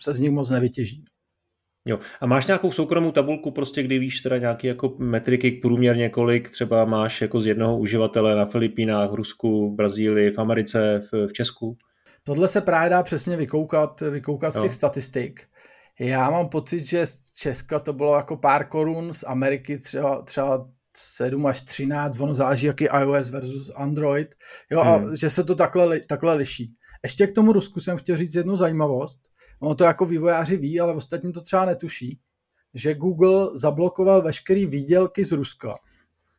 se 0.00 0.14
z 0.14 0.20
nich 0.20 0.30
moc 0.30 0.50
nevytěží. 0.50 1.04
Jo. 1.88 1.98
A 2.20 2.26
máš 2.26 2.46
nějakou 2.46 2.72
soukromou 2.72 3.12
tabulku, 3.12 3.50
prostě 3.50 3.82
kdy 3.82 3.98
víš 3.98 4.20
teda 4.20 4.38
nějaké 4.38 4.68
jako 4.68 4.94
metriky 4.98 5.50
průměrně 5.50 6.08
kolik 6.08 6.50
třeba 6.50 6.84
máš 6.84 7.20
jako 7.20 7.40
z 7.40 7.46
jednoho 7.46 7.78
uživatele 7.78 8.36
na 8.36 8.46
Filipínách, 8.46 9.10
v 9.10 9.14
Rusku, 9.14 9.70
v 9.70 9.74
Brazílii, 9.74 10.30
v 10.30 10.38
Americe, 10.38 11.08
v, 11.12 11.26
v 11.26 11.32
Česku? 11.32 11.76
Tohle 12.22 12.48
se 12.48 12.60
právě 12.60 12.90
dá 12.90 13.02
přesně 13.02 13.36
vykoukat, 13.36 14.00
vykoukat 14.00 14.52
z 14.52 14.62
těch 14.62 14.74
statistik. 14.74 15.46
Já 16.00 16.30
mám 16.30 16.48
pocit, 16.48 16.80
že 16.80 17.06
z 17.06 17.30
Česka 17.30 17.78
to 17.78 17.92
bylo 17.92 18.16
jako 18.16 18.36
pár 18.36 18.68
korun, 18.68 19.12
z 19.12 19.24
Ameriky 19.24 19.78
třeba, 19.78 20.22
třeba 20.22 20.68
7 20.96 21.46
až 21.46 21.62
13, 21.62 22.20
ono 22.20 22.34
záleží, 22.34 22.66
jaký 22.66 22.84
iOS 22.84 23.30
versus 23.30 23.70
Android, 23.74 24.34
jo, 24.70 24.80
hmm. 24.80 25.10
a 25.10 25.14
že 25.14 25.30
se 25.30 25.44
to 25.44 25.54
takhle, 25.54 26.00
takhle 26.00 26.34
liší. 26.34 26.74
Ještě 27.02 27.26
k 27.26 27.32
tomu 27.32 27.52
Rusku 27.52 27.80
jsem 27.80 27.96
chtěl 27.96 28.16
říct 28.16 28.34
jednu 28.34 28.56
zajímavost. 28.56 29.20
Ono 29.60 29.74
to 29.74 29.84
jako 29.84 30.04
vývojáři 30.04 30.56
ví, 30.56 30.80
ale 30.80 30.94
ostatní 30.94 31.32
to 31.32 31.40
třeba 31.40 31.64
netuší, 31.64 32.20
že 32.74 32.94
Google 32.94 33.50
zablokoval 33.54 34.22
veškeré 34.22 34.66
výdělky 34.66 35.24
z 35.24 35.32
Ruska 35.32 35.74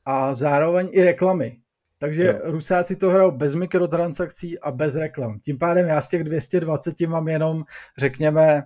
a 0.05 0.33
zároveň 0.33 0.89
i 0.91 1.03
reklamy. 1.03 1.57
Takže 1.97 2.23
jo. 2.23 2.33
Rusáci 2.43 2.95
to 2.95 3.09
hrajou 3.09 3.31
bez 3.31 3.55
mikrotransakcí 3.55 4.59
a 4.59 4.71
bez 4.71 4.95
reklam. 4.95 5.39
Tím 5.39 5.57
pádem 5.57 5.87
já 5.87 6.01
z 6.01 6.07
těch 6.07 6.23
220 6.23 7.01
mám 7.01 7.27
jenom, 7.27 7.63
řekněme, 7.97 8.63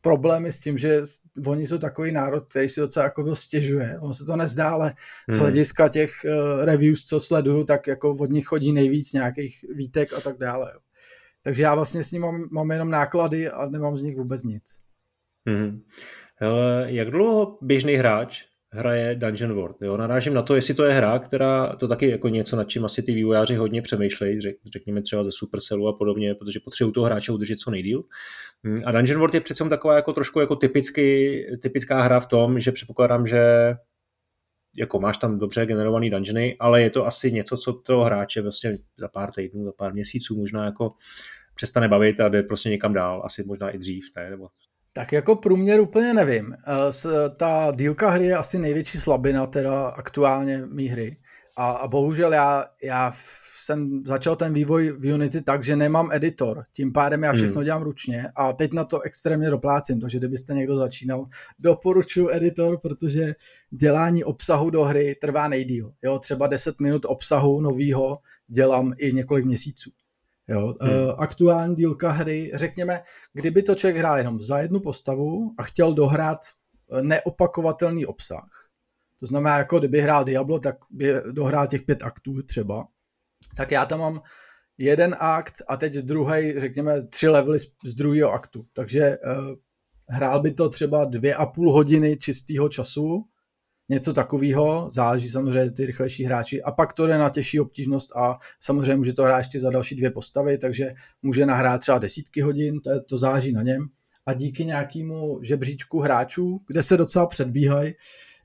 problémy 0.00 0.52
s 0.52 0.60
tím, 0.60 0.78
že 0.78 1.02
oni 1.46 1.66
jsou 1.66 1.78
takový 1.78 2.12
národ, 2.12 2.46
který 2.48 2.68
si 2.68 2.80
docela 2.80 3.04
jako 3.04 3.34
stěžuje. 3.34 3.98
On 4.00 4.14
se 4.14 4.24
to 4.24 4.36
nezdá, 4.36 4.70
ale 4.70 4.94
hmm. 5.28 5.38
z 5.38 5.40
hlediska 5.40 5.88
těch 5.88 6.10
uh, 6.24 6.64
reviews, 6.64 7.04
co 7.04 7.20
sleduju, 7.20 7.64
tak 7.64 7.86
jako 7.86 8.10
od 8.10 8.30
nich 8.30 8.46
chodí 8.46 8.72
nejvíc 8.72 9.12
nějakých 9.12 9.64
výtek 9.74 10.12
a 10.12 10.20
tak 10.20 10.38
dále. 10.38 10.70
Jo. 10.74 10.80
Takže 11.42 11.62
já 11.62 11.74
vlastně 11.74 12.04
s 12.04 12.10
ním 12.10 12.22
mám, 12.22 12.48
mám 12.50 12.70
jenom 12.70 12.90
náklady 12.90 13.48
a 13.50 13.66
nemám 13.66 13.96
z 13.96 14.02
nich 14.02 14.16
vůbec 14.16 14.42
nic. 14.42 14.64
Hmm. 15.48 15.82
Hele, 16.36 16.86
jak 16.86 17.10
dlouho 17.10 17.58
běžný 17.62 17.94
hráč 17.94 18.44
hraje 18.76 19.14
Dungeon 19.14 19.52
World. 19.52 19.76
Jo? 19.82 19.96
Narážím 19.96 20.34
na 20.34 20.42
to, 20.42 20.54
jestli 20.54 20.74
to 20.74 20.84
je 20.84 20.94
hra, 20.94 21.18
která 21.18 21.76
to 21.76 21.88
taky 21.88 22.10
jako 22.10 22.28
něco, 22.28 22.56
nad 22.56 22.68
čím 22.68 22.84
asi 22.84 23.02
ty 23.02 23.14
vývojáři 23.14 23.54
hodně 23.54 23.82
přemýšlejí, 23.82 24.40
řek, 24.40 24.56
řekněme 24.72 25.02
třeba 25.02 25.24
ze 25.24 25.32
Supercellu 25.32 25.88
a 25.88 25.92
podobně, 25.92 26.34
protože 26.34 26.60
potřebují 26.60 26.92
toho 26.92 27.06
hráče 27.06 27.32
udržet 27.32 27.58
co 27.58 27.70
nejdíl. 27.70 28.02
Hmm, 28.64 28.78
a 28.84 28.92
Dungeon 28.92 29.18
World 29.18 29.34
je 29.34 29.40
přece 29.40 29.68
taková 29.68 29.96
jako 29.96 30.12
trošku 30.12 30.40
jako 30.40 30.56
typicky, 30.56 31.40
typická 31.62 32.02
hra 32.02 32.20
v 32.20 32.26
tom, 32.26 32.60
že 32.60 32.72
předpokládám, 32.72 33.26
že 33.26 33.74
jako 34.76 35.00
máš 35.00 35.16
tam 35.16 35.38
dobře 35.38 35.66
generovaný 35.66 36.10
dungeony, 36.10 36.56
ale 36.58 36.82
je 36.82 36.90
to 36.90 37.06
asi 37.06 37.32
něco, 37.32 37.56
co 37.56 37.72
toho 37.72 38.04
hráče 38.04 38.42
vlastně 38.42 38.78
za 38.98 39.08
pár 39.08 39.32
týdnů, 39.32 39.64
za 39.64 39.72
pár 39.72 39.94
měsíců 39.94 40.36
možná 40.36 40.64
jako 40.64 40.92
přestane 41.54 41.88
bavit 41.88 42.20
a 42.20 42.28
jde 42.28 42.42
prostě 42.42 42.68
někam 42.68 42.92
dál, 42.92 43.22
asi 43.24 43.44
možná 43.44 43.70
i 43.70 43.78
dřív, 43.78 44.04
ne? 44.16 44.30
Nebo 44.30 44.48
tak 44.96 45.12
jako 45.12 45.36
průměr 45.36 45.80
úplně 45.80 46.14
nevím. 46.14 46.54
Eh, 46.54 47.30
ta 47.36 47.72
dílka 47.76 48.10
hry 48.10 48.26
je 48.26 48.36
asi 48.36 48.58
největší 48.58 48.98
slabina 48.98 49.46
teda 49.46 49.88
aktuálně 49.88 50.62
mý 50.66 50.88
hry. 50.88 51.16
A, 51.56 51.70
a 51.70 51.88
bohužel 51.88 52.32
já, 52.32 52.64
já 52.84 53.12
jsem 53.56 54.00
začal 54.02 54.36
ten 54.36 54.52
vývoj 54.52 54.88
v 54.98 55.14
Unity 55.14 55.42
tak, 55.42 55.64
že 55.64 55.76
nemám 55.76 56.08
editor. 56.12 56.64
Tím 56.72 56.92
pádem 56.92 57.22
já 57.22 57.32
všechno 57.32 57.54
hmm. 57.54 57.64
dělám 57.64 57.82
ručně 57.82 58.28
a 58.36 58.52
teď 58.52 58.72
na 58.72 58.84
to 58.84 59.00
extrémně 59.00 59.50
doplácím. 59.50 60.00
Takže 60.00 60.18
kdybyste 60.18 60.54
někdo 60.54 60.76
začínal, 60.76 61.26
doporučuji 61.58 62.28
editor, 62.30 62.80
protože 62.80 63.34
dělání 63.70 64.24
obsahu 64.24 64.70
do 64.70 64.84
hry 64.84 65.16
trvá 65.20 65.48
nejdíl. 65.48 65.92
Jo, 66.02 66.18
třeba 66.18 66.46
10 66.46 66.80
minut 66.80 67.04
obsahu 67.04 67.60
novýho 67.60 68.18
dělám 68.48 68.92
i 68.98 69.12
několik 69.12 69.44
měsíců. 69.44 69.90
Jo, 70.48 70.74
hmm. 70.80 70.90
uh, 70.90 71.14
aktuální 71.18 71.74
dílka 71.74 72.10
hry, 72.10 72.50
řekněme, 72.54 73.02
kdyby 73.32 73.62
to 73.62 73.74
člověk 73.74 73.96
hrál 73.96 74.18
jenom 74.18 74.40
za 74.40 74.58
jednu 74.58 74.80
postavu 74.80 75.54
a 75.58 75.62
chtěl 75.62 75.94
dohrát 75.94 76.38
eh, 76.92 77.02
neopakovatelný 77.02 78.06
obsah, 78.06 78.66
to 79.20 79.26
znamená, 79.26 79.58
jako 79.58 79.78
kdyby 79.78 80.00
hrál 80.00 80.24
Diablo, 80.24 80.58
tak 80.58 80.76
by 80.90 81.14
dohrál 81.32 81.66
těch 81.66 81.82
pět 81.82 82.02
aktů 82.02 82.42
třeba, 82.42 82.88
tak 83.56 83.70
já 83.70 83.86
tam 83.86 83.98
mám 84.00 84.22
jeden 84.78 85.16
akt 85.20 85.62
a 85.68 85.76
teď 85.76 85.94
druhý, 85.94 86.60
řekněme, 86.60 87.06
tři 87.06 87.28
levely 87.28 87.58
z, 87.58 87.66
z 87.84 87.94
druhého 87.94 88.32
aktu. 88.32 88.66
Takže 88.72 89.18
uh, 89.18 89.54
hrál 90.08 90.42
by 90.42 90.50
to 90.50 90.68
třeba 90.68 91.04
dvě 91.04 91.34
a 91.34 91.46
půl 91.46 91.72
hodiny 91.72 92.16
čistého 92.16 92.68
času 92.68 93.24
něco 93.88 94.12
takového, 94.12 94.88
záleží 94.92 95.28
samozřejmě 95.28 95.70
ty 95.70 95.86
rychlejší 95.86 96.24
hráči 96.24 96.62
a 96.62 96.72
pak 96.72 96.92
to 96.92 97.06
jde 97.06 97.18
na 97.18 97.28
těžší 97.28 97.60
obtížnost 97.60 98.16
a 98.16 98.38
samozřejmě 98.60 98.96
může 98.96 99.12
to 99.12 99.22
hrát 99.22 99.38
ještě 99.38 99.60
za 99.60 99.70
další 99.70 99.94
dvě 99.94 100.10
postavy, 100.10 100.58
takže 100.58 100.90
může 101.22 101.46
nahrát 101.46 101.80
třeba 101.80 101.98
desítky 101.98 102.40
hodin, 102.40 102.80
to, 102.80 102.90
je, 102.90 103.00
to 103.00 103.18
záleží 103.18 103.52
na 103.52 103.62
něm 103.62 103.86
a 104.26 104.34
díky 104.34 104.64
nějakému 104.64 105.38
žebříčku 105.42 106.00
hráčů, 106.00 106.60
kde 106.66 106.82
se 106.82 106.96
docela 106.96 107.26
předbíhají, 107.26 107.94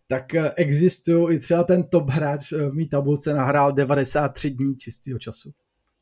tak 0.08 0.36
eh, 0.36 0.52
existují 0.56 1.36
i 1.36 1.40
třeba 1.40 1.64
ten 1.64 1.84
top 1.84 2.10
hráč 2.10 2.52
eh, 2.52 2.70
v 2.70 2.74
mý 2.74 2.88
tabulce 2.88 3.34
nahrál 3.34 3.72
93 3.72 4.50
dní 4.50 4.76
čistého 4.76 5.20
času. 5.20 5.52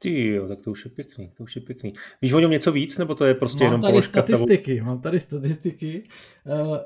Ty 0.01 0.27
jo, 0.27 0.47
tak 0.47 0.59
to 0.61 0.71
už 0.71 0.85
je 0.85 0.91
pěkný, 0.91 1.31
to 1.37 1.43
už 1.43 1.55
je 1.55 1.61
pěkný. 1.61 1.93
Víš 2.21 2.33
o 2.33 2.39
něm 2.39 2.51
něco 2.51 2.71
víc, 2.71 2.97
nebo 2.97 3.15
to 3.15 3.25
je 3.25 3.33
prostě 3.33 3.63
mám 3.63 3.67
jenom 3.67 3.81
tady 3.81 3.91
položka 3.91 4.23
statistiky, 4.23 4.77
tabu... 4.77 4.87
Mám 4.87 5.01
tady 5.01 5.19
statistiky. 5.19 6.03
Uh, 6.45 6.77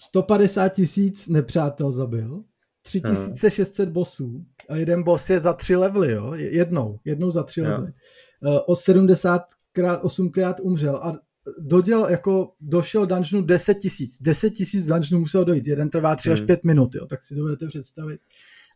150 0.00 0.68
tisíc 0.68 1.28
nepřátel 1.28 1.92
zabil, 1.92 2.44
3600 2.82 3.88
bossů 3.88 4.44
a 4.68 4.76
jeden 4.76 5.02
boss 5.02 5.30
je 5.30 5.40
za 5.40 5.52
tři 5.52 5.76
levely, 5.76 6.12
jo? 6.12 6.34
Jednou, 6.34 6.98
jednou 7.04 7.30
za 7.30 7.42
tři 7.42 7.62
levely. 7.62 7.92
Uh, 8.40 8.58
o 8.66 8.76
70 8.76 9.42
krát, 9.72 10.00
8 10.02 10.30
krát 10.30 10.60
umřel 10.60 10.96
a 10.96 11.18
doděl, 11.58 12.06
jako 12.10 12.52
došel 12.60 13.06
dungeonu 13.06 13.46
10 13.46 13.74
tisíc. 13.74 14.22
10 14.22 14.50
tisíc 14.50 14.86
dungeonů 14.86 15.20
musel 15.20 15.44
dojít. 15.44 15.66
Jeden 15.66 15.90
trvá 15.90 16.16
3 16.16 16.28
hmm. 16.28 16.32
až 16.34 16.40
5 16.40 16.64
minut, 16.64 16.94
jo? 16.94 17.06
tak 17.06 17.22
si 17.22 17.34
to 17.34 17.40
budete 17.40 17.66
představit. 17.66 18.20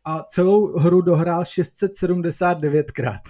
A 0.04 0.22
celou 0.22 0.78
hru 0.78 1.00
dohrál 1.00 1.44
679 1.44 2.90
krát. 2.90 3.22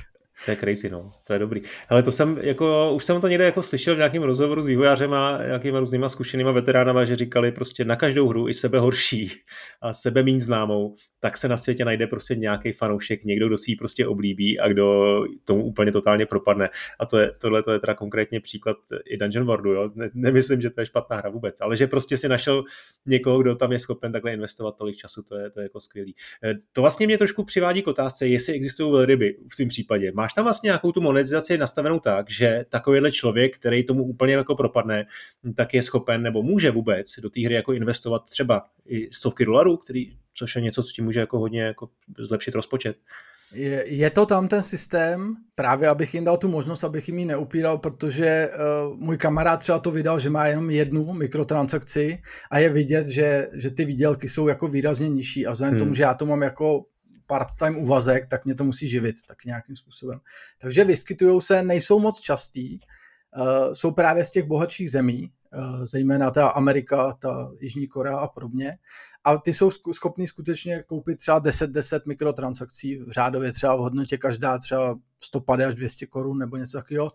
To 0.44 0.50
je 0.50 0.56
crazy, 0.56 0.90
no. 0.90 1.10
To 1.26 1.32
je 1.32 1.38
dobrý. 1.38 1.60
Ale 1.88 2.02
to 2.02 2.12
jsem, 2.12 2.38
jako, 2.40 2.92
už 2.94 3.04
jsem 3.04 3.20
to 3.20 3.28
někde 3.28 3.44
jako 3.44 3.62
slyšel 3.62 3.94
v 3.94 3.98
nějakém 3.98 4.22
rozhovoru 4.22 4.62
s 4.62 4.66
vývojářem 4.66 5.14
a 5.14 5.38
nějakýma 5.46 5.80
různýma 5.80 6.08
zkušenýma 6.08 6.52
veteránama, 6.52 7.04
že 7.04 7.16
říkali 7.16 7.52
prostě 7.52 7.84
na 7.84 7.96
každou 7.96 8.28
hru 8.28 8.48
i 8.48 8.54
sebe 8.54 8.78
horší 8.78 9.30
a 9.80 9.92
sebe 9.92 10.22
méně 10.22 10.40
známou, 10.40 10.94
tak 11.20 11.36
se 11.36 11.48
na 11.48 11.56
světě 11.56 11.84
najde 11.84 12.06
prostě 12.06 12.34
nějaký 12.34 12.72
fanoušek, 12.72 13.24
někdo, 13.24 13.46
kdo 13.46 13.58
si 13.58 13.70
ji 13.70 13.76
prostě 13.76 14.06
oblíbí 14.06 14.60
a 14.60 14.68
kdo 14.68 15.08
tomu 15.44 15.64
úplně 15.64 15.92
totálně 15.92 16.26
propadne. 16.26 16.68
A 17.00 17.06
to 17.06 17.18
je, 17.18 17.32
tohle 17.38 17.62
to 17.62 17.72
je 17.72 17.78
teda 17.78 17.94
konkrétně 17.94 18.40
příklad 18.40 18.76
i 19.06 19.16
Dungeon 19.16 19.46
Worldu, 19.46 19.72
jo. 19.72 19.90
Ne, 19.94 20.10
nemyslím, 20.14 20.60
že 20.60 20.70
to 20.70 20.80
je 20.80 20.86
špatná 20.86 21.16
hra 21.16 21.30
vůbec, 21.30 21.60
ale 21.60 21.76
že 21.76 21.86
prostě 21.86 22.16
si 22.16 22.28
našel 22.28 22.64
někoho, 23.06 23.42
kdo 23.42 23.54
tam 23.54 23.72
je 23.72 23.78
schopen 23.78 24.12
takhle 24.12 24.32
investovat 24.32 24.76
tolik 24.76 24.96
času, 24.96 25.22
to 25.22 25.36
je, 25.36 25.50
to 25.50 25.60
je 25.60 25.62
jako 25.62 25.80
skvělý. 25.80 26.14
Eh, 26.44 26.54
to 26.72 26.80
vlastně 26.80 27.06
mě 27.06 27.18
trošku 27.18 27.44
přivádí 27.44 27.82
k 27.82 27.86
otázce, 27.86 28.28
jestli 28.28 28.54
existují 28.54 28.92
velryby 28.92 29.36
v 29.52 29.56
tom 29.56 29.68
případě. 29.68 30.12
Máš 30.14 30.31
tam 30.34 30.44
vlastně 30.44 30.66
nějakou 30.66 30.92
tu 30.92 31.00
monetizaci 31.00 31.58
nastavenou 31.58 32.00
tak, 32.00 32.30
že 32.30 32.64
takovýhle 32.68 33.12
člověk, 33.12 33.54
který 33.54 33.84
tomu 33.84 34.04
úplně 34.04 34.34
jako 34.34 34.54
propadne, 34.54 35.06
tak 35.54 35.74
je 35.74 35.82
schopen 35.82 36.22
nebo 36.22 36.42
může 36.42 36.70
vůbec 36.70 37.06
do 37.22 37.30
té 37.30 37.40
hry 37.40 37.54
jako 37.54 37.72
investovat 37.72 38.30
třeba 38.30 38.64
i 38.86 39.12
stovky 39.12 39.44
dolarů, 39.44 39.76
který, 39.76 40.16
což 40.34 40.56
je 40.56 40.62
něco, 40.62 40.82
co 40.82 40.92
ti 40.92 41.02
může 41.02 41.20
jako 41.20 41.38
hodně 41.38 41.62
jako 41.62 41.88
zlepšit 42.18 42.54
rozpočet. 42.54 42.96
Je, 43.54 43.84
je 43.86 44.10
to 44.10 44.26
tam 44.26 44.48
ten 44.48 44.62
systém, 44.62 45.36
právě 45.54 45.88
abych 45.88 46.14
jim 46.14 46.24
dal 46.24 46.36
tu 46.36 46.48
možnost, 46.48 46.84
abych 46.84 47.08
jim 47.08 47.18
ji 47.18 47.24
neupíral, 47.24 47.78
protože 47.78 48.50
uh, 48.88 48.96
můj 48.96 49.18
kamarád 49.18 49.60
třeba 49.60 49.78
to 49.78 49.90
vydal, 49.90 50.18
že 50.18 50.30
má 50.30 50.46
jenom 50.46 50.70
jednu 50.70 51.12
mikrotransakci 51.12 52.18
a 52.50 52.58
je 52.58 52.68
vidět, 52.68 53.06
že, 53.06 53.48
že 53.52 53.70
ty 53.70 53.84
výdělky 53.84 54.28
jsou 54.28 54.48
jako 54.48 54.68
výrazně 54.68 55.08
nižší 55.08 55.46
a 55.46 55.50
vzhledem 55.50 55.72
hmm. 55.72 55.78
tomu, 55.78 55.94
že 55.94 56.02
já 56.02 56.14
to 56.14 56.26
mám 56.26 56.42
jako 56.42 56.84
part-time 57.26 57.76
uvazek, 57.76 58.26
tak 58.26 58.44
mě 58.44 58.54
to 58.54 58.64
musí 58.64 58.88
živit 58.88 59.16
tak 59.28 59.44
nějakým 59.44 59.76
způsobem. 59.76 60.20
Takže 60.58 60.84
vyskytují 60.84 61.42
se, 61.42 61.62
nejsou 61.62 61.98
moc 61.98 62.20
častý, 62.20 62.78
uh, 63.36 63.72
jsou 63.72 63.90
právě 63.90 64.24
z 64.24 64.30
těch 64.30 64.44
bohatších 64.44 64.90
zemí, 64.90 65.32
uh, 65.54 65.84
zejména 65.84 66.30
ta 66.30 66.48
Amerika, 66.48 67.12
ta 67.12 67.50
Jižní 67.60 67.88
Korea 67.88 68.18
a 68.18 68.28
podobně. 68.28 68.78
A 69.24 69.38
ty 69.38 69.52
jsou 69.52 69.70
schopní 69.92 70.26
skutečně 70.26 70.82
koupit 70.82 71.16
třeba 71.16 71.40
10-10 71.40 72.00
mikrotransakcí 72.06 72.96
v 72.96 73.10
řádově 73.10 73.52
třeba 73.52 73.76
v 73.76 73.80
hodnotě 73.80 74.18
každá 74.18 74.58
třeba 74.58 74.98
150 75.20 75.68
až 75.68 75.74
200 75.74 76.06
korun 76.06 76.38
nebo 76.38 76.56
něco 76.56 76.78
takového. 76.78 77.12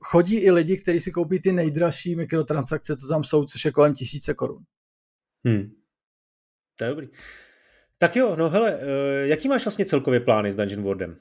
Chodí 0.00 0.36
i 0.36 0.50
lidi, 0.50 0.76
kteří 0.76 1.00
si 1.00 1.10
koupí 1.10 1.40
ty 1.40 1.52
nejdražší 1.52 2.14
mikrotransakce, 2.14 2.96
co 2.96 3.08
tam 3.08 3.24
jsou, 3.24 3.44
což 3.44 3.64
je 3.64 3.72
kolem 3.72 3.94
tisíce 3.94 4.34
korun. 4.34 4.64
Hmm. 5.44 5.70
To 6.76 6.84
je 6.84 6.90
dobrý. 6.90 7.08
Tak 7.98 8.16
jo, 8.16 8.36
no 8.36 8.48
hele, 8.48 8.78
eh, 8.80 9.26
jaký 9.26 9.48
máš 9.48 9.64
vlastně 9.64 9.84
celkově 9.84 10.20
plány 10.20 10.52
s 10.52 10.56
Dungeon 10.56 10.82
Worldem? 10.82 11.16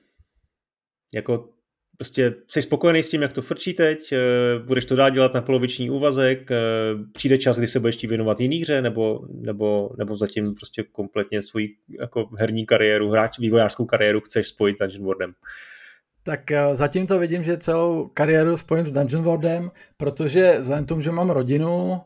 Jako 1.13 1.49
prostě 1.97 2.35
jsi 2.47 2.61
spokojený 2.61 3.03
s 3.03 3.09
tím, 3.09 3.21
jak 3.21 3.33
to 3.33 3.41
frčí 3.41 3.73
teď, 3.73 4.11
eh, 4.11 4.19
budeš 4.59 4.85
to 4.85 4.95
dát 4.95 5.09
dělat 5.09 5.33
na 5.33 5.41
poloviční 5.41 5.89
úvazek, 5.89 6.51
eh, 6.51 6.57
přijde 7.13 7.37
čas, 7.37 7.57
kdy 7.57 7.67
se 7.67 7.79
budeš 7.79 7.97
tí 7.97 8.07
věnovat 8.07 8.39
jiný 8.39 8.61
hře, 8.61 8.81
nebo, 8.81 9.21
nebo, 9.29 9.89
nebo 9.97 10.17
zatím 10.17 10.55
prostě 10.55 10.83
kompletně 10.83 11.41
svoji 11.41 11.69
jako 11.99 12.29
herní 12.37 12.65
kariéru, 12.65 13.09
hráč, 13.09 13.39
vývojářskou 13.39 13.85
kariéru 13.85 14.21
chceš 14.21 14.47
spojit 14.47 14.75
s 14.75 14.79
Dungeon 14.79 15.05
Worldem? 15.05 15.33
Tak 16.23 16.41
zatím 16.73 17.07
to 17.07 17.19
vidím, 17.19 17.43
že 17.43 17.57
celou 17.57 18.07
kariéru 18.07 18.57
spojím 18.57 18.85
s 18.85 18.93
Dungeon 18.93 19.23
Worldem, 19.23 19.71
protože 19.97 20.57
vzhledem 20.59 20.85
tomu, 20.85 21.01
že 21.01 21.11
mám 21.11 21.29
rodinu, 21.29 22.01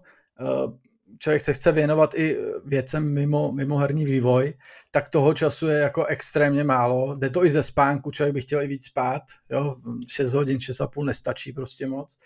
člověk 1.20 1.42
se 1.42 1.54
chce 1.54 1.72
věnovat 1.72 2.14
i 2.14 2.38
věcem 2.66 3.14
mimo, 3.14 3.52
mimo 3.52 3.78
herní 3.78 4.06
vývoj, 4.06 4.54
tak 4.92 5.10
toho 5.10 5.34
času 5.34 5.68
je 5.68 5.80
jako 5.80 6.06
extrémně 6.06 6.64
málo. 6.64 7.16
Jde 7.16 7.30
to 7.30 7.46
i 7.46 7.52
ze 7.52 7.64
spánku, 7.64 8.12
člověk 8.12 8.34
by 8.34 8.42
chtěl 8.42 8.62
i 8.62 8.68
víc 8.68 8.86
spát, 8.86 9.22
jo, 9.52 9.76
6 10.08 10.34
hodin, 10.34 10.58
6,5 10.58 11.06
nestačí 11.06 11.54
prostě 11.54 11.88
moc. 11.88 12.18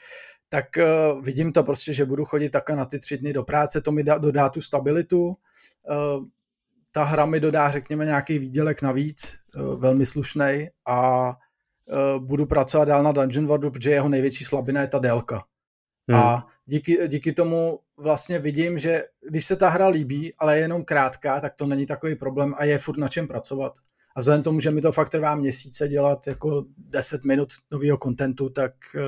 Tak 0.49 0.65
uh, 0.77 1.23
vidím 1.23 1.51
to 1.51 1.63
prostě, 1.63 1.93
že 1.93 2.05
budu 2.05 2.25
chodit 2.25 2.49
takhle 2.49 2.75
na 2.75 2.85
ty 2.85 2.99
tři 2.99 3.17
dny 3.17 3.33
do 3.33 3.43
práce, 3.43 3.81
to 3.81 3.91
mi 3.91 4.03
dá, 4.03 4.17
dodá 4.17 4.49
tu 4.49 4.61
stabilitu. 4.61 5.27
Uh, 5.27 5.35
ta 6.91 7.03
hra 7.03 7.25
mi 7.25 7.39
dodá, 7.39 7.69
řekněme, 7.69 8.05
nějaký 8.05 8.39
výdělek 8.39 8.81
navíc, 8.81 9.37
uh, 9.55 9.79
velmi 9.79 10.05
slušný 10.05 10.67
a 10.85 11.27
uh, 11.27 12.25
budu 12.25 12.45
pracovat 12.45 12.85
dál 12.85 13.03
na 13.03 13.11
Dungeon 13.11 13.47
Worldu, 13.47 13.71
protože 13.71 13.91
jeho 13.91 14.09
největší 14.09 14.45
slabina 14.45 14.81
je 14.81 14.87
ta 14.87 14.99
délka. 14.99 15.43
Hmm. 16.07 16.19
A 16.19 16.47
díky, 16.65 17.07
díky 17.07 17.33
tomu 17.33 17.79
vlastně 17.97 18.39
vidím, 18.39 18.77
že 18.77 19.03
když 19.29 19.45
se 19.45 19.55
ta 19.55 19.69
hra 19.69 19.87
líbí, 19.87 20.33
ale 20.37 20.57
je 20.57 20.61
jenom 20.61 20.83
krátká, 20.83 21.39
tak 21.39 21.55
to 21.55 21.65
není 21.65 21.85
takový 21.85 22.15
problém 22.15 22.53
a 22.57 22.65
je 22.65 22.77
furt 22.77 22.97
na 22.97 23.07
čem 23.07 23.27
pracovat. 23.27 23.73
A 24.15 24.19
vzhledem 24.19 24.43
tomu, 24.43 24.59
že 24.59 24.71
mi 24.71 24.81
to 24.81 24.91
fakt 24.91 25.09
trvá 25.09 25.35
měsíce 25.35 25.87
dělat 25.87 26.27
jako 26.27 26.65
10 26.77 27.25
minut 27.25 27.49
nového 27.71 27.97
kontentu, 27.97 28.49
tak 28.49 28.73
uh, 28.95 29.01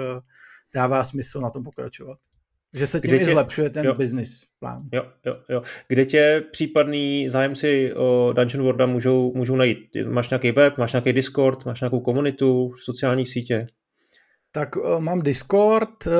dává 0.74 1.04
smysl 1.04 1.42
na 1.42 1.50
tom 1.50 1.64
pokračovat. 1.64 2.18
Že 2.74 2.88
se 2.88 3.00
tím 3.00 3.10
Kde 3.10 3.18
i 3.18 3.26
tě... 3.26 3.32
zlepšuje 3.32 3.70
ten 3.70 3.86
jo. 3.86 3.94
business 3.94 4.44
plán. 4.60 4.78
Jo, 4.94 5.04
jo, 5.26 5.36
jo. 5.50 5.62
Kde 5.88 6.06
tě 6.06 6.44
případný 6.52 7.30
zájemci 7.30 7.94
o 7.94 8.34
Dungeon 8.34 8.64
Worlda 8.64 8.86
můžou, 8.86 9.34
můžou 9.36 9.56
najít? 9.56 9.80
Máš 10.08 10.30
nějaký 10.30 10.52
web, 10.52 10.78
máš 10.78 10.94
nějaký 10.94 11.14
Discord, 11.14 11.66
máš 11.66 11.82
nějakou 11.82 12.00
komunitu, 12.00 12.72
sociální 12.84 13.26
sítě? 13.26 13.68
Tak 14.52 14.76
uh, 14.76 15.00
mám 15.00 15.22
Discord, 15.22 16.08
uh, 16.08 16.14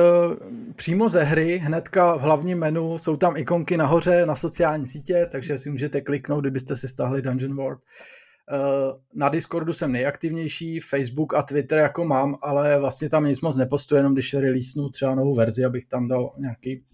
přímo 0.74 1.08
ze 1.08 1.22
hry, 1.22 1.58
hnedka 1.58 2.16
v 2.16 2.20
hlavním 2.20 2.58
menu, 2.58 2.98
jsou 2.98 3.16
tam 3.16 3.36
ikonky 3.36 3.76
nahoře 3.76 4.26
na 4.26 4.34
sociální 4.34 4.86
sítě, 4.86 5.28
takže 5.32 5.58
si 5.58 5.70
můžete 5.70 6.00
kliknout, 6.00 6.40
kdybyste 6.40 6.76
si 6.76 6.88
stáhli 6.88 7.22
Dungeon 7.22 7.56
World. 7.56 7.80
Uh, 7.80 9.00
na 9.14 9.28
Discordu 9.28 9.72
jsem 9.72 9.92
nejaktivnější, 9.92 10.80
Facebook 10.80 11.34
a 11.34 11.42
Twitter 11.42 11.78
jako 11.78 12.04
mám, 12.04 12.36
ale 12.42 12.78
vlastně 12.78 13.08
tam 13.08 13.24
nic 13.24 13.40
moc 13.40 13.56
nepostuji, 13.56 13.96
jenom 13.96 14.12
když 14.12 14.34
releasenu 14.34 14.88
třeba 14.88 15.14
novou 15.14 15.34
verzi, 15.34 15.64
abych 15.64 15.84
tam 15.84 16.08
dal 16.08 16.34
nějaký 16.38 16.84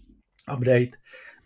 update. 0.53 0.97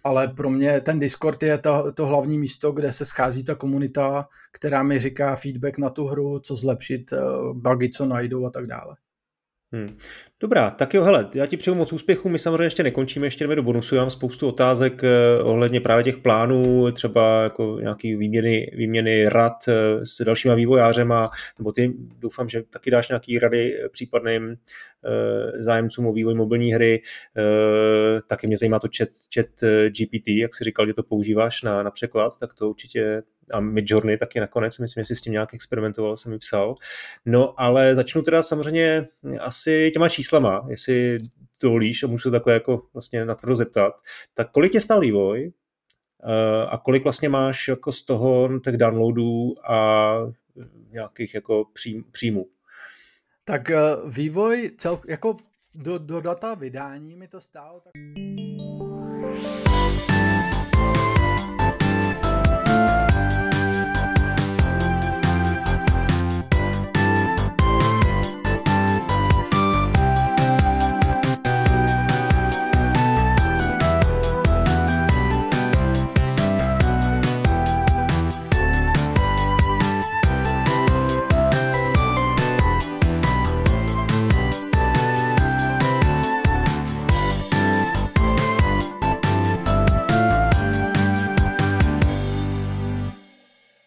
Ale 0.03 0.27
pro 0.27 0.49
mě 0.49 0.81
ten 0.81 0.99
Discord 0.99 1.43
je 1.43 1.57
to, 1.57 1.91
to 1.91 2.05
hlavní 2.05 2.37
místo, 2.37 2.71
kde 2.71 2.91
se 2.91 3.05
schází 3.05 3.43
ta 3.43 3.55
komunita, 3.55 4.27
která 4.51 4.83
mi 4.83 4.99
říká 4.99 5.35
feedback 5.35 5.77
na 5.77 5.89
tu 5.89 6.07
hru, 6.07 6.39
co 6.39 6.55
zlepšit, 6.55 7.13
bugy, 7.53 7.89
co 7.89 8.05
najdou 8.05 8.45
a 8.45 8.49
tak 8.49 8.67
dále. 8.67 8.95
Hmm. 9.71 9.97
Dobrá, 10.41 10.71
tak 10.71 10.93
jo, 10.93 11.03
hele, 11.03 11.29
já 11.35 11.45
ti 11.45 11.57
přeju 11.57 11.75
moc 11.75 11.93
úspěchu, 11.93 12.29
my 12.29 12.39
samozřejmě 12.39 12.63
ještě 12.63 12.83
nekončíme, 12.83 13.27
ještě 13.27 13.43
jdeme 13.43 13.55
do 13.55 13.63
bonusu, 13.63 13.95
já 13.95 14.01
mám 14.01 14.09
spoustu 14.09 14.47
otázek 14.47 15.03
eh, 15.03 15.43
ohledně 15.43 15.81
právě 15.81 16.03
těch 16.03 16.17
plánů, 16.17 16.91
třeba 16.91 17.43
jako 17.43 17.77
nějaký 17.79 18.15
výměny, 18.15 18.71
výměny 18.73 19.29
rad 19.29 19.67
eh, 19.67 20.05
s 20.05 20.23
dalšíma 20.23 20.55
vývojářema, 20.55 21.29
nebo 21.57 21.71
ty 21.71 21.93
doufám, 22.19 22.49
že 22.49 22.63
taky 22.69 22.91
dáš 22.91 23.09
nějaký 23.09 23.39
rady 23.39 23.79
případným 23.91 24.51
eh, 24.51 25.63
zájemcům 25.63 26.07
o 26.07 26.13
vývoj 26.13 26.35
mobilní 26.35 26.73
hry, 26.73 27.01
taky 28.27 28.47
mě 28.47 28.57
zajímá 28.57 28.79
to 28.79 28.87
chat, 28.97 29.09
chat 29.35 29.69
GPT, 29.89 30.27
jak 30.27 30.55
si 30.55 30.63
říkal, 30.63 30.87
že 30.87 30.93
to 30.93 31.03
používáš 31.03 31.63
na, 31.63 31.83
na 31.83 31.91
překlad, 31.91 32.37
tak 32.39 32.53
to 32.53 32.69
určitě 32.69 33.23
a 33.51 33.59
Midjourney 33.59 34.17
taky 34.17 34.39
nakonec, 34.39 34.77
myslím, 34.77 35.01
že 35.01 35.05
si 35.05 35.15
s 35.15 35.21
tím 35.21 35.33
nějak 35.33 35.53
experimentoval, 35.53 36.17
jsem 36.17 36.31
mi 36.31 36.37
psal. 36.37 36.75
No, 37.25 37.61
ale 37.61 37.95
začnu 37.95 38.21
teda 38.21 38.43
samozřejmě 38.43 39.07
asi 39.39 39.91
těma 39.93 40.09
číslama, 40.29 40.65
jestli 40.69 41.17
dovolíš 41.61 42.03
a 42.03 42.07
můžu 42.07 42.21
se 42.21 42.31
takhle 42.31 42.53
jako 42.53 42.81
vlastně 42.93 43.25
natvrdo 43.25 43.55
zeptat. 43.55 43.93
Tak 44.33 44.51
kolik 44.51 44.71
tě 44.71 44.81
stál 44.81 44.99
vývoj 44.99 45.51
eh, 46.23 46.65
a 46.69 46.77
kolik 46.77 47.03
vlastně 47.03 47.29
máš 47.29 47.67
jako 47.67 47.91
z 47.91 48.03
toho 48.03 48.59
těch 48.59 48.77
downloadů 48.77 49.55
a 49.71 50.13
nějakých 50.91 51.35
jako 51.35 51.65
příjmů? 52.11 52.45
Tak 53.43 53.69
eh, 53.69 53.77
vývoj 54.07 54.71
cel, 54.77 55.01
jako 55.07 55.37
do, 55.75 55.97
do 55.97 56.21
data 56.21 56.53
vydání 56.53 57.15
mi 57.15 57.27
to 57.27 57.41
stálo 57.41 57.79
tak 57.79 57.93